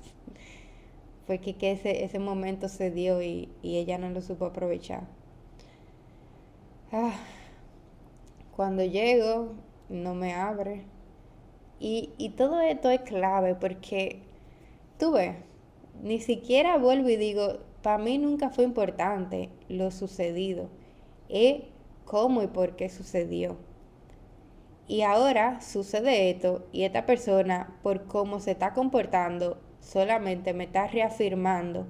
Fue 1.26 1.39
que, 1.39 1.72
ese, 1.72 2.04
ese, 2.04 2.20
momento 2.20 2.70
se 2.70 2.91
dio 2.91 3.20
y, 3.24 3.50
ella 3.64 3.98
no 3.98 4.12
lo 4.12 4.22
supo 4.22 4.46
aprovechar. 4.46 5.08
Ah, 6.91 7.16
cuando 8.56 8.86
llego, 8.86 9.56
no 9.94 10.16
me 10.16 10.34
abre. 10.34 10.86
Y, 11.80 12.34
todo 12.38 12.62
esto 12.62 12.89
es 12.89 13.02
clave 13.02 13.56
porque, 13.56 14.22
tú 14.98 15.14
ves, 15.14 15.36
ni 16.02 16.20
siquiera 16.20 16.78
vuelvo 16.78 17.10
y 17.10 17.18
digo, 17.18 17.60
para 17.82 17.98
mí 17.98 18.18
nunca 18.18 18.50
fue 18.50 18.64
importante 18.64 19.50
lo 19.68 19.91
sucedido, 19.91 20.70
es 21.28 21.64
cómo 22.06 22.41
y 22.41 22.48
por 22.48 22.76
qué 22.78 22.89
sucedió. 22.89 23.58
Y 24.88 25.02
ahora 25.02 25.60
sucede 25.62 26.30
esto 26.30 26.66
y 26.72 26.84
esta 26.84 27.06
persona, 27.06 27.78
por 27.84 28.06
cómo 28.06 28.39
se 28.39 28.52
está 28.52 28.74
comportando, 28.74 29.60
solamente 29.82 30.54
me 30.54 30.66
está 30.66 30.88
reafirmando 30.88 31.86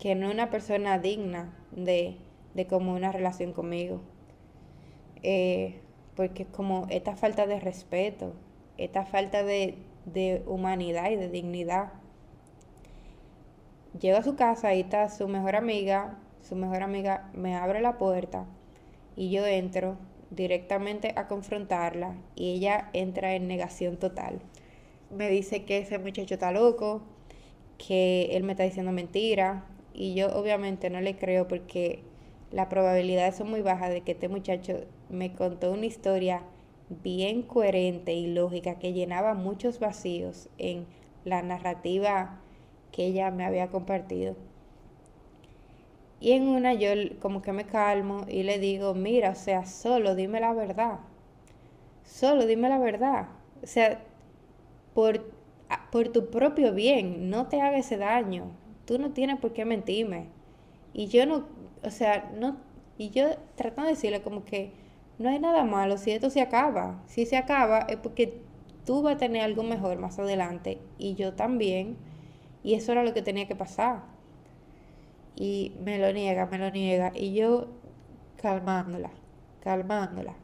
que 0.00 0.14
no 0.16 0.28
es 0.28 0.34
una 0.34 0.50
persona 0.50 0.98
digna 0.98 1.56
de, 1.70 2.16
de 2.54 2.66
como 2.66 2.94
una 2.94 3.12
relación 3.12 3.52
conmigo. 3.52 4.00
Eh, 5.22 5.80
porque 6.20 6.44
como 6.44 6.86
esta 6.90 7.16
falta 7.16 7.46
de 7.46 7.58
respeto, 7.58 8.34
esta 8.76 9.06
falta 9.06 9.42
de, 9.42 9.78
humanidad 10.46 11.10
y 11.10 11.16
de 11.16 11.30
dignidad. 11.30 11.94
Llego 13.98 14.18
a 14.18 14.22
su 14.22 14.36
casa 14.36 14.74
y 14.74 14.80
está 14.80 15.08
su 15.08 15.28
mejor 15.28 15.56
amiga, 15.56 16.18
su 16.42 16.56
mejor 16.56 16.82
amiga 16.82 17.30
me 17.32 17.56
abre 17.56 17.80
la 17.80 17.96
puerta 17.96 18.44
y 19.16 19.30
yo 19.30 19.46
entro 19.46 19.96
directamente 20.28 21.14
a 21.16 21.26
confrontarla 21.26 22.14
y 22.34 22.52
ella 22.52 22.90
entra 22.92 23.34
en 23.34 23.48
negación 23.48 23.96
total. 23.96 24.42
Me 25.08 25.30
dice 25.30 25.64
que 25.64 25.78
ese 25.78 25.98
muchacho 25.98 26.34
está 26.34 26.52
loco, 26.52 27.00
que 27.78 28.36
él 28.36 28.42
me 28.42 28.52
está 28.52 28.64
diciendo 28.64 28.92
mentira 28.92 29.64
y 29.94 30.12
yo 30.12 30.28
obviamente 30.36 30.90
no 30.90 31.00
le 31.00 31.16
creo 31.16 31.48
porque 31.48 32.09
la 32.50 32.68
probabilidad 32.68 33.34
son 33.34 33.50
muy 33.50 33.62
bajas 33.62 33.90
de 33.90 34.00
que 34.02 34.12
este 34.12 34.28
muchacho 34.28 34.80
me 35.08 35.32
contó 35.32 35.72
una 35.72 35.86
historia 35.86 36.42
bien 37.02 37.42
coherente 37.42 38.12
y 38.14 38.26
lógica 38.26 38.78
que 38.78 38.92
llenaba 38.92 39.34
muchos 39.34 39.78
vacíos 39.78 40.48
en 40.58 40.86
la 41.24 41.42
narrativa 41.42 42.40
que 42.90 43.06
ella 43.06 43.30
me 43.30 43.44
había 43.44 43.68
compartido. 43.68 44.36
Y 46.18 46.32
en 46.32 46.48
una 46.48 46.74
yo 46.74 46.90
como 47.20 47.40
que 47.40 47.52
me 47.52 47.64
calmo 47.64 48.26
y 48.28 48.42
le 48.42 48.58
digo, 48.58 48.94
mira, 48.94 49.30
o 49.30 49.34
sea, 49.34 49.64
solo 49.64 50.14
dime 50.14 50.40
la 50.40 50.52
verdad. 50.52 50.98
Solo 52.04 52.46
dime 52.46 52.68
la 52.68 52.78
verdad. 52.78 53.28
O 53.62 53.66
sea, 53.66 54.02
por, 54.92 55.30
por 55.90 56.08
tu 56.08 56.30
propio 56.30 56.74
bien, 56.74 57.30
no 57.30 57.46
te 57.46 57.60
haga 57.62 57.78
ese 57.78 57.96
daño. 57.96 58.50
Tú 58.84 58.98
no 58.98 59.12
tienes 59.12 59.38
por 59.38 59.52
qué 59.52 59.64
mentirme. 59.64 60.26
Y 60.92 61.06
yo 61.06 61.24
no, 61.24 61.46
o 61.82 61.90
sea, 61.90 62.30
no, 62.36 62.56
y 62.98 63.10
yo 63.10 63.28
tratando 63.56 63.88
de 63.88 63.94
decirle 63.94 64.22
como 64.22 64.44
que 64.44 64.72
no 65.18 65.28
hay 65.28 65.38
nada 65.38 65.64
malo 65.64 65.98
si 65.98 66.10
esto 66.12 66.30
se 66.30 66.40
acaba. 66.40 67.02
Si 67.06 67.26
se 67.26 67.36
acaba 67.36 67.80
es 67.80 67.96
porque 67.96 68.42
tú 68.84 69.02
vas 69.02 69.16
a 69.16 69.18
tener 69.18 69.42
algo 69.42 69.62
mejor 69.62 69.98
más 69.98 70.18
adelante 70.18 70.78
y 70.98 71.14
yo 71.14 71.34
también. 71.34 71.96
Y 72.62 72.74
eso 72.74 72.92
era 72.92 73.04
lo 73.04 73.14
que 73.14 73.22
tenía 73.22 73.46
que 73.46 73.56
pasar. 73.56 74.02
Y 75.36 75.76
me 75.84 75.98
lo 75.98 76.12
niega, 76.12 76.46
me 76.46 76.58
lo 76.58 76.70
niega. 76.70 77.12
Y 77.14 77.34
yo 77.34 77.68
calmándola, 78.36 79.10
calmándola, 79.62 80.34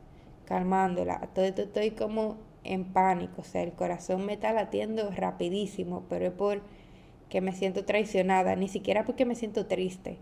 calmándola. 0.44 1.20
Todo 1.34 1.44
esto 1.44 1.62
estoy 1.62 1.92
como 1.92 2.36
en 2.64 2.92
pánico. 2.92 3.42
O 3.42 3.44
sea, 3.44 3.62
el 3.62 3.72
corazón 3.72 4.24
me 4.26 4.34
está 4.34 4.52
latiendo 4.52 5.10
rapidísimo, 5.10 6.04
pero 6.08 6.26
es 6.26 6.32
por 6.32 6.62
que 7.28 7.40
me 7.40 7.52
siento 7.52 7.84
traicionada. 7.84 8.56
Ni 8.56 8.68
siquiera 8.68 9.04
porque 9.04 9.24
me 9.24 9.34
siento 9.34 9.66
triste. 9.66 10.18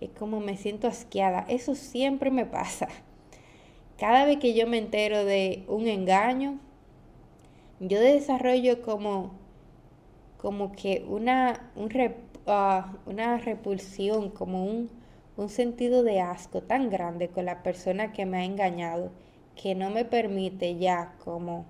Es 0.00 0.10
como 0.10 0.40
me 0.40 0.56
siento 0.56 0.86
asqueada. 0.86 1.44
Eso 1.48 1.74
siempre 1.74 2.30
me 2.30 2.46
pasa 2.46 2.88
cada 3.98 4.24
vez 4.24 4.38
que 4.38 4.54
yo 4.54 4.66
me 4.66 4.78
entero 4.78 5.24
de 5.24 5.64
un 5.66 5.88
engaño, 5.88 6.58
yo 7.80 8.00
desarrollo 8.00 8.80
como, 8.82 9.32
como 10.36 10.72
que 10.72 11.04
una, 11.08 11.72
ah, 12.46 12.94
una 13.06 13.38
repulsión, 13.38 14.30
como 14.30 14.64
un, 14.64 14.88
un 15.36 15.48
sentido 15.48 16.04
de 16.04 16.20
asco 16.20 16.62
tan 16.62 16.90
grande 16.90 17.28
con 17.28 17.44
la 17.44 17.62
persona 17.64 18.12
que 18.12 18.24
me 18.24 18.38
ha 18.38 18.44
engañado, 18.44 19.10
que 19.60 19.74
no 19.74 19.90
me 19.90 20.04
permite 20.04 20.76
ya 20.76 21.14
como 21.24 21.66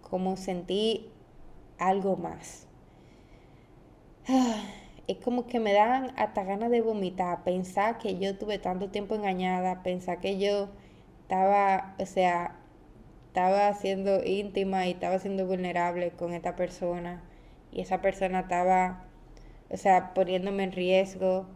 como 0.00 0.36
sentí 0.36 1.10
algo 1.78 2.16
más. 2.16 2.68
Es 5.06 5.18
como 5.18 5.46
que 5.46 5.60
me 5.60 5.72
dan 5.72 6.12
hasta 6.16 6.44
ganas 6.44 6.70
de 6.70 6.80
vomitar, 6.82 7.44
pensar 7.44 7.98
que 7.98 8.18
yo 8.18 8.36
tuve 8.38 8.58
tanto 8.58 8.90
tiempo 8.90 9.14
engañada, 9.14 9.82
pensar 9.82 10.20
que 10.20 10.38
yo 10.38 10.68
estaba, 11.22 11.94
o 11.98 12.06
sea, 12.06 12.56
estaba 13.28 13.72
siendo 13.74 14.24
íntima 14.24 14.86
y 14.86 14.92
estaba 14.92 15.18
siendo 15.18 15.46
vulnerable 15.46 16.10
con 16.10 16.32
esta 16.32 16.56
persona 16.56 17.22
y 17.72 17.82
esa 17.82 18.00
persona 18.00 18.40
estaba, 18.40 19.04
o 19.70 19.76
sea, 19.76 20.14
poniéndome 20.14 20.64
en 20.64 20.72
riesgo, 20.72 21.46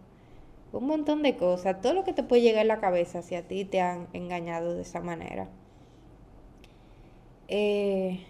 un 0.73 0.87
montón 0.87 1.23
de 1.23 1.37
cosas, 1.37 1.81
todo 1.81 1.95
lo 1.95 2.05
que 2.05 2.13
te 2.13 2.23
puede 2.23 2.43
llegar 2.43 2.63
a 2.63 2.65
la 2.65 2.81
cabeza 2.81 3.23
si 3.23 3.35
a 3.35 3.49
ti 3.49 3.65
te 3.65 3.81
han 3.81 4.09
engañado 4.13 4.75
de 4.75 4.83
esa 4.83 5.01
manera. 5.01 5.49
Eh, 7.49 8.25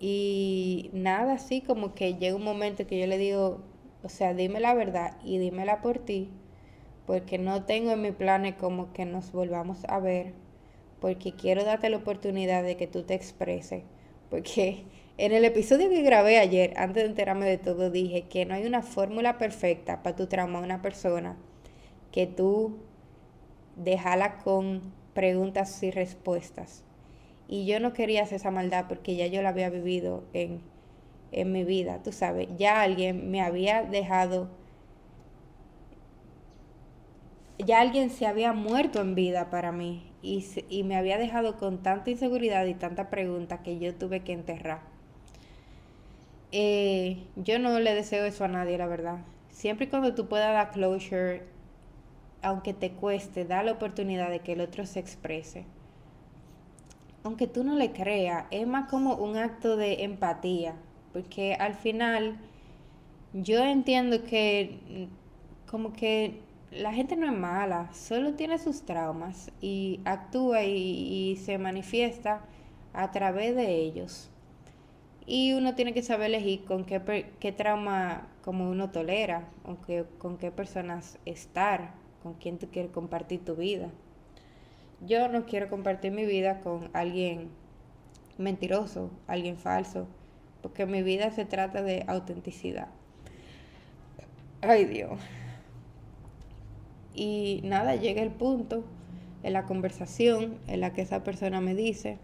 y 0.00 0.90
nada 0.92 1.34
así, 1.34 1.60
como 1.60 1.94
que 1.94 2.14
llega 2.14 2.36
un 2.36 2.44
momento 2.44 2.86
que 2.86 2.98
yo 2.98 3.06
le 3.06 3.18
digo, 3.18 3.62
o 4.02 4.08
sea, 4.08 4.34
dime 4.34 4.60
la 4.60 4.74
verdad 4.74 5.16
y 5.24 5.38
dímela 5.38 5.80
por 5.80 5.98
ti, 5.98 6.30
porque 7.06 7.38
no 7.38 7.64
tengo 7.64 7.90
en 7.90 8.02
mi 8.02 8.12
planes 8.12 8.54
como 8.54 8.92
que 8.92 9.04
nos 9.04 9.32
volvamos 9.32 9.84
a 9.88 9.98
ver, 9.98 10.34
porque 11.00 11.32
quiero 11.32 11.64
darte 11.64 11.90
la 11.90 11.96
oportunidad 11.98 12.62
de 12.62 12.76
que 12.76 12.86
tú 12.86 13.02
te 13.02 13.14
expreses, 13.14 13.82
porque 14.30 14.84
en 15.18 15.32
el 15.32 15.44
episodio 15.44 15.88
que 15.90 16.02
grabé 16.02 16.38
ayer, 16.38 16.74
antes 16.76 17.02
de 17.02 17.08
enterarme 17.08 17.46
de 17.46 17.58
todo, 17.58 17.90
dije 17.90 18.22
que 18.28 18.46
no 18.46 18.54
hay 18.54 18.66
una 18.66 18.82
fórmula 18.82 19.38
perfecta 19.38 20.02
para 20.02 20.16
tu 20.16 20.26
trauma 20.28 20.60
a 20.60 20.62
una 20.62 20.80
persona 20.82 21.36
que 22.12 22.26
tú 22.26 22.78
déjala 23.76 24.38
con 24.38 24.92
preguntas 25.14 25.82
y 25.82 25.90
respuestas. 25.90 26.84
Y 27.48 27.66
yo 27.66 27.80
no 27.80 27.92
quería 27.94 28.22
hacer 28.22 28.36
esa 28.36 28.50
maldad 28.50 28.86
porque 28.88 29.16
ya 29.16 29.26
yo 29.26 29.42
la 29.42 29.50
había 29.50 29.70
vivido 29.70 30.24
en, 30.34 30.60
en 31.32 31.52
mi 31.52 31.64
vida, 31.64 32.02
tú 32.02 32.12
sabes. 32.12 32.48
Ya 32.58 32.82
alguien 32.82 33.30
me 33.30 33.40
había 33.42 33.82
dejado, 33.82 34.48
ya 37.58 37.80
alguien 37.80 38.10
se 38.10 38.26
había 38.26 38.52
muerto 38.52 39.00
en 39.00 39.14
vida 39.14 39.50
para 39.50 39.72
mí 39.72 40.12
y, 40.22 40.44
y 40.68 40.84
me 40.84 40.96
había 40.96 41.18
dejado 41.18 41.56
con 41.56 41.82
tanta 41.82 42.10
inseguridad 42.10 42.66
y 42.66 42.74
tanta 42.74 43.10
pregunta 43.10 43.62
que 43.62 43.78
yo 43.78 43.94
tuve 43.94 44.20
que 44.20 44.32
enterrar. 44.32 44.80
Eh, 46.52 47.26
yo 47.36 47.58
no 47.58 47.78
le 47.80 47.94
deseo 47.94 48.24
eso 48.24 48.44
a 48.44 48.48
nadie, 48.48 48.78
la 48.78 48.86
verdad. 48.86 49.18
Siempre 49.50 49.86
y 49.86 49.88
cuando 49.90 50.14
tú 50.14 50.28
puedas 50.28 50.52
dar 50.52 50.70
closure, 50.70 51.42
aunque 52.42 52.74
te 52.74 52.92
cueste, 52.92 53.44
da 53.44 53.62
la 53.62 53.72
oportunidad 53.72 54.30
de 54.30 54.40
que 54.40 54.52
el 54.52 54.60
otro 54.60 54.86
se 54.86 55.00
exprese 55.00 55.66
aunque 57.24 57.46
tú 57.46 57.64
no 57.64 57.74
le 57.74 57.92
creas, 57.92 58.46
es 58.50 58.66
más 58.66 58.88
como 58.88 59.16
un 59.16 59.36
acto 59.36 59.76
de 59.76 60.04
empatía, 60.04 60.74
porque 61.12 61.54
al 61.54 61.74
final 61.74 62.38
yo 63.32 63.64
entiendo 63.64 64.24
que 64.24 65.08
como 65.70 65.92
que 65.92 66.40
la 66.70 66.92
gente 66.92 67.16
no 67.16 67.26
es 67.26 67.38
mala, 67.38 67.92
solo 67.92 68.34
tiene 68.34 68.58
sus 68.58 68.82
traumas 68.82 69.50
y 69.60 70.00
actúa 70.04 70.64
y, 70.64 71.36
se 71.36 71.58
manifiesta 71.58 72.42
a 72.92 73.10
través 73.10 73.54
de 73.54 73.76
ellos. 73.76 74.30
Y 75.26 75.52
uno 75.52 75.74
tiene 75.74 75.92
que 75.92 76.02
saber 76.02 76.28
elegir 76.28 76.64
con 76.64 76.84
qué, 76.84 77.30
qué 77.38 77.52
trauma 77.52 78.28
como 78.42 78.70
uno 78.70 78.90
tolera, 78.90 79.48
con 79.62 79.76
qué, 79.76 80.04
con 80.18 80.38
qué 80.38 80.50
personas 80.50 81.18
estar, 81.26 81.94
con 82.22 82.34
quién 82.34 82.58
tú 82.58 82.68
quieres 82.70 82.90
compartir 82.90 83.44
tu 83.44 83.54
vida. 83.54 83.90
Yo 85.00 85.28
no 85.28 85.46
quiero 85.46 85.68
compartir 85.68 86.12
mi 86.12 86.24
vida 86.26 86.60
con 86.60 86.90
alguien 86.92 87.50
mentiroso, 88.36 89.10
alguien 89.26 89.56
falso, 89.56 90.06
porque 90.62 90.86
mi 90.86 91.02
vida 91.02 91.30
se 91.30 91.44
trata 91.44 91.82
de 91.82 92.04
autenticidad. 92.06 92.88
Ay 94.60 94.84
Dios. 94.86 95.20
Y 97.14 97.60
nada, 97.64 97.96
llega 97.96 98.22
el 98.22 98.30
punto 98.30 98.84
en 99.42 99.52
la 99.52 99.66
conversación 99.66 100.58
en 100.66 100.80
la 100.80 100.92
que 100.92 101.02
esa 101.02 101.22
persona 101.24 101.60
me 101.60 101.74
dice, 101.74 102.18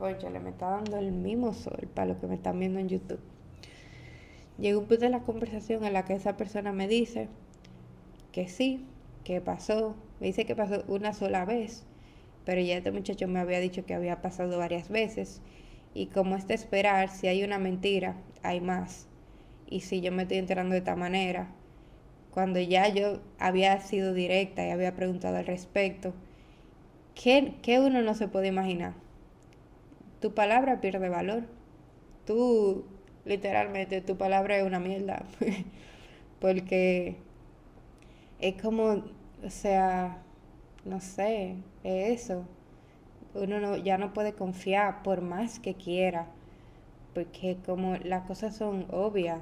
le 0.00 0.40
me 0.40 0.50
está 0.50 0.70
dando 0.70 0.98
el 0.98 1.12
mismo 1.12 1.54
sol 1.54 1.88
para 1.94 2.08
lo 2.08 2.20
que 2.20 2.26
me 2.26 2.34
están 2.34 2.58
viendo 2.58 2.78
en 2.78 2.88
YouTube. 2.88 3.20
Llega 4.58 4.78
un 4.78 4.86
punto 4.86 5.06
en 5.06 5.12
la 5.12 5.20
conversación 5.20 5.84
en 5.84 5.92
la 5.92 6.04
que 6.04 6.14
esa 6.14 6.36
persona 6.36 6.72
me 6.72 6.86
dice 6.86 7.28
que 8.32 8.48
sí, 8.48 8.84
que 9.24 9.40
pasó, 9.40 9.94
me 10.24 10.28
dice 10.28 10.46
que 10.46 10.56
pasó 10.56 10.84
una 10.88 11.12
sola 11.12 11.44
vez, 11.44 11.84
pero 12.46 12.58
ya 12.58 12.78
este 12.78 12.90
muchacho 12.90 13.28
me 13.28 13.40
había 13.40 13.60
dicho 13.60 13.84
que 13.84 13.92
había 13.92 14.22
pasado 14.22 14.56
varias 14.56 14.88
veces. 14.88 15.42
Y 15.92 16.06
como 16.06 16.34
es 16.34 16.48
de 16.48 16.54
esperar, 16.54 17.10
si 17.10 17.26
hay 17.26 17.44
una 17.44 17.58
mentira, 17.58 18.16
hay 18.42 18.62
más. 18.62 19.06
Y 19.68 19.80
si 19.80 20.00
yo 20.00 20.12
me 20.12 20.22
estoy 20.22 20.38
enterando 20.38 20.72
de 20.72 20.78
esta 20.78 20.96
manera, 20.96 21.48
cuando 22.30 22.58
ya 22.58 22.88
yo 22.88 23.20
había 23.38 23.78
sido 23.82 24.14
directa 24.14 24.66
y 24.66 24.70
había 24.70 24.96
preguntado 24.96 25.36
al 25.36 25.44
respecto, 25.44 26.14
¿qué, 27.14 27.56
qué 27.60 27.78
uno 27.80 28.00
no 28.00 28.14
se 28.14 28.26
puede 28.26 28.46
imaginar? 28.46 28.94
Tu 30.22 30.32
palabra 30.32 30.80
pierde 30.80 31.10
valor. 31.10 31.42
Tú, 32.24 32.86
literalmente, 33.26 34.00
tu 34.00 34.16
palabra 34.16 34.56
es 34.56 34.64
una 34.64 34.80
mierda. 34.80 35.26
Porque 36.40 37.18
es 38.40 38.60
como 38.62 39.04
o 39.44 39.50
sea, 39.50 40.22
no 40.84 41.00
sé, 41.00 41.56
es 41.82 42.22
eso. 42.22 42.44
Uno 43.34 43.60
no, 43.60 43.76
ya 43.76 43.98
no 43.98 44.12
puede 44.12 44.32
confiar 44.32 45.02
por 45.02 45.20
más 45.20 45.58
que 45.58 45.74
quiera, 45.74 46.26
porque 47.14 47.58
como 47.66 47.96
las 47.96 48.26
cosas 48.26 48.56
son 48.56 48.86
obvias. 48.90 49.40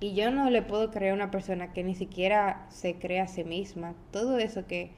Y 0.00 0.14
yo 0.14 0.30
no 0.30 0.50
le 0.50 0.62
puedo 0.62 0.90
creer 0.90 1.12
a 1.12 1.14
una 1.14 1.30
persona 1.30 1.72
que 1.72 1.84
ni 1.84 1.94
siquiera 1.94 2.66
se 2.68 2.96
cree 2.96 3.20
a 3.20 3.28
sí 3.28 3.44
misma. 3.44 3.94
Todo 4.10 4.38
eso 4.38 4.66
que 4.66 4.90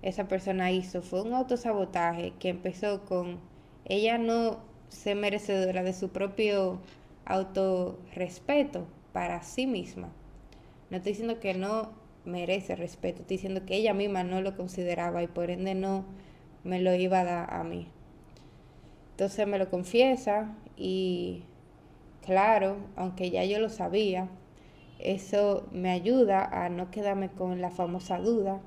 esa 0.00 0.26
persona 0.26 0.72
hizo 0.72 1.02
fue 1.02 1.22
un 1.22 1.34
autosabotaje 1.34 2.32
que 2.40 2.48
empezó 2.48 3.04
con 3.04 3.38
ella 3.84 4.18
no 4.18 4.58
ser 4.88 5.16
merecedora 5.16 5.82
de 5.82 5.92
su 5.92 6.10
propio 6.10 6.80
autorrespeto 7.24 8.86
para 9.12 9.42
sí 9.42 9.66
misma. 9.66 10.08
No 10.90 10.96
estoy 10.96 11.12
diciendo 11.12 11.40
que 11.40 11.54
no 11.54 12.01
merece 12.24 12.76
respeto. 12.76 13.22
Estoy 13.22 13.36
diciendo 13.36 13.64
que 13.66 13.76
ella 13.76 13.94
misma 13.94 14.24
no 14.24 14.40
lo 14.40 14.56
consideraba 14.56 15.22
y 15.22 15.26
por 15.26 15.50
ende 15.50 15.74
no 15.74 16.04
me 16.64 16.80
lo 16.80 16.94
iba 16.94 17.20
a 17.20 17.24
dar 17.24 17.54
a 17.54 17.64
mí. 17.64 17.88
Entonces 19.12 19.46
me 19.46 19.58
lo 19.58 19.68
confiesa 19.70 20.54
y 20.76 21.44
claro, 22.24 22.76
aunque 22.96 23.30
ya 23.30 23.44
yo 23.44 23.58
lo 23.58 23.68
sabía, 23.68 24.28
eso 24.98 25.66
me 25.72 25.90
ayuda 25.90 26.44
a 26.44 26.68
no 26.68 26.90
quedarme 26.90 27.30
con 27.30 27.60
la 27.60 27.70
famosa 27.70 28.18
duda, 28.18 28.60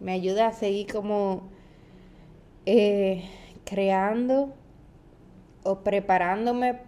me 0.00 0.12
ayuda 0.12 0.48
a 0.48 0.52
seguir 0.52 0.92
como 0.92 1.48
eh, 2.66 3.24
creando 3.64 4.52
o 5.64 5.80
preparándome, 5.80 6.80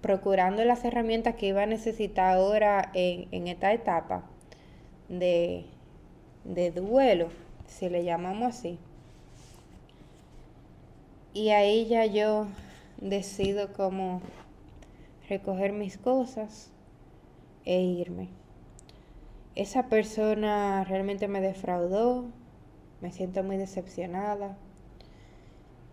procurando 0.00 0.64
las 0.64 0.84
herramientas 0.84 1.34
que 1.34 1.46
iba 1.46 1.62
a 1.62 1.66
necesitar 1.66 2.36
ahora 2.36 2.90
en, 2.94 3.26
en 3.32 3.48
esta 3.48 3.72
etapa 3.72 4.24
de, 5.18 5.66
duelo, 6.74 7.28
si 7.66 7.88
le 7.88 8.04
llamamos 8.04 8.56
así. 8.56 8.78
Y 11.34 11.50
ahí 11.50 11.86
ya 11.86 12.06
yo 12.06 12.46
decido 12.98 13.72
como 13.72 14.20
recoger 15.28 15.72
mis 15.72 15.98
cosas 15.98 16.70
e 17.64 17.80
irme. 17.80 18.28
Esa 19.54 19.88
persona 19.88 20.84
realmente 20.84 21.28
me 21.28 21.40
defraudó, 21.40 22.26
me 23.00 23.12
siento 23.12 23.42
muy 23.42 23.56
decepcionada. 23.56 24.56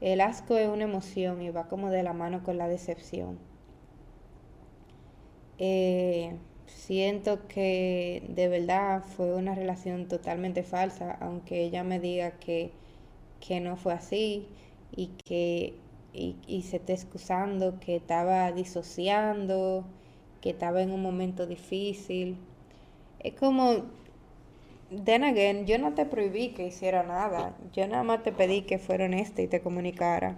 El 0.01 0.21
asco 0.21 0.55
es 0.55 0.69
una 0.69 0.83
emoción 0.83 1.41
y 1.41 1.49
va 1.49 1.67
como 1.67 1.89
de 1.89 2.03
la 2.03 2.13
mano 2.13 2.41
con 2.43 2.57
la 2.57 2.69
decepción. 2.69 3.37
Eh, 5.57 6.37
siento 6.69 7.47
que 7.47 8.23
de 8.29 8.47
verdad 8.47 9.03
fue 9.03 9.35
una 9.35 9.55
relación 9.55 10.07
totalmente 10.07 10.63
falsa, 10.63 11.17
aunque 11.21 11.63
ella 11.63 11.83
me 11.83 11.99
diga 11.99 12.31
que, 12.39 12.71
no 13.61 13.77
fue 13.77 13.93
así 13.93 14.47
y 14.95 15.07
que 15.25 15.75
y, 16.13 16.61
se 16.63 16.77
esté 16.77 16.93
excusando, 16.93 17.79
que 17.79 17.95
estaba 17.95 18.51
disociando, 18.51 19.85
que 20.41 20.51
estaba 20.51 20.81
en 20.81 20.91
un 20.91 21.01
momento 21.01 21.47
difícil. 21.47 22.37
Es 23.19 23.33
como, 23.33 23.85
then 25.05 25.23
again, 25.23 25.65
yo 25.65 25.77
no 25.77 25.93
te 25.93 26.05
prohibí 26.05 26.49
que 26.49 26.67
hiciera 26.67 27.03
nada, 27.03 27.55
yo 27.73 27.87
nada 27.87 28.03
más 28.03 28.23
te 28.23 28.31
pedí 28.31 28.63
que 28.63 28.79
fuera 28.79 29.05
honesta 29.05 29.41
y 29.41 29.47
te 29.47 29.61
comunicara. 29.61 30.37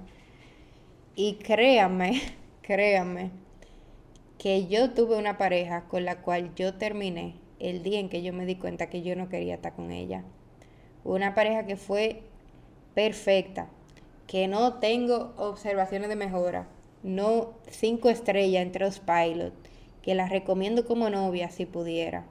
Y 1.16 1.36
créame, 1.36 2.22
créame, 2.62 3.32
que 4.42 4.66
yo 4.66 4.90
tuve 4.90 5.18
una 5.18 5.38
pareja 5.38 5.84
con 5.88 6.04
la 6.04 6.24
cual 6.24 6.56
yo 6.56 6.74
terminé 6.74 7.36
el 7.60 7.84
día 7.84 8.00
en 8.00 8.10
que 8.10 8.24
yo 8.24 8.34
me 8.34 8.48
di 8.48 8.56
cuenta 8.56 8.90
que 8.90 9.04
yo 9.04 9.16
no 9.16 9.30
quería 9.30 9.54
estar 9.54 9.76
con 9.76 9.92
ella. 9.92 10.24
Una 11.04 11.36
pareja 11.36 11.68
que 11.68 11.76
fue 11.76 12.24
perfecta, 12.96 13.70
que 14.26 14.48
no 14.48 14.80
tengo 14.80 15.36
observaciones 15.38 16.10
de 16.10 16.16
mejora, 16.16 16.68
no 17.04 17.54
cinco 17.70 18.10
estrellas 18.10 18.64
entre 18.64 18.84
los 18.84 19.00
pilots, 19.00 19.54
que 20.02 20.16
las 20.16 20.32
recomiendo 20.32 20.88
como 20.88 21.12
novia 21.12 21.52
si 21.52 21.68
pudiera. 21.68 22.26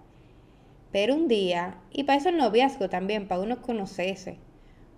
Pero 0.91 1.15
un 1.15 1.29
día, 1.29 1.79
y 1.93 2.03
para 2.03 2.19
eso 2.19 2.31
el 2.31 2.39
noviazgo 2.39 2.89
también, 2.89 3.29
para 3.29 3.41
uno 3.41 3.63
conocerse, 3.63 4.39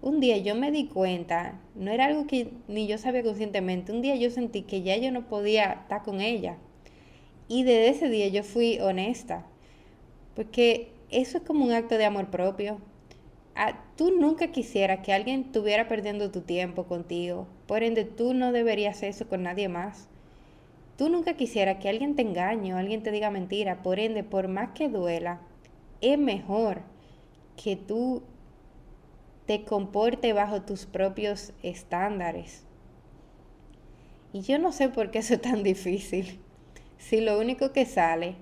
un 0.00 0.18
día 0.18 0.38
yo 0.38 0.54
me 0.54 0.70
di 0.70 0.86
cuenta, 0.86 1.60
no 1.74 1.90
era 1.90 2.06
algo 2.06 2.26
que 2.26 2.54
ni 2.68 2.86
yo 2.86 2.96
sabía 2.96 3.22
conscientemente, 3.22 3.92
un 3.92 4.00
día 4.00 4.16
yo 4.16 4.30
sentí 4.30 4.62
que 4.62 4.80
ya 4.80 4.96
yo 4.96 5.12
no 5.12 5.28
podía 5.28 5.72
estar 5.72 6.04
con 6.04 6.22
ella. 6.22 6.56
Y 7.48 7.64
desde 7.64 7.88
ese 7.88 8.08
día 8.08 8.28
yo 8.28 8.42
fui 8.42 8.78
honesta, 8.80 9.44
porque 10.34 10.92
eso 11.10 11.38
es 11.38 11.44
como 11.44 11.64
un 11.64 11.72
acto 11.72 11.98
de 11.98 12.04
amor 12.04 12.30
propio. 12.30 12.78
Ah, 13.54 13.84
tú 13.96 14.10
nunca 14.18 14.48
quisieras 14.48 15.00
que 15.00 15.12
alguien 15.12 15.42
estuviera 15.42 15.86
perdiendo 15.86 16.30
tu 16.30 16.40
tiempo 16.40 16.84
contigo, 16.84 17.46
por 17.66 17.82
ende 17.82 18.04
tú 18.04 18.32
no 18.32 18.52
deberías 18.52 19.02
eso 19.02 19.28
con 19.28 19.42
nadie 19.42 19.68
más. 19.68 20.08
Tú 20.96 21.08
nunca 21.08 21.34
quisieras 21.34 21.78
que 21.78 21.88
alguien 21.88 22.16
te 22.16 22.22
engañe 22.22 22.74
o 22.74 22.78
alguien 22.78 23.02
te 23.02 23.10
diga 23.10 23.30
mentira, 23.30 23.82
por 23.82 23.98
ende, 23.98 24.24
por 24.24 24.48
más 24.48 24.70
que 24.70 24.88
duela, 24.88 25.40
es 26.00 26.18
mejor 26.18 26.82
que 27.62 27.76
tú 27.76 28.22
te 29.46 29.64
comporte 29.64 30.32
bajo 30.32 30.62
tus 30.62 30.86
propios 30.86 31.52
estándares. 31.62 32.64
Y 34.32 34.40
yo 34.42 34.58
no 34.58 34.72
sé 34.72 34.88
por 34.88 35.10
qué 35.10 35.18
eso 35.18 35.34
es 35.34 35.42
tan 35.42 35.62
difícil. 35.62 36.40
Si 37.02 37.20
lo 37.20 37.36
único 37.38 37.72
que 37.72 37.84
sale 37.84 38.36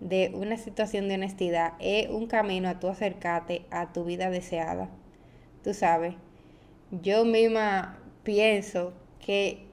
de 0.00 0.32
una 0.34 0.56
situación 0.56 1.08
de 1.08 1.14
honestidad 1.14 1.74
es 1.78 2.10
un 2.10 2.26
camino 2.26 2.68
a 2.68 2.80
tu 2.80 2.88
acercarte 2.88 3.64
a 3.70 3.92
tu 3.92 4.04
vida 4.04 4.28
deseada. 4.28 4.90
Tú 5.62 5.72
sabes, 5.72 6.16
yo 6.90 7.24
misma 7.24 8.00
pienso 8.24 8.92
que, 9.24 9.66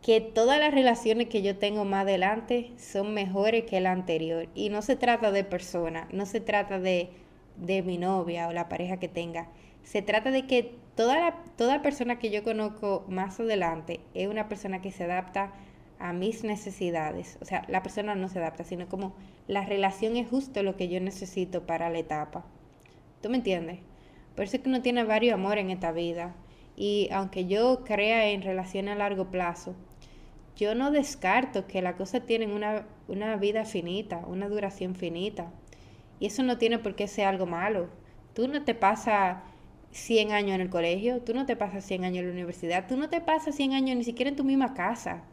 que 0.00 0.20
todas 0.20 0.60
las 0.60 0.72
relaciones 0.72 1.26
que 1.26 1.42
yo 1.42 1.58
tengo 1.58 1.84
más 1.84 2.02
adelante 2.02 2.70
son 2.78 3.12
mejores 3.14 3.64
que 3.64 3.80
la 3.80 3.90
anterior. 3.90 4.48
Y 4.54 4.68
no 4.68 4.80
se 4.80 4.94
trata 4.94 5.32
de 5.32 5.42
persona, 5.42 6.06
no 6.12 6.24
se 6.24 6.40
trata 6.40 6.78
de, 6.78 7.10
de 7.56 7.82
mi 7.82 7.98
novia 7.98 8.46
o 8.46 8.52
la 8.52 8.68
pareja 8.68 8.98
que 8.98 9.08
tenga. 9.08 9.48
Se 9.82 10.02
trata 10.02 10.30
de 10.30 10.46
que 10.46 10.76
toda, 10.94 11.34
toda 11.56 11.82
persona 11.82 12.20
que 12.20 12.30
yo 12.30 12.44
conozco 12.44 13.04
más 13.08 13.40
adelante 13.40 13.98
es 14.14 14.28
una 14.28 14.48
persona 14.48 14.80
que 14.80 14.92
se 14.92 15.02
adapta 15.02 15.52
a 15.98 16.12
mis 16.12 16.44
necesidades. 16.44 17.38
O 17.40 17.44
sea, 17.44 17.64
la 17.68 17.82
persona 17.82 18.14
no 18.14 18.28
se 18.28 18.38
adapta, 18.38 18.64
sino 18.64 18.88
como 18.88 19.14
la 19.46 19.64
relación 19.64 20.16
es 20.16 20.28
justo 20.28 20.62
lo 20.62 20.76
que 20.76 20.88
yo 20.88 21.00
necesito 21.00 21.66
para 21.66 21.90
la 21.90 21.98
etapa. 21.98 22.44
¿Tú 23.20 23.30
me 23.30 23.36
entiendes? 23.36 23.80
Por 24.34 24.44
eso 24.44 24.56
es 24.56 24.62
que 24.62 24.68
uno 24.68 24.82
tiene 24.82 25.04
varios 25.04 25.34
amores 25.34 25.64
en 25.64 25.70
esta 25.70 25.92
vida. 25.92 26.34
Y 26.76 27.08
aunque 27.12 27.46
yo 27.46 27.82
crea 27.84 28.28
en 28.28 28.42
relaciones 28.42 28.94
a 28.94 28.98
largo 28.98 29.30
plazo, 29.30 29.74
yo 30.56 30.74
no 30.74 30.90
descarto 30.90 31.66
que 31.66 31.82
las 31.82 31.96
cosas 31.96 32.24
tienen 32.26 32.52
una, 32.52 32.86
una 33.08 33.36
vida 33.36 33.64
finita, 33.64 34.18
una 34.26 34.48
duración 34.48 34.94
finita. 34.94 35.50
Y 36.20 36.26
eso 36.26 36.42
no 36.42 36.58
tiene 36.58 36.78
por 36.78 36.94
qué 36.94 37.08
ser 37.08 37.26
algo 37.26 37.46
malo. 37.46 37.88
Tú 38.34 38.46
no 38.46 38.64
te 38.64 38.74
pasas 38.74 39.38
100 39.90 40.32
años 40.32 40.54
en 40.54 40.60
el 40.60 40.70
colegio, 40.70 41.20
tú 41.22 41.34
no 41.34 41.46
te 41.46 41.56
pasas 41.56 41.84
100 41.84 42.04
años 42.04 42.18
en 42.18 42.26
la 42.26 42.32
universidad, 42.32 42.86
tú 42.86 42.96
no 42.96 43.08
te 43.08 43.20
pasas 43.20 43.54
100 43.56 43.72
años 43.72 43.96
ni 43.96 44.04
siquiera 44.04 44.30
en 44.30 44.36
tu 44.36 44.44
misma 44.44 44.74
casa. 44.74 45.24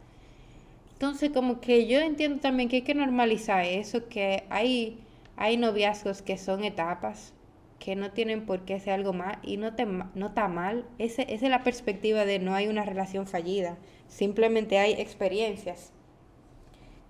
Entonces, 0.96 1.32
como 1.32 1.60
que 1.60 1.88
yo 1.88 2.00
entiendo 2.00 2.40
también 2.40 2.70
que 2.70 2.78
hay 2.78 2.82
que 2.84 2.96
normalizar 2.96 3.66
eso, 3.66 4.08
que 4.08 4.46
hay, 4.50 5.04
hay 5.36 5.58
noviazgos 5.58 6.22
que 6.22 6.38
son 6.38 6.64
etapas, 6.64 7.34
que 7.80 7.98
no 7.98 8.12
tienen 8.12 8.46
por 8.46 8.64
qué 8.64 8.80
ser 8.80 8.94
algo 8.94 9.12
más 9.12 9.38
y 9.44 9.58
no, 9.58 9.76
te, 9.76 9.86
no 9.86 10.28
está 10.28 10.48
mal. 10.48 10.86
esa 10.98 11.22
es 11.24 11.42
la 11.42 11.64
perspectiva 11.64 12.24
de 12.24 12.40
no 12.40 12.56
hay 12.56 12.68
una 12.68 12.86
relación 12.86 13.28
fallida, 13.28 13.78
simplemente 14.08 14.80
hay 14.80 14.94
experiencias. 14.94 15.92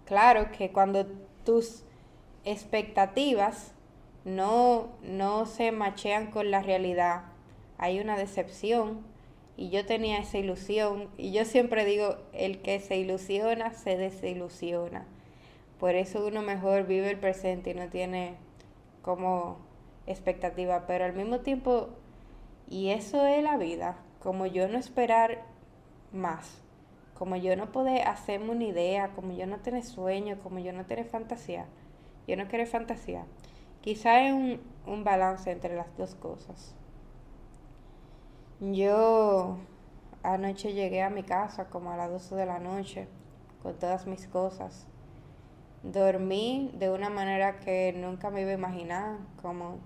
Claro 0.05 0.51
que 0.51 0.71
cuando 0.71 1.05
tus 1.43 1.83
expectativas 2.43 3.75
no, 4.23 4.97
no 5.03 5.45
se 5.45 5.71
machean 5.71 6.31
con 6.31 6.49
la 6.49 6.63
realidad, 6.63 7.25
hay 7.77 7.99
una 7.99 8.17
decepción 8.17 9.05
y 9.57 9.69
yo 9.69 9.85
tenía 9.85 10.19
esa 10.19 10.37
ilusión 10.37 11.09
y 11.17 11.31
yo 11.31 11.45
siempre 11.45 11.85
digo, 11.85 12.17
el 12.33 12.61
que 12.61 12.79
se 12.79 12.97
ilusiona 12.97 13.71
se 13.71 13.97
desilusiona. 13.97 15.05
Por 15.79 15.95
eso 15.95 16.25
uno 16.25 16.41
mejor 16.41 16.87
vive 16.87 17.09
el 17.09 17.19
presente 17.19 17.71
y 17.71 17.73
no 17.73 17.87
tiene 17.89 18.35
como 19.01 19.57
expectativa, 20.07 20.85
pero 20.87 21.05
al 21.05 21.13
mismo 21.13 21.39
tiempo, 21.39 21.89
y 22.69 22.89
eso 22.89 23.25
es 23.25 23.43
la 23.43 23.57
vida, 23.57 23.97
como 24.19 24.45
yo 24.45 24.67
no 24.67 24.77
esperar 24.77 25.43
más, 26.11 26.61
como 27.13 27.35
yo 27.35 27.55
no 27.55 27.71
poder 27.71 28.07
hacerme 28.07 28.51
una 28.51 28.65
idea, 28.65 29.11
como 29.15 29.33
yo 29.33 29.45
no 29.47 29.59
tener 29.59 29.83
sueño, 29.83 30.37
como 30.41 30.59
yo 30.59 30.73
no 30.73 30.85
tener 30.85 31.05
fantasía, 31.05 31.65
yo 32.27 32.35
no 32.35 32.47
quiero 32.47 32.65
fantasía. 32.65 33.25
Quizá 33.81 34.27
es 34.27 34.33
un, 34.33 34.59
un 34.87 35.03
balance 35.03 35.51
entre 35.51 35.75
las 35.75 35.95
dos 35.97 36.15
cosas. 36.15 36.75
Yo 38.61 39.57
anoche 40.23 40.71
llegué 40.71 41.03
a 41.03 41.09
mi 41.09 41.23
casa 41.23 41.65
como 41.65 41.91
a 41.91 41.97
las 41.97 42.09
12 42.09 42.35
de 42.35 42.45
la 42.45 42.57
noche 42.57 43.09
con 43.61 43.77
todas 43.77 44.07
mis 44.07 44.27
cosas. 44.27 44.87
Dormí 45.83 46.71
de 46.79 46.89
una 46.89 47.09
manera 47.09 47.59
que 47.59 47.93
nunca 47.93 48.29
me 48.29 48.43
iba 48.43 48.51
a 48.51 48.53
imaginar, 48.53 49.17
como 49.41 49.79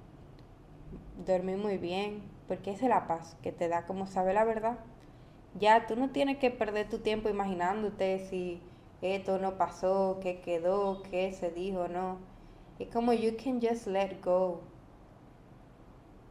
dormí 1.26 1.56
muy 1.56 1.78
bien, 1.78 2.22
porque 2.48 2.70
es 2.72 2.82
la 2.84 3.08
paz 3.08 3.36
que 3.42 3.52
te 3.52 3.70
da 3.70 3.88
como 3.88 4.06
saber 4.06 4.36
la 4.36 4.44
verdad. 4.44 4.78
Ya 5.60 5.88
tú 5.88 5.96
no 5.96 6.12
tienes 6.12 6.38
que 6.38 6.52
perder 6.52 6.90
tu 6.90 7.00
tiempo 7.00 7.28
imaginándote 7.28 8.20
si 8.30 8.62
esto 9.02 9.40
no 9.40 9.58
pasó, 9.58 10.20
qué 10.22 10.42
quedó, 10.42 11.02
qué 11.10 11.34
se 11.34 11.50
dijo, 11.50 11.88
no. 11.88 12.18
Es 12.78 12.90
como 12.90 13.14
you 13.14 13.32
can 13.44 13.60
just 13.62 13.88
let 13.88 14.22
go. 14.24 14.62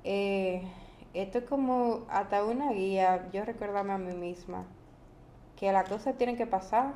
Eh, 0.04 0.62
esto 1.14 1.38
es 1.38 1.44
como 1.44 2.06
hasta 2.10 2.44
una 2.44 2.72
guía, 2.72 3.28
yo 3.32 3.44
recordarme 3.44 3.92
a 3.92 3.98
mí 3.98 4.14
misma, 4.14 4.64
que 5.56 5.72
las 5.72 5.88
cosas 5.88 6.16
tienen 6.16 6.36
que 6.36 6.46
pasar 6.46 6.94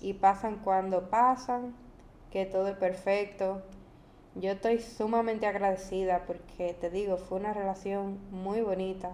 y 0.00 0.14
pasan 0.14 0.56
cuando 0.56 1.08
pasan, 1.08 1.74
que 2.30 2.46
todo 2.46 2.68
es 2.68 2.76
perfecto. 2.76 3.62
Yo 4.34 4.52
estoy 4.52 4.80
sumamente 4.80 5.46
agradecida 5.46 6.24
porque 6.26 6.74
te 6.80 6.90
digo, 6.90 7.16
fue 7.16 7.38
una 7.38 7.52
relación 7.52 8.18
muy 8.30 8.60
bonita. 8.60 9.10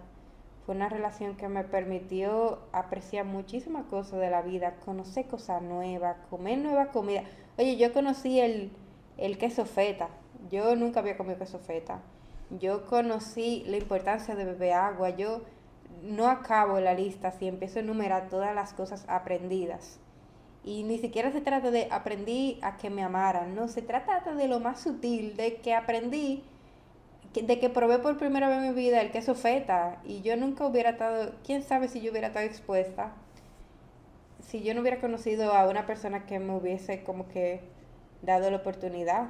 Fue 0.64 0.74
una 0.74 0.88
relación 0.90 1.34
que 1.36 1.48
me 1.48 1.64
permitió 1.64 2.58
apreciar 2.72 3.24
muchísimas 3.24 3.86
cosas 3.86 4.20
de 4.20 4.30
la 4.30 4.42
vida, 4.42 4.76
conocer 4.84 5.26
cosas 5.26 5.62
nuevas, 5.62 6.18
comer 6.28 6.58
nueva 6.58 6.88
comida. 6.88 7.22
Oye, 7.56 7.76
yo 7.76 7.92
conocí 7.94 8.38
el, 8.38 8.70
el 9.16 9.38
queso 9.38 9.64
feta. 9.64 10.08
Yo 10.50 10.76
nunca 10.76 11.00
había 11.00 11.16
comido 11.16 11.38
queso 11.38 11.58
feta 11.58 12.02
yo 12.50 12.86
conocí 12.86 13.64
la 13.66 13.76
importancia 13.76 14.34
de 14.34 14.44
beber 14.44 14.72
agua, 14.72 15.10
yo 15.10 15.42
no 16.02 16.28
acabo 16.28 16.80
la 16.80 16.94
lista 16.94 17.30
si 17.32 17.48
empiezo 17.48 17.78
a 17.78 17.82
enumerar 17.82 18.28
todas 18.28 18.54
las 18.54 18.72
cosas 18.72 19.04
aprendidas. 19.08 20.00
Y 20.64 20.82
ni 20.82 20.98
siquiera 20.98 21.32
se 21.32 21.40
trata 21.40 21.70
de 21.70 21.88
aprendí 21.90 22.58
a 22.62 22.76
que 22.76 22.90
me 22.90 23.02
amaran, 23.02 23.54
no, 23.54 23.68
se 23.68 23.82
trata 23.82 24.34
de 24.34 24.48
lo 24.48 24.60
más 24.60 24.80
sutil, 24.80 25.36
de 25.36 25.56
que 25.56 25.74
aprendí, 25.74 26.42
de 27.34 27.58
que 27.58 27.70
probé 27.70 27.98
por 27.98 28.18
primera 28.18 28.48
vez 28.48 28.58
en 28.58 28.68
mi 28.68 28.74
vida 28.74 29.00
el 29.00 29.10
queso 29.10 29.34
feta 29.34 30.00
y 30.04 30.22
yo 30.22 30.36
nunca 30.36 30.66
hubiera 30.66 30.90
estado, 30.90 31.32
quién 31.44 31.62
sabe 31.62 31.88
si 31.88 32.00
yo 32.00 32.10
hubiera 32.10 32.28
estado 32.28 32.46
expuesta, 32.46 33.12
si 34.40 34.62
yo 34.62 34.74
no 34.74 34.80
hubiera 34.80 35.00
conocido 35.00 35.52
a 35.52 35.68
una 35.68 35.86
persona 35.86 36.26
que 36.26 36.38
me 36.38 36.56
hubiese 36.56 37.04
como 37.04 37.28
que 37.28 37.60
dado 38.22 38.50
la 38.50 38.58
oportunidad. 38.58 39.28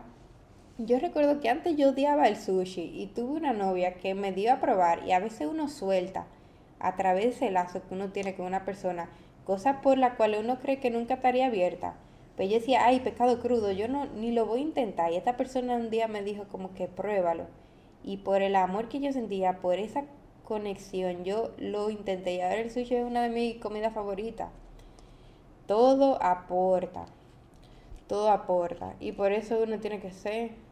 Yo 0.81 1.01
recuerdo 1.01 1.41
que 1.41 1.49
antes 1.49 1.77
yo 1.77 1.89
odiaba 1.89 2.29
el 2.29 2.37
sushi 2.37 2.83
y 2.95 3.09
tuve 3.09 3.33
una 3.33 3.53
novia 3.53 3.95
que 3.95 4.15
me 4.15 4.31
dio 4.31 4.53
a 4.53 4.61
probar 4.61 5.05
y 5.05 5.11
a 5.11 5.19
veces 5.19 5.49
uno 5.49 5.69
suelta 5.69 6.29
a 6.79 6.95
través 6.95 7.25
de 7.25 7.31
ese 7.31 7.51
lazo 7.51 7.83
que 7.83 7.95
uno 7.95 8.13
tiene 8.13 8.37
con 8.37 8.47
una 8.47 8.65
persona, 8.65 9.11
cosas 9.45 9.79
por 9.83 9.99
las 9.99 10.15
cuales 10.15 10.39
uno 10.39 10.61
cree 10.61 10.79
que 10.79 10.91
nunca 10.91 11.15
estaría 11.15 11.47
abierta. 11.47 11.97
Pero 12.37 12.49
yo 12.49 12.61
decía, 12.61 12.87
ay, 12.87 13.01
pecado 13.01 13.41
crudo, 13.41 13.73
yo 13.73 13.89
no 13.89 14.07
ni 14.07 14.31
lo 14.31 14.47
voy 14.47 14.61
a 14.61 14.63
intentar. 14.63 15.11
Y 15.11 15.17
esta 15.17 15.37
persona 15.37 15.75
un 15.75 15.91
día 15.91 16.07
me 16.07 16.23
dijo 16.23 16.45
como 16.45 16.73
que 16.75 16.87
pruébalo. 16.87 17.47
Y 18.05 18.19
por 18.19 18.41
el 18.41 18.55
amor 18.55 18.89
que 18.89 19.01
yo 19.01 19.13
sentía, 19.13 19.59
por 19.59 19.81
esa 19.81 20.05
conexión, 20.45 21.25
yo 21.25 21.51
lo 21.59 21.91
intenté. 21.91 22.37
Y 22.37 22.41
ahora 22.41 22.61
el 22.61 22.71
sushi 22.71 22.95
es 22.95 23.05
una 23.05 23.23
de 23.23 23.31
mis 23.31 23.57
comidas 23.57 23.95
favoritas. 23.95 24.51
Todo 25.67 26.23
aporta. 26.23 27.07
Todo 28.07 28.31
aporta. 28.31 28.95
Y 29.01 29.11
por 29.11 29.33
eso 29.33 29.59
uno 29.61 29.81
tiene 29.81 29.99
que 29.99 30.13
ser 30.13 30.68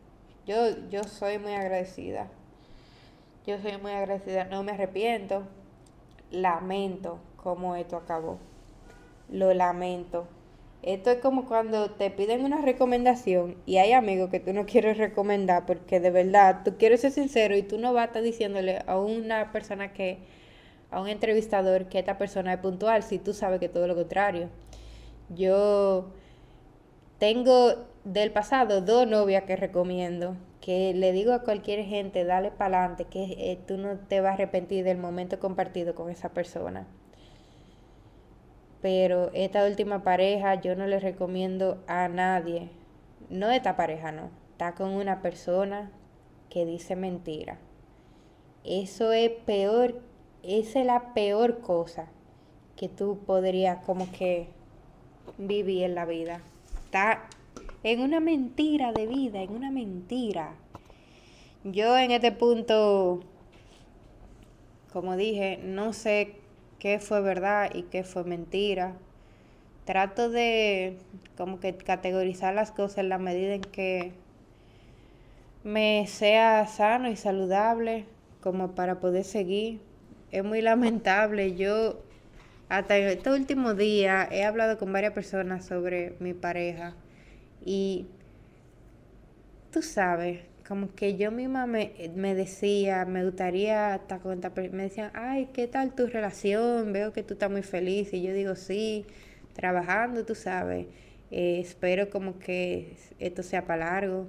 yo, 0.46 0.88
yo 0.88 1.04
soy 1.04 1.38
muy 1.38 1.52
agradecida. 1.52 2.28
Yo 3.46 3.58
soy 3.58 3.76
muy 3.78 3.92
agradecida, 3.92 4.44
no 4.44 4.62
me 4.62 4.72
arrepiento. 4.72 5.42
Lamento 6.30 7.18
cómo 7.36 7.76
esto 7.76 7.96
acabó. 7.96 8.38
Lo 9.28 9.52
lamento. 9.54 10.26
Esto 10.82 11.10
es 11.10 11.18
como 11.18 11.46
cuando 11.46 11.90
te 11.90 12.10
piden 12.10 12.44
una 12.44 12.60
recomendación 12.60 13.56
y 13.66 13.78
hay 13.78 13.92
amigos 13.92 14.30
que 14.30 14.38
tú 14.38 14.52
no 14.52 14.66
quieres 14.66 14.98
recomendar 14.98 15.66
porque 15.66 15.98
de 15.98 16.10
verdad 16.10 16.62
tú 16.64 16.76
quieres 16.78 17.00
ser 17.00 17.10
sincero 17.10 17.56
y 17.56 17.62
tú 17.62 17.78
no 17.78 17.92
vas 17.92 18.02
a 18.02 18.06
estar 18.06 18.22
diciéndole 18.22 18.82
a 18.86 18.96
una 18.98 19.50
persona 19.50 19.92
que, 19.92 20.18
a 20.92 21.00
un 21.00 21.08
entrevistador 21.08 21.88
que 21.88 21.98
esta 21.98 22.18
persona 22.18 22.52
es 22.52 22.60
puntual 22.60 23.02
si 23.02 23.18
tú 23.18 23.32
sabes 23.32 23.58
que 23.58 23.68
todo 23.68 23.88
lo 23.88 23.96
contrario. 23.96 24.48
Yo 25.30 26.12
tengo 27.18 27.86
del 28.04 28.30
pasado 28.30 28.80
dos 28.82 29.06
novias 29.06 29.44
que 29.44 29.56
recomiendo, 29.56 30.36
que 30.60 30.94
le 30.94 31.12
digo 31.12 31.32
a 31.32 31.42
cualquier 31.42 31.84
gente, 31.84 32.24
dale 32.24 32.50
para 32.50 32.80
adelante, 32.80 33.04
que 33.04 33.22
eh, 33.38 33.58
tú 33.66 33.78
no 33.78 33.98
te 33.98 34.20
vas 34.20 34.32
a 34.32 34.34
arrepentir 34.34 34.84
del 34.84 34.98
momento 34.98 35.38
compartido 35.38 35.94
con 35.94 36.10
esa 36.10 36.30
persona. 36.30 36.86
Pero 38.82 39.30
esta 39.32 39.66
última 39.66 40.02
pareja 40.02 40.54
yo 40.56 40.76
no 40.76 40.86
le 40.86 41.00
recomiendo 41.00 41.82
a 41.86 42.08
nadie, 42.08 42.70
no 43.30 43.50
esta 43.50 43.76
pareja, 43.76 44.12
no, 44.12 44.30
está 44.52 44.74
con 44.74 44.90
una 44.90 45.22
persona 45.22 45.90
que 46.50 46.66
dice 46.66 46.96
mentira. 46.96 47.58
Eso 48.64 49.12
es 49.12 49.30
peor, 49.30 50.00
esa 50.42 50.80
es 50.80 50.86
la 50.86 51.14
peor 51.14 51.60
cosa 51.60 52.08
que 52.76 52.88
tú 52.88 53.20
podrías 53.26 53.84
como 53.84 54.10
que 54.12 54.48
vivir 55.38 55.84
en 55.84 55.94
la 55.94 56.04
vida. 56.04 56.40
En 57.82 58.00
una 58.00 58.20
mentira 58.20 58.92
de 58.92 59.06
vida, 59.06 59.42
en 59.42 59.50
una 59.50 59.70
mentira. 59.70 60.54
Yo 61.64 61.96
en 61.98 62.10
este 62.10 62.32
punto, 62.32 63.20
como 64.92 65.16
dije, 65.16 65.60
no 65.62 65.92
sé 65.92 66.36
qué 66.78 66.98
fue 66.98 67.20
verdad 67.20 67.70
y 67.74 67.82
qué 67.82 68.02
fue 68.02 68.24
mentira. 68.24 68.96
Trato 69.84 70.30
de 70.30 70.96
como 71.36 71.60
que 71.60 71.76
categorizar 71.76 72.54
las 72.54 72.72
cosas 72.72 72.98
en 72.98 73.08
la 73.08 73.18
medida 73.18 73.54
en 73.54 73.60
que 73.60 74.12
me 75.64 76.06
sea 76.06 76.66
sano 76.66 77.10
y 77.10 77.16
saludable 77.16 78.06
como 78.40 78.74
para 78.74 79.00
poder 79.00 79.24
seguir. 79.24 79.80
Es 80.32 80.44
muy 80.44 80.62
lamentable. 80.62 81.56
Yo 81.56 82.00
hasta 82.68 82.98
este 82.98 83.30
último 83.30 83.74
día 83.74 84.28
he 84.30 84.44
hablado 84.44 84.78
con 84.78 84.92
varias 84.92 85.12
personas 85.12 85.64
sobre 85.64 86.16
mi 86.18 86.34
pareja 86.34 86.94
y 87.64 88.06
tú 89.70 89.82
sabes, 89.82 90.40
como 90.66 90.94
que 90.94 91.16
yo 91.16 91.30
misma 91.30 91.66
me, 91.66 91.92
decía, 92.34 93.04
me 93.04 93.24
gustaría 93.24 93.94
estar 93.96 94.20
con 94.20 94.32
esta 94.32 94.50
me 94.72 94.84
decían, 94.84 95.10
ay, 95.14 95.50
¿qué 95.52 95.68
tal 95.68 95.94
tu 95.94 96.06
relación? 96.06 96.92
Veo 96.92 97.12
que 97.12 97.22
tú 97.22 97.34
estás 97.34 97.50
muy 97.50 97.62
feliz. 97.62 98.12
Y 98.12 98.22
yo 98.22 98.32
digo, 98.32 98.56
sí, 98.56 99.06
trabajando, 99.54 100.24
tú 100.24 100.34
sabes. 100.34 100.86
Eh, 101.30 101.60
espero 101.60 102.10
como 102.10 102.38
que 102.38 102.96
esto 103.18 103.42
sea 103.42 103.66
para 103.66 103.84
largo. 103.84 104.28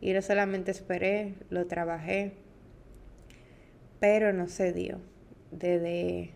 Y 0.00 0.12
no 0.12 0.22
solamente 0.22 0.70
esperé, 0.70 1.34
lo 1.50 1.66
trabajé. 1.66 2.32
Pero 4.00 4.32
no 4.32 4.48
se 4.48 4.72
dio. 4.72 5.00
Desde 5.50 6.32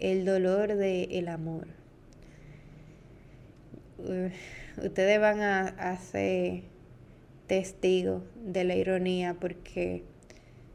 el 0.00 0.24
dolor 0.24 0.74
del 0.76 1.28
amor. 1.28 1.68
Ustedes 4.82 5.20
van 5.20 5.40
a, 5.42 5.96
ser 5.98 6.62
testigos 7.46 8.22
de 8.34 8.64
la 8.64 8.76
ironía 8.76 9.36
porque 9.38 10.02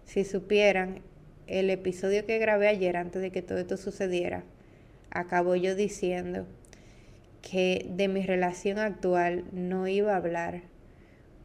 si 0.05 0.23
supieran 0.23 1.01
el 1.47 1.69
episodio 1.69 2.25
que 2.25 2.37
grabé 2.37 2.67
ayer 2.67 2.97
antes 2.97 3.21
de 3.21 3.31
que 3.31 3.41
todo 3.41 3.57
esto 3.57 3.77
sucediera, 3.77 4.43
acabo 5.09 5.55
yo 5.55 5.75
diciendo 5.75 6.45
que 7.41 7.87
de 7.89 8.07
mi 8.07 8.21
relación 8.25 8.77
actual 8.77 9.45
no 9.51 9.87
iba 9.87 10.13
a 10.13 10.17
hablar 10.17 10.61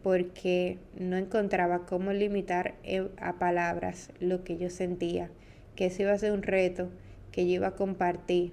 porque 0.03 0.78
no 0.99 1.16
encontraba 1.16 1.87
cómo 1.87 2.12
limitar 2.12 2.74
a 3.18 3.39
palabras 3.39 4.11
lo 4.18 4.43
que 4.45 4.59
yo 4.59 4.68
sentía, 4.68 5.31
que 5.76 5.87
eso 5.87 6.03
iba 6.03 6.12
a 6.12 6.18
ser 6.18 6.33
un 6.33 6.43
reto 6.43 6.91
que 7.33 7.47
yo 7.47 7.55
iba 7.55 7.68
a 7.68 7.76
compartir 7.76 8.53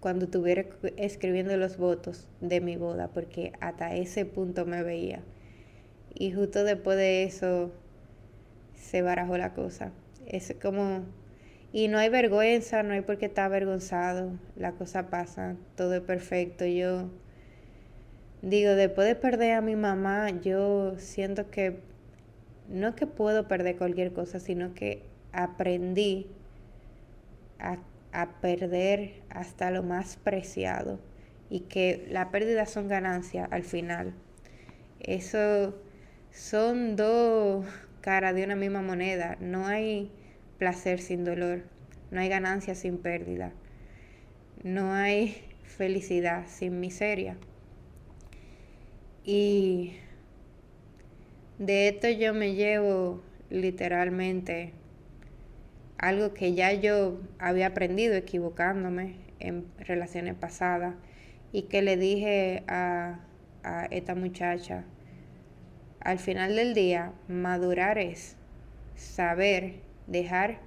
cuando 0.00 0.26
estuviera 0.26 0.66
escribiendo 0.96 1.56
los 1.56 1.78
votos 1.78 2.28
de 2.40 2.60
mi 2.60 2.76
boda, 2.76 3.08
porque 3.08 3.52
hasta 3.60 3.94
ese 3.94 4.26
punto 4.26 4.66
me 4.66 4.82
veía. 4.82 5.22
Y 6.14 6.32
justo 6.32 6.62
después 6.62 6.96
de 6.98 7.24
eso 7.24 7.72
se 8.76 9.02
barajó 9.02 9.38
la 9.38 9.54
cosa. 9.54 9.92
Es 10.26 10.54
como... 10.60 11.04
Y 11.72 11.88
no 11.88 11.98
hay 11.98 12.08
vergüenza, 12.08 12.82
no 12.82 12.92
hay 12.92 13.00
por 13.00 13.18
qué 13.18 13.26
estar 13.26 13.46
avergonzado. 13.46 14.30
La 14.56 14.72
cosa 14.72 15.08
pasa, 15.08 15.56
todo 15.74 15.94
es 15.94 16.02
perfecto. 16.02 16.64
Yo 16.66 17.08
digo, 18.42 18.72
después 18.72 19.08
de 19.08 19.16
perder 19.16 19.54
a 19.54 19.60
mi 19.60 19.74
mamá, 19.74 20.28
yo 20.42 20.98
siento 20.98 21.50
que 21.50 21.78
no 22.68 22.88
es 22.88 22.94
que 22.94 23.06
puedo 23.06 23.48
perder 23.48 23.76
cualquier 23.76 24.12
cosa, 24.12 24.38
sino 24.38 24.74
que 24.74 25.02
aprendí 25.32 26.26
a 27.58 27.78
a 28.14 28.40
perder 28.40 29.22
hasta 29.28 29.70
lo 29.72 29.82
más 29.82 30.16
preciado 30.16 31.00
y 31.50 31.60
que 31.60 32.06
la 32.08 32.30
pérdida 32.30 32.64
son 32.64 32.88
ganancias 32.88 33.48
al 33.50 33.64
final. 33.64 34.14
Eso 35.00 35.74
son 36.30 36.96
dos 36.96 37.66
caras 38.00 38.34
de 38.34 38.44
una 38.44 38.54
misma 38.54 38.82
moneda. 38.82 39.36
No 39.40 39.66
hay 39.66 40.12
placer 40.58 41.00
sin 41.00 41.24
dolor, 41.24 41.64
no 42.12 42.20
hay 42.20 42.28
ganancia 42.28 42.76
sin 42.76 42.98
pérdida, 42.98 43.52
no 44.62 44.92
hay 44.92 45.44
felicidad 45.64 46.46
sin 46.46 46.78
miseria. 46.78 47.36
Y 49.24 49.94
de 51.58 51.88
esto 51.88 52.08
yo 52.10 52.32
me 52.32 52.54
llevo 52.54 53.22
literalmente 53.50 54.72
algo 56.04 56.34
que 56.34 56.52
ya 56.52 56.70
yo 56.74 57.18
había 57.38 57.68
aprendido 57.68 58.14
equivocándome 58.14 59.16
en 59.40 59.64
relaciones 59.78 60.34
pasadas 60.34 60.94
y 61.50 61.62
que 61.62 61.80
le 61.80 61.96
dije 61.96 62.62
a, 62.68 63.20
esta 63.90 64.14
muchacha, 64.14 64.84
al 66.00 66.18
final 66.18 66.56
del 66.56 66.74
día, 66.74 67.12
madurar 67.28 67.96
es 67.96 68.36
saber 68.94 69.76
dejar 70.06 70.58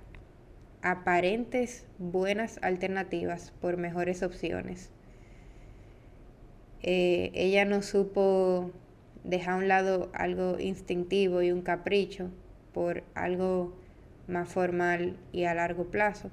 aparentes 0.81 1.85
buenas 1.99 2.57
alternativas 2.63 3.53
por 3.61 3.77
mejores 3.77 4.23
opciones. 4.23 4.89
Eh, 6.81 7.29
ella 7.35 7.65
no 7.65 7.83
supo 7.83 8.71
dejar 9.23 9.53
a 9.53 9.57
un 9.57 9.67
lado 9.67 10.09
algo 10.13 10.57
instintivo 10.59 11.43
y 11.43 11.51
un 11.51 11.61
capricho 11.61 12.31
por 12.73 13.03
algo 13.13 13.75
más 14.27 14.49
formal 14.49 15.17
y 15.31 15.45
a 15.45 15.53
largo 15.53 15.85
plazo. 15.85 16.29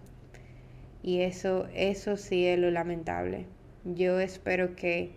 Y 1.03 1.20
eso, 1.20 1.68
eso 1.74 2.16
sí 2.16 2.47
es 2.47 2.59
lo 2.59 2.70
lamentable. 2.70 3.47
Yo 3.84 4.20
espero 4.20 4.74
que 4.74 5.12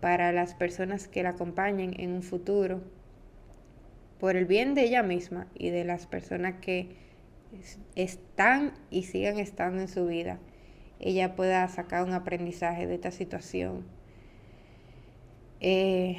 para 0.00 0.32
las 0.32 0.54
personas 0.54 1.08
que 1.08 1.22
la 1.22 1.30
acompañen 1.30 1.98
en 1.98 2.12
un 2.12 2.22
futuro, 2.22 2.82
por 4.20 4.36
el 4.36 4.44
bien 4.44 4.74
de 4.74 4.84
ella 4.84 5.02
misma 5.02 5.46
y 5.54 5.70
de 5.70 5.84
las 5.84 6.06
personas 6.06 6.56
que 6.60 6.96
están 7.94 8.72
y 8.90 9.04
sigan 9.04 9.38
estando 9.38 9.80
en 9.80 9.88
su 9.88 10.06
vida, 10.06 10.38
ella 11.00 11.36
pueda 11.36 11.66
sacar 11.68 12.04
un 12.04 12.12
aprendizaje 12.12 12.86
de 12.86 12.94
esta 12.94 13.10
situación 13.10 13.84
eh, 15.60 16.16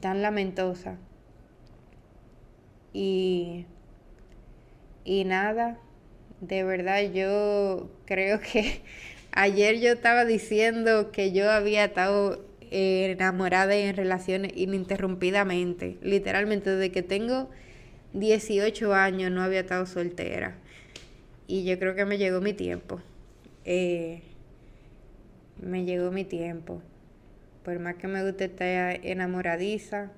tan 0.00 0.22
lamentosa. 0.22 0.98
Y 2.92 3.66
y 5.06 5.24
nada, 5.24 5.78
de 6.40 6.64
verdad 6.64 7.00
yo 7.12 7.88
creo 8.04 8.40
que 8.40 8.82
ayer 9.32 9.80
yo 9.80 9.92
estaba 9.92 10.24
diciendo 10.24 11.12
que 11.12 11.32
yo 11.32 11.50
había 11.50 11.84
estado 11.84 12.44
enamorada 12.70 13.76
y 13.76 13.82
en 13.82 13.96
relaciones 13.96 14.52
ininterrumpidamente. 14.56 15.96
Literalmente 16.02 16.70
desde 16.70 16.90
que 16.90 17.02
tengo 17.02 17.48
18 18.12 18.92
años 18.92 19.30
no 19.30 19.42
había 19.42 19.60
estado 19.60 19.86
soltera. 19.86 20.56
Y 21.46 21.64
yo 21.64 21.78
creo 21.78 21.94
que 21.94 22.04
me 22.04 22.18
llegó 22.18 22.40
mi 22.40 22.52
tiempo. 22.52 23.00
Eh, 23.64 24.22
me 25.62 25.84
llegó 25.84 26.10
mi 26.10 26.24
tiempo. 26.24 26.82
Por 27.64 27.78
más 27.78 27.94
que 27.94 28.08
me 28.08 28.24
guste 28.24 28.46
estar 28.46 28.98
enamoradiza, 29.04 30.10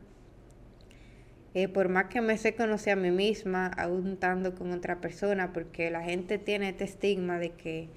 eh, 1.55 1.69
por 1.69 1.89
más 1.89 2.07
que 2.07 2.21
me 2.21 2.37
sé 2.37 2.55
conocer 2.55 2.93
a 2.93 2.97
mí 2.97 3.11
misma, 3.11 3.69
aún 3.69 4.13
estando 4.13 4.55
con 4.55 4.73
otra 4.73 5.01
persona, 5.01 5.53
porque 5.53 5.91
la 5.91 6.03
gente 6.03 6.39
tiene 6.39 6.69
este 6.71 6.85
estigma 6.85 7.39
de 7.39 7.51
que, 7.53 7.89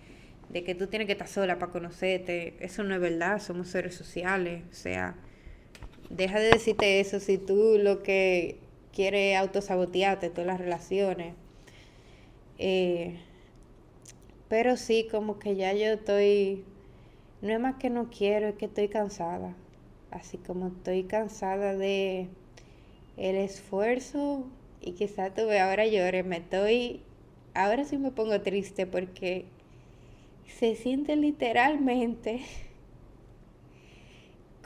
de 0.49 0.63
que 0.63 0.73
tú 0.73 0.87
tienes 0.87 1.05
que 1.05 1.13
estar 1.13 1.27
sola 1.27 1.59
para 1.59 1.71
conocerte. 1.71 2.55
Eso 2.59 2.83
no 2.83 2.95
es 2.95 3.01
verdad, 3.01 3.39
somos 3.39 3.67
seres 3.67 3.95
sociales. 3.95 4.63
O 4.71 4.73
sea, 4.73 5.15
deja 6.09 6.39
de 6.39 6.51
decirte 6.51 6.99
eso 6.99 7.19
si 7.19 7.37
tú 7.37 7.77
lo 7.77 8.03
que 8.03 8.57
quieres 8.93 9.37
autosabotearte 9.37 10.29
todas 10.29 10.47
las 10.47 10.59
relaciones. 10.59 11.35
Eh, 12.57 13.19
pero 14.47 14.77
sí, 14.77 15.07
como 15.09 15.39
que 15.39 15.55
ya 15.55 15.73
yo 15.73 15.87
estoy, 15.87 16.63
no 17.41 17.49
es 17.49 17.59
más 17.59 17.75
que 17.75 17.89
no 17.89 18.09
quiero, 18.09 18.47
es 18.47 18.55
que 18.55 18.65
estoy 18.65 18.87
cansada. 18.87 19.55
Así 20.09 20.37
como 20.37 20.67
estoy 20.67 21.03
cansada 21.03 21.75
de 21.75 22.29
el 23.17 23.35
esfuerzo 23.35 24.45
y 24.81 24.93
quizá 24.93 25.33
tuve 25.33 25.59
ahora 25.59 25.85
llore, 25.85 26.23
me 26.23 26.37
estoy 26.37 27.01
ahora 27.53 27.85
sí 27.85 27.97
me 27.97 28.11
pongo 28.11 28.41
triste 28.41 28.87
porque 28.87 29.45
se 30.47 30.75
siente 30.75 31.15
literalmente 31.15 32.41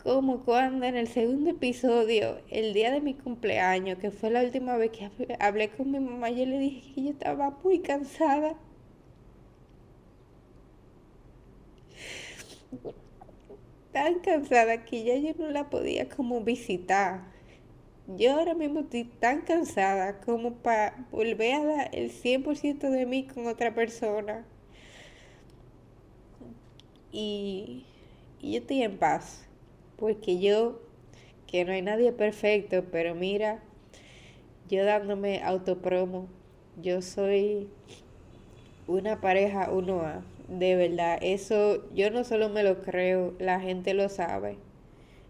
como 0.04 0.46
cuando 0.46 0.86
en 0.86 0.96
el 0.96 1.08
segundo 1.08 1.50
episodio, 1.50 2.38
el 2.52 2.74
día 2.74 2.92
de 2.92 3.02
mi 3.02 3.16
cumpleaños, 3.16 3.98
que 3.98 4.12
fue 4.12 4.30
la 4.30 4.44
última 4.44 4.78
vez 4.78 4.92
que 4.92 5.10
hablé 5.40 5.70
con 5.70 5.92
mi 5.92 6.00
mamá, 6.00 6.30
yo 6.30 6.46
le 6.46 6.60
dije 6.60 6.94
que 6.94 7.04
yo 7.06 7.10
estaba 7.10 7.50
muy 7.64 7.80
cansada. 7.80 8.56
Tan 13.92 14.20
cansada 14.20 14.86
que 14.86 15.04
ya 15.04 15.16
yo 15.18 15.34
no 15.40 15.50
la 15.50 15.70
podía 15.72 16.08
como 16.08 16.42
visitar. 16.42 17.35
Yo 18.08 18.34
ahora 18.34 18.54
mismo 18.54 18.82
estoy 18.82 19.06
tan 19.06 19.42
cansada 19.42 20.20
como 20.22 20.54
para 20.54 21.08
volver 21.12 21.56
a 21.56 21.66
dar 21.66 21.90
el 21.92 22.12
100% 22.12 22.90
de 22.90 23.06
mí 23.06 23.26
con 23.26 23.48
otra 23.48 23.74
persona. 23.74 24.46
Y, 27.12 27.86
y 28.42 28.54
yo 28.54 28.60
estoy 28.60 28.84
en 28.84 28.98
paz 28.98 29.48
porque 29.98 30.40
yo, 30.40 30.82
que 31.48 31.66
no 31.66 31.72
hay 31.72 31.82
nadie 31.82 32.12
perfecto, 32.12 32.86
pero 32.92 33.16
mira, 33.16 33.64
yo 34.70 34.86
dándome 34.86 35.42
autopromo, 35.42 36.28
yo 36.82 37.02
soy 37.02 37.70
una 38.88 39.20
pareja 39.22 39.72
uno 39.72 40.02
a 40.02 40.24
de 40.48 40.76
verdad, 40.76 41.18
eso 41.22 41.84
yo 41.96 42.12
no 42.12 42.24
solo 42.24 42.50
me 42.50 42.64
lo 42.64 42.82
creo, 42.82 43.34
la 43.40 43.60
gente 43.60 43.94
lo 43.94 44.10
sabe. 44.10 44.58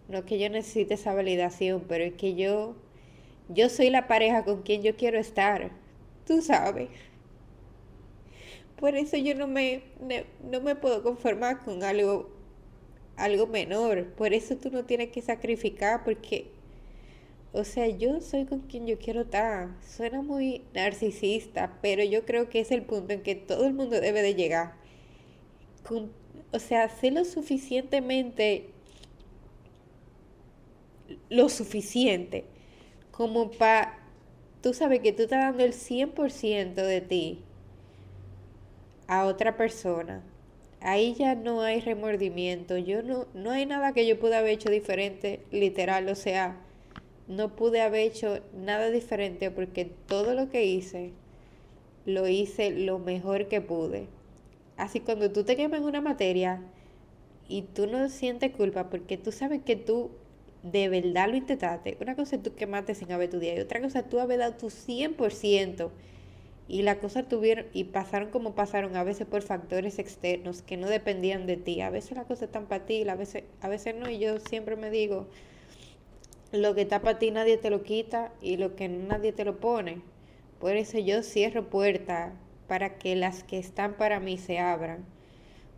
No 0.09 0.19
es 0.19 0.25
que 0.25 0.39
yo 0.39 0.49
necesite 0.49 0.95
esa 0.95 1.13
validación, 1.13 1.83
pero 1.87 2.03
es 2.03 2.13
que 2.13 2.35
yo, 2.35 2.75
yo 3.49 3.69
soy 3.69 3.89
la 3.89 4.07
pareja 4.07 4.43
con 4.45 4.63
quien 4.63 4.83
yo 4.83 4.95
quiero 4.95 5.19
estar. 5.19 5.71
Tú 6.27 6.41
sabes. 6.41 6.89
Por 8.77 8.95
eso 8.95 9.17
yo 9.17 9.35
no 9.35 9.47
me, 9.47 9.83
no 10.43 10.61
me 10.61 10.75
puedo 10.75 11.01
conformar 11.03 11.59
con 11.63 11.83
algo 11.83 12.29
algo 13.17 13.47
menor. 13.47 14.05
Por 14.13 14.33
eso 14.33 14.57
tú 14.57 14.69
no 14.71 14.85
tienes 14.85 15.09
que 15.11 15.21
sacrificar 15.21 16.03
porque, 16.03 16.47
o 17.53 17.63
sea, 17.63 17.87
yo 17.87 18.21
soy 18.21 18.45
con 18.45 18.61
quien 18.61 18.87
yo 18.87 18.97
quiero 18.99 19.21
estar. 19.21 19.69
Suena 19.81 20.21
muy 20.21 20.63
narcisista, 20.73 21.77
pero 21.81 22.03
yo 22.03 22.25
creo 22.25 22.49
que 22.49 22.59
es 22.61 22.71
el 22.71 22.83
punto 22.83 23.13
en 23.13 23.23
que 23.23 23.35
todo 23.35 23.65
el 23.67 23.73
mundo 23.73 23.99
debe 24.01 24.21
de 24.21 24.35
llegar. 24.35 24.75
o 26.51 26.59
sea, 26.59 26.89
sé 26.89 27.11
lo 27.11 27.25
suficientemente, 27.25 28.69
lo 31.29 31.49
suficiente 31.49 32.45
como 33.11 33.51
para, 33.51 33.99
tú 34.61 34.73
sabes 34.73 34.99
que 34.99 35.13
tú 35.13 35.23
estás 35.23 35.39
dando 35.39 35.63
el 35.63 35.73
100% 35.73 36.73
de 36.73 37.01
ti 37.01 37.43
a 39.07 39.25
otra 39.25 39.55
persona 39.55 40.23
ahí 40.85 41.15
ya 41.15 41.35
no 41.35 41.61
hay 41.61 41.81
remordimiento. 41.81 42.77
Yo 42.77 43.01
no, 43.03 43.27
no 43.33 43.51
hay 43.51 43.65
nada 43.65 43.93
que 43.93 44.05
yo 44.05 44.19
pueda 44.19 44.39
haber 44.39 44.51
hecho 44.51 44.69
diferente, 44.69 45.41
literal. 45.51 46.07
O 46.09 46.15
sea, 46.15 46.57
no 47.27 47.55
pude 47.55 47.81
haber 47.81 48.01
hecho 48.01 48.39
nada 48.53 48.91
diferente 48.91 49.51
porque 49.51 49.85
todo 49.85 50.35
lo 50.35 50.49
que 50.49 50.65
hice, 50.65 51.11
lo 52.05 52.27
hice 52.27 52.69
lo 52.71 52.99
mejor 52.99 53.47
que 53.47 53.61
pude. 53.61 54.07
Así 54.77 54.99
cuando 54.99 55.31
tú 55.31 55.43
te 55.43 55.55
quemas 55.55 55.79
en 55.79 55.87
una 55.87 56.01
materia 56.01 56.61
y 57.47 57.63
tú 57.63 57.87
no 57.87 58.07
sientes 58.09 58.51
culpa 58.51 58.89
porque 58.89 59.17
tú 59.17 59.31
sabes 59.31 59.61
que 59.63 59.75
tú 59.75 60.11
de 60.71 60.89
verdad 60.89 61.29
lo 61.29 61.35
intentaste. 61.35 61.97
Una 62.01 62.15
cosa 62.15 62.35
es 62.35 62.43
tú 62.43 62.55
quemaste 62.55 62.95
sin 62.95 63.11
haber 63.11 63.29
tu 63.29 63.39
día 63.39 63.55
y 63.55 63.59
otra 63.59 63.81
cosa 63.81 63.99
es 63.99 64.09
tú 64.09 64.19
haber 64.19 64.39
dado 64.39 64.55
tu 64.55 64.67
100% 64.67 65.91
y 66.67 66.81
la 66.81 66.97
cosa 66.99 67.23
tuvieron 67.23 67.67
y 67.73 67.85
pasaron 67.85 68.31
como 68.31 68.55
pasaron 68.55 68.95
a 68.95 69.03
veces 69.03 69.27
por 69.27 69.43
factores 69.43 69.99
externos 69.99 70.63
que 70.63 70.77
no 70.77 70.87
dependían 70.87 71.45
de 71.45 71.57
ti. 71.57 71.81
A 71.81 71.91
veces 71.91 72.17
la 72.17 72.23
cosa 72.23 72.45
está 72.45 72.61
para 72.61 72.85
ti, 72.85 73.07
a 73.07 73.15
veces, 73.15 73.43
a 73.61 73.67
veces 73.67 73.95
no. 73.95 74.09
Y 74.09 74.17
yo 74.17 74.39
siempre 74.39 74.75
me 74.75 74.89
digo, 74.89 75.27
lo 76.51 76.73
que 76.73 76.81
está 76.81 77.01
para 77.01 77.19
ti 77.19 77.29
nadie 77.29 77.57
te 77.57 77.69
lo 77.69 77.83
quita 77.83 78.31
y 78.41 78.57
lo 78.57 78.75
que 78.75 78.89
nadie 78.89 79.33
te 79.33 79.45
lo 79.45 79.59
pone. 79.59 80.01
Por 80.59 80.75
eso 80.75 80.97
yo 80.97 81.21
cierro 81.21 81.69
puertas 81.69 82.33
para 82.67 82.97
que 82.97 83.15
las 83.15 83.43
que 83.43 83.59
están 83.59 83.93
para 83.93 84.19
mí 84.19 84.39
se 84.39 84.57
abran. 84.57 85.05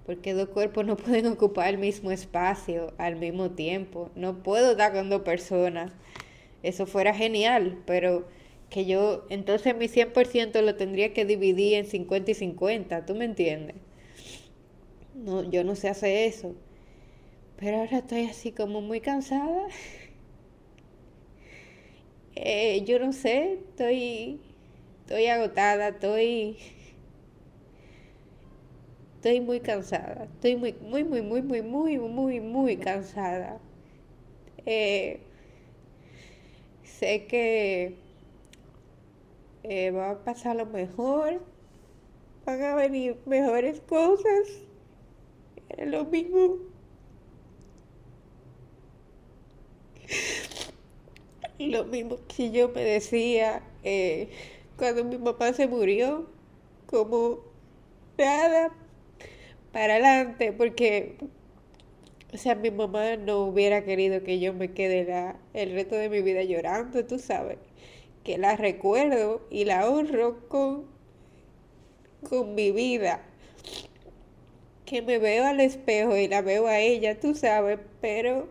Porque 0.08 0.34
dos 0.34 0.49
cuerpos 0.49 0.86
no 0.88 0.97
pueden 0.97 1.28
ocupar 1.28 1.70
el 1.70 1.78
mismo 1.78 2.10
espacio 2.12 2.93
al 2.97 3.18
mismo 3.18 3.51
tiempo. 3.51 4.10
No 4.16 4.41
puedo 4.41 4.72
estar 4.72 4.93
con 4.93 5.12
dos 5.12 5.22
personas. 5.22 5.91
Eso 6.64 6.88
fuera 6.88 7.14
genial, 7.14 7.84
pero 7.86 8.28
que 8.72 8.86
yo, 8.86 9.26
entonces 9.30 9.76
mi 9.78 9.88
100% 9.88 10.62
lo 10.62 10.76
tendría 10.76 11.14
que 11.14 11.26
dividir 11.26 11.76
en 11.76 11.86
50 11.86 12.32
y 12.32 12.34
50, 12.34 13.05
¿tú 13.05 13.16
me 13.16 13.26
entiendes? 13.26 13.76
No, 15.16 15.49
yo 15.49 15.64
no 15.64 15.76
sé 15.76 15.89
hacer 15.89 16.16
eso. 16.28 16.55
Pero 17.58 17.78
ahora 17.78 17.99
estoy 17.99 18.26
así 18.26 18.51
como 18.51 18.82
muy 18.82 19.01
cansada. 19.01 19.68
Eh, 22.39 22.84
yo 22.86 22.99
no 22.99 23.14
sé, 23.14 23.53
estoy, 23.53 24.39
estoy 25.01 25.26
agotada, 25.26 25.88
estoy, 25.88 26.58
estoy 29.18 29.41
muy 29.41 29.59
cansada. 29.59 30.26
Estoy 30.36 30.55
muy, 30.55 30.74
muy, 30.82 31.03
muy, 31.03 31.22
muy, 31.22 31.41
muy, 31.41 31.61
muy, 31.63 31.99
muy, 31.99 32.39
muy 32.39 32.78
cansada. 32.78 33.59
Eh, 34.65 35.20
sé 36.84 37.26
que 37.26 37.95
eh, 39.63 39.91
va 39.91 40.11
a 40.11 40.24
pasar 40.24 40.55
lo 40.55 40.65
mejor, 40.68 41.41
van 42.45 42.61
a 42.61 42.76
venir 42.76 43.18
mejores 43.26 43.82
cosas, 43.82 44.47
es 45.70 45.88
lo 45.88 46.05
mismo. 46.05 46.57
Lo 51.59 51.86
mismo 51.86 52.18
que 52.28 52.51
yo 52.51 52.70
me 52.70 52.82
decía 52.84 53.63
eh, 53.84 54.30
cuando 54.78 55.03
mi 55.03 55.18
papá 55.18 55.53
se 55.53 55.68
murió, 55.68 56.28
como 56.86 57.39
nada 58.18 58.72
para 59.72 59.95
adelante, 59.95 60.53
porque, 60.53 61.18
o 62.34 62.38
sea, 62.38 62.55
mi 62.55 62.72
mamá 62.72 63.15
no 63.18 63.39
hubiera 63.45 63.84
querido 63.84 64.24
que 64.24 64.39
yo 64.39 64.53
me 64.53 64.74
quede 64.74 65.05
la, 65.05 65.39
el 65.53 65.74
resto 65.74 65.95
de 65.95 66.09
mi 66.09 66.22
vida 66.22 66.43
llorando, 66.43 67.05
tú 67.05 67.20
sabes 67.20 67.57
que 68.24 68.38
la 68.38 68.57
recuerdo 68.57 69.41
y 69.49 69.63
la 69.63 69.89
honro 69.89 70.47
con, 70.49 70.86
con 72.30 72.55
mi 72.55 72.72
vida. 72.72 73.24
Que 74.86 75.01
me 75.01 75.18
veo 75.18 75.45
al 75.45 75.61
espejo 75.61 76.15
y 76.18 76.28
la 76.28 76.41
veo 76.41 76.68
a 76.68 76.80
ella, 76.80 77.19
tú 77.19 77.35
sabes, 77.35 77.80
pero 78.02 78.49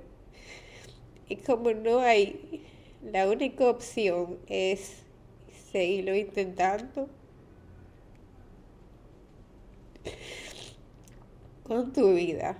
y 1.28 1.36
como 1.36 1.72
no 1.72 2.01
hay, 2.01 2.62
la 3.02 3.28
única 3.28 3.68
opción 3.68 4.38
es 4.47 5.02
seguirlo 5.72 6.14
intentando 6.14 7.09
con 11.66 11.93
tu 11.93 12.14
vida. 12.14 12.59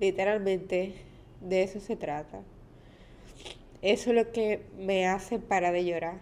Literalmente 0.00 0.94
de 1.40 1.62
eso 1.62 1.80
se 1.80 1.96
trata. 1.96 2.40
Eso 3.82 4.10
es 4.10 4.16
lo 4.16 4.32
que 4.32 4.62
me 4.78 5.06
hace 5.06 5.38
parar 5.38 5.72
de 5.72 5.84
llorar. 5.84 6.18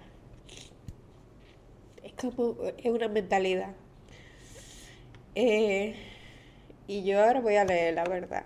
Es 2.03 2.13
como, 2.13 2.57
es 2.77 2.87
una 2.87 3.09
mentalidad. 3.09 3.75
Eh, 5.35 5.95
y 6.87 7.05
yo 7.05 7.23
ahora 7.25 7.41
voy 7.41 7.57
a 7.57 7.65
leer 7.65 7.95
la 7.95 8.05
verdad. 8.05 8.45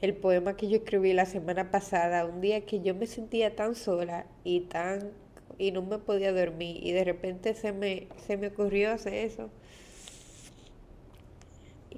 El 0.00 0.14
poema 0.14 0.56
que 0.56 0.68
yo 0.68 0.78
escribí 0.78 1.12
la 1.12 1.26
semana 1.26 1.70
pasada, 1.70 2.24
un 2.24 2.40
día 2.40 2.64
que 2.64 2.80
yo 2.80 2.94
me 2.94 3.06
sentía 3.06 3.54
tan 3.54 3.74
sola 3.74 4.24
y 4.44 4.60
tan 4.60 5.10
y 5.58 5.72
no 5.72 5.82
me 5.82 5.98
podía 5.98 6.32
dormir 6.32 6.78
y 6.82 6.92
de 6.92 7.04
repente 7.04 7.52
se 7.52 7.72
me, 7.72 8.08
se 8.26 8.38
me 8.38 8.46
ocurrió 8.46 8.92
hacer 8.92 9.12
eso. 9.12 9.50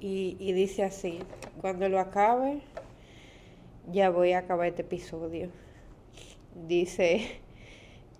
Y, 0.05 0.51
dice 0.51 0.83
así, 0.83 1.19
cuando 1.61 1.87
lo 1.87 1.97
acabe, 1.97 2.59
ya 3.89 4.09
voy 4.09 4.33
a 4.33 4.39
acabar 4.39 4.67
este 4.67 4.81
episodio. 4.81 5.49
Dice, 6.67 7.21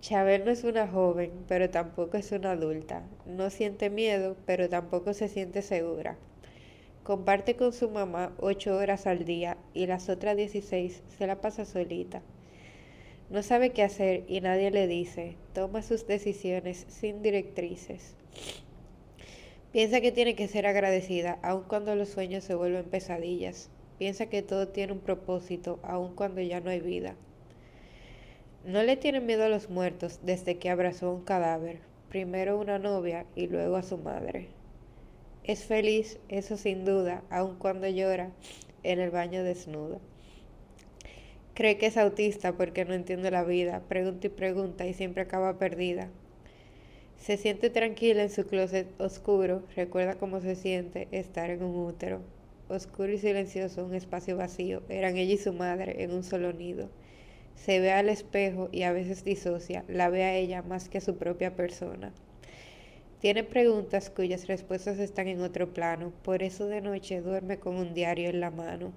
Chabel 0.00 0.46
no 0.46 0.50
es 0.50 0.64
una 0.64 0.88
joven, 0.88 1.30
pero 1.46 1.68
tampoco 1.68 2.16
es 2.16 2.32
una 2.32 2.52
adulta. 2.52 3.02
No 3.26 3.50
siente 3.50 3.90
miedo, 3.90 4.34
pero 4.46 4.70
tampoco 4.70 5.12
se 5.12 5.28
siente 5.28 5.60
segura. 5.60 6.16
Comparte 7.02 7.54
con 7.54 7.74
su 7.74 7.90
mamá 7.90 8.32
ocho 8.38 8.74
horas 8.78 9.06
al 9.06 9.26
día 9.26 9.58
y 9.74 9.86
las 9.86 10.08
otras 10.08 10.38
16 10.38 11.02
se 11.18 11.26
la 11.26 11.42
pasa 11.42 11.66
solita. 11.66 12.22
No 13.28 13.42
sabe 13.42 13.72
qué 13.72 13.82
hacer 13.82 14.24
y 14.26 14.40
nadie 14.40 14.70
le 14.70 14.86
dice. 14.86 15.36
Toma 15.52 15.82
sus 15.82 16.06
decisiones 16.06 16.86
sin 16.88 17.20
directrices. 17.20 18.16
Piensa 19.74 20.00
que 20.00 20.12
tiene 20.12 20.36
que 20.36 20.46
ser 20.46 20.68
agradecida, 20.68 21.40
aun 21.42 21.64
cuando 21.64 21.96
los 21.96 22.08
sueños 22.08 22.44
se 22.44 22.54
vuelven 22.54 22.84
pesadillas. 22.84 23.70
Piensa 23.98 24.26
que 24.26 24.40
todo 24.40 24.68
tiene 24.68 24.92
un 24.92 25.00
propósito, 25.00 25.80
aun 25.82 26.14
cuando 26.14 26.40
ya 26.40 26.60
no 26.60 26.70
hay 26.70 26.78
vida. 26.78 27.16
No 28.64 28.84
le 28.84 28.96
tiene 28.96 29.18
miedo 29.18 29.42
a 29.42 29.48
los 29.48 29.70
muertos 29.70 30.20
desde 30.22 30.58
que 30.58 30.70
abrazó 30.70 31.10
un 31.10 31.24
cadáver, 31.24 31.80
primero 32.08 32.56
una 32.56 32.78
novia 32.78 33.26
y 33.34 33.48
luego 33.48 33.74
a 33.74 33.82
su 33.82 33.98
madre. 33.98 34.46
Es 35.42 35.64
feliz, 35.64 36.20
eso 36.28 36.56
sin 36.56 36.84
duda, 36.84 37.24
aun 37.28 37.56
cuando 37.56 37.88
llora 37.88 38.30
en 38.84 39.00
el 39.00 39.10
baño 39.10 39.42
desnuda. 39.42 39.98
Cree 41.54 41.78
que 41.78 41.86
es 41.86 41.96
autista 41.96 42.52
porque 42.52 42.84
no 42.84 42.94
entiende 42.94 43.32
la 43.32 43.42
vida, 43.42 43.82
pregunta 43.88 44.28
y 44.28 44.30
pregunta 44.30 44.86
y 44.86 44.94
siempre 44.94 45.24
acaba 45.24 45.58
perdida. 45.58 46.10
Se 47.24 47.38
siente 47.38 47.70
tranquila 47.70 48.22
en 48.22 48.28
su 48.28 48.44
closet 48.44 48.86
oscuro, 49.00 49.62
recuerda 49.74 50.18
cómo 50.18 50.42
se 50.42 50.56
siente 50.56 51.08
estar 51.10 51.48
en 51.48 51.62
un 51.62 51.74
útero. 51.74 52.20
Oscuro 52.68 53.10
y 53.10 53.16
silencioso, 53.16 53.82
un 53.82 53.94
espacio 53.94 54.36
vacío, 54.36 54.82
eran 54.90 55.16
ella 55.16 55.32
y 55.32 55.38
su 55.38 55.54
madre 55.54 56.02
en 56.02 56.12
un 56.12 56.22
solo 56.22 56.52
nido. 56.52 56.90
Se 57.54 57.80
ve 57.80 57.92
al 57.92 58.10
espejo 58.10 58.68
y 58.72 58.82
a 58.82 58.92
veces 58.92 59.24
disocia, 59.24 59.86
la 59.88 60.10
ve 60.10 60.22
a 60.24 60.36
ella 60.36 60.60
más 60.60 60.90
que 60.90 60.98
a 60.98 61.00
su 61.00 61.16
propia 61.16 61.56
persona. 61.56 62.12
Tiene 63.20 63.42
preguntas 63.42 64.10
cuyas 64.10 64.46
respuestas 64.46 64.98
están 64.98 65.26
en 65.26 65.40
otro 65.40 65.72
plano, 65.72 66.12
por 66.24 66.42
eso 66.42 66.66
de 66.66 66.82
noche 66.82 67.22
duerme 67.22 67.58
con 67.58 67.76
un 67.76 67.94
diario 67.94 68.28
en 68.28 68.40
la 68.40 68.50
mano. 68.50 68.92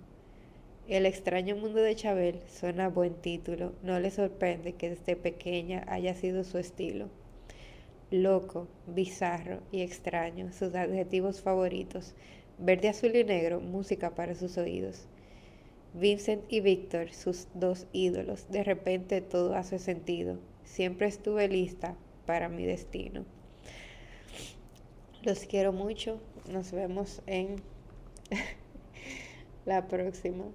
El 0.90 1.06
extraño 1.06 1.56
mundo 1.56 1.80
de 1.80 1.96
Chabel 1.96 2.42
suena 2.50 2.90
buen 2.90 3.14
título, 3.14 3.72
no 3.84 4.02
le 4.02 4.12
sorprende 4.12 4.74
que 4.74 4.90
desde 4.90 5.16
pequeña 5.16 5.86
haya 5.88 6.14
sido 6.14 6.44
su 6.44 6.58
estilo. 6.58 7.08
Loco, 8.10 8.70
bizarro 8.86 9.60
y 9.70 9.82
extraño, 9.82 10.54
sus 10.54 10.74
adjetivos 10.76 11.42
favoritos. 11.42 12.16
Verde, 12.58 12.88
azul 12.88 13.16
y 13.16 13.26
negro, 13.26 13.60
música 13.60 14.16
para 14.16 14.34
sus 14.34 14.58
oídos. 14.58 15.08
Vincent 15.94 16.44
y 16.48 16.62
Víctor, 16.62 17.12
sus 17.12 17.48
dos 17.54 17.86
ídolos, 17.92 18.50
de 18.50 18.64
repente 18.64 19.20
todo 19.20 19.56
hace 19.56 19.78
sentido. 19.78 20.40
Siempre 20.64 21.08
estuve 21.08 21.50
lista 21.50 21.96
para 22.26 22.48
mi 22.48 22.66
destino. 22.66 23.26
Los 25.24 25.40
quiero 25.40 25.74
mucho. 25.74 26.22
Nos 26.50 26.72
vemos 26.72 27.22
en 27.26 27.58
la 29.66 29.88
próxima. 29.88 30.46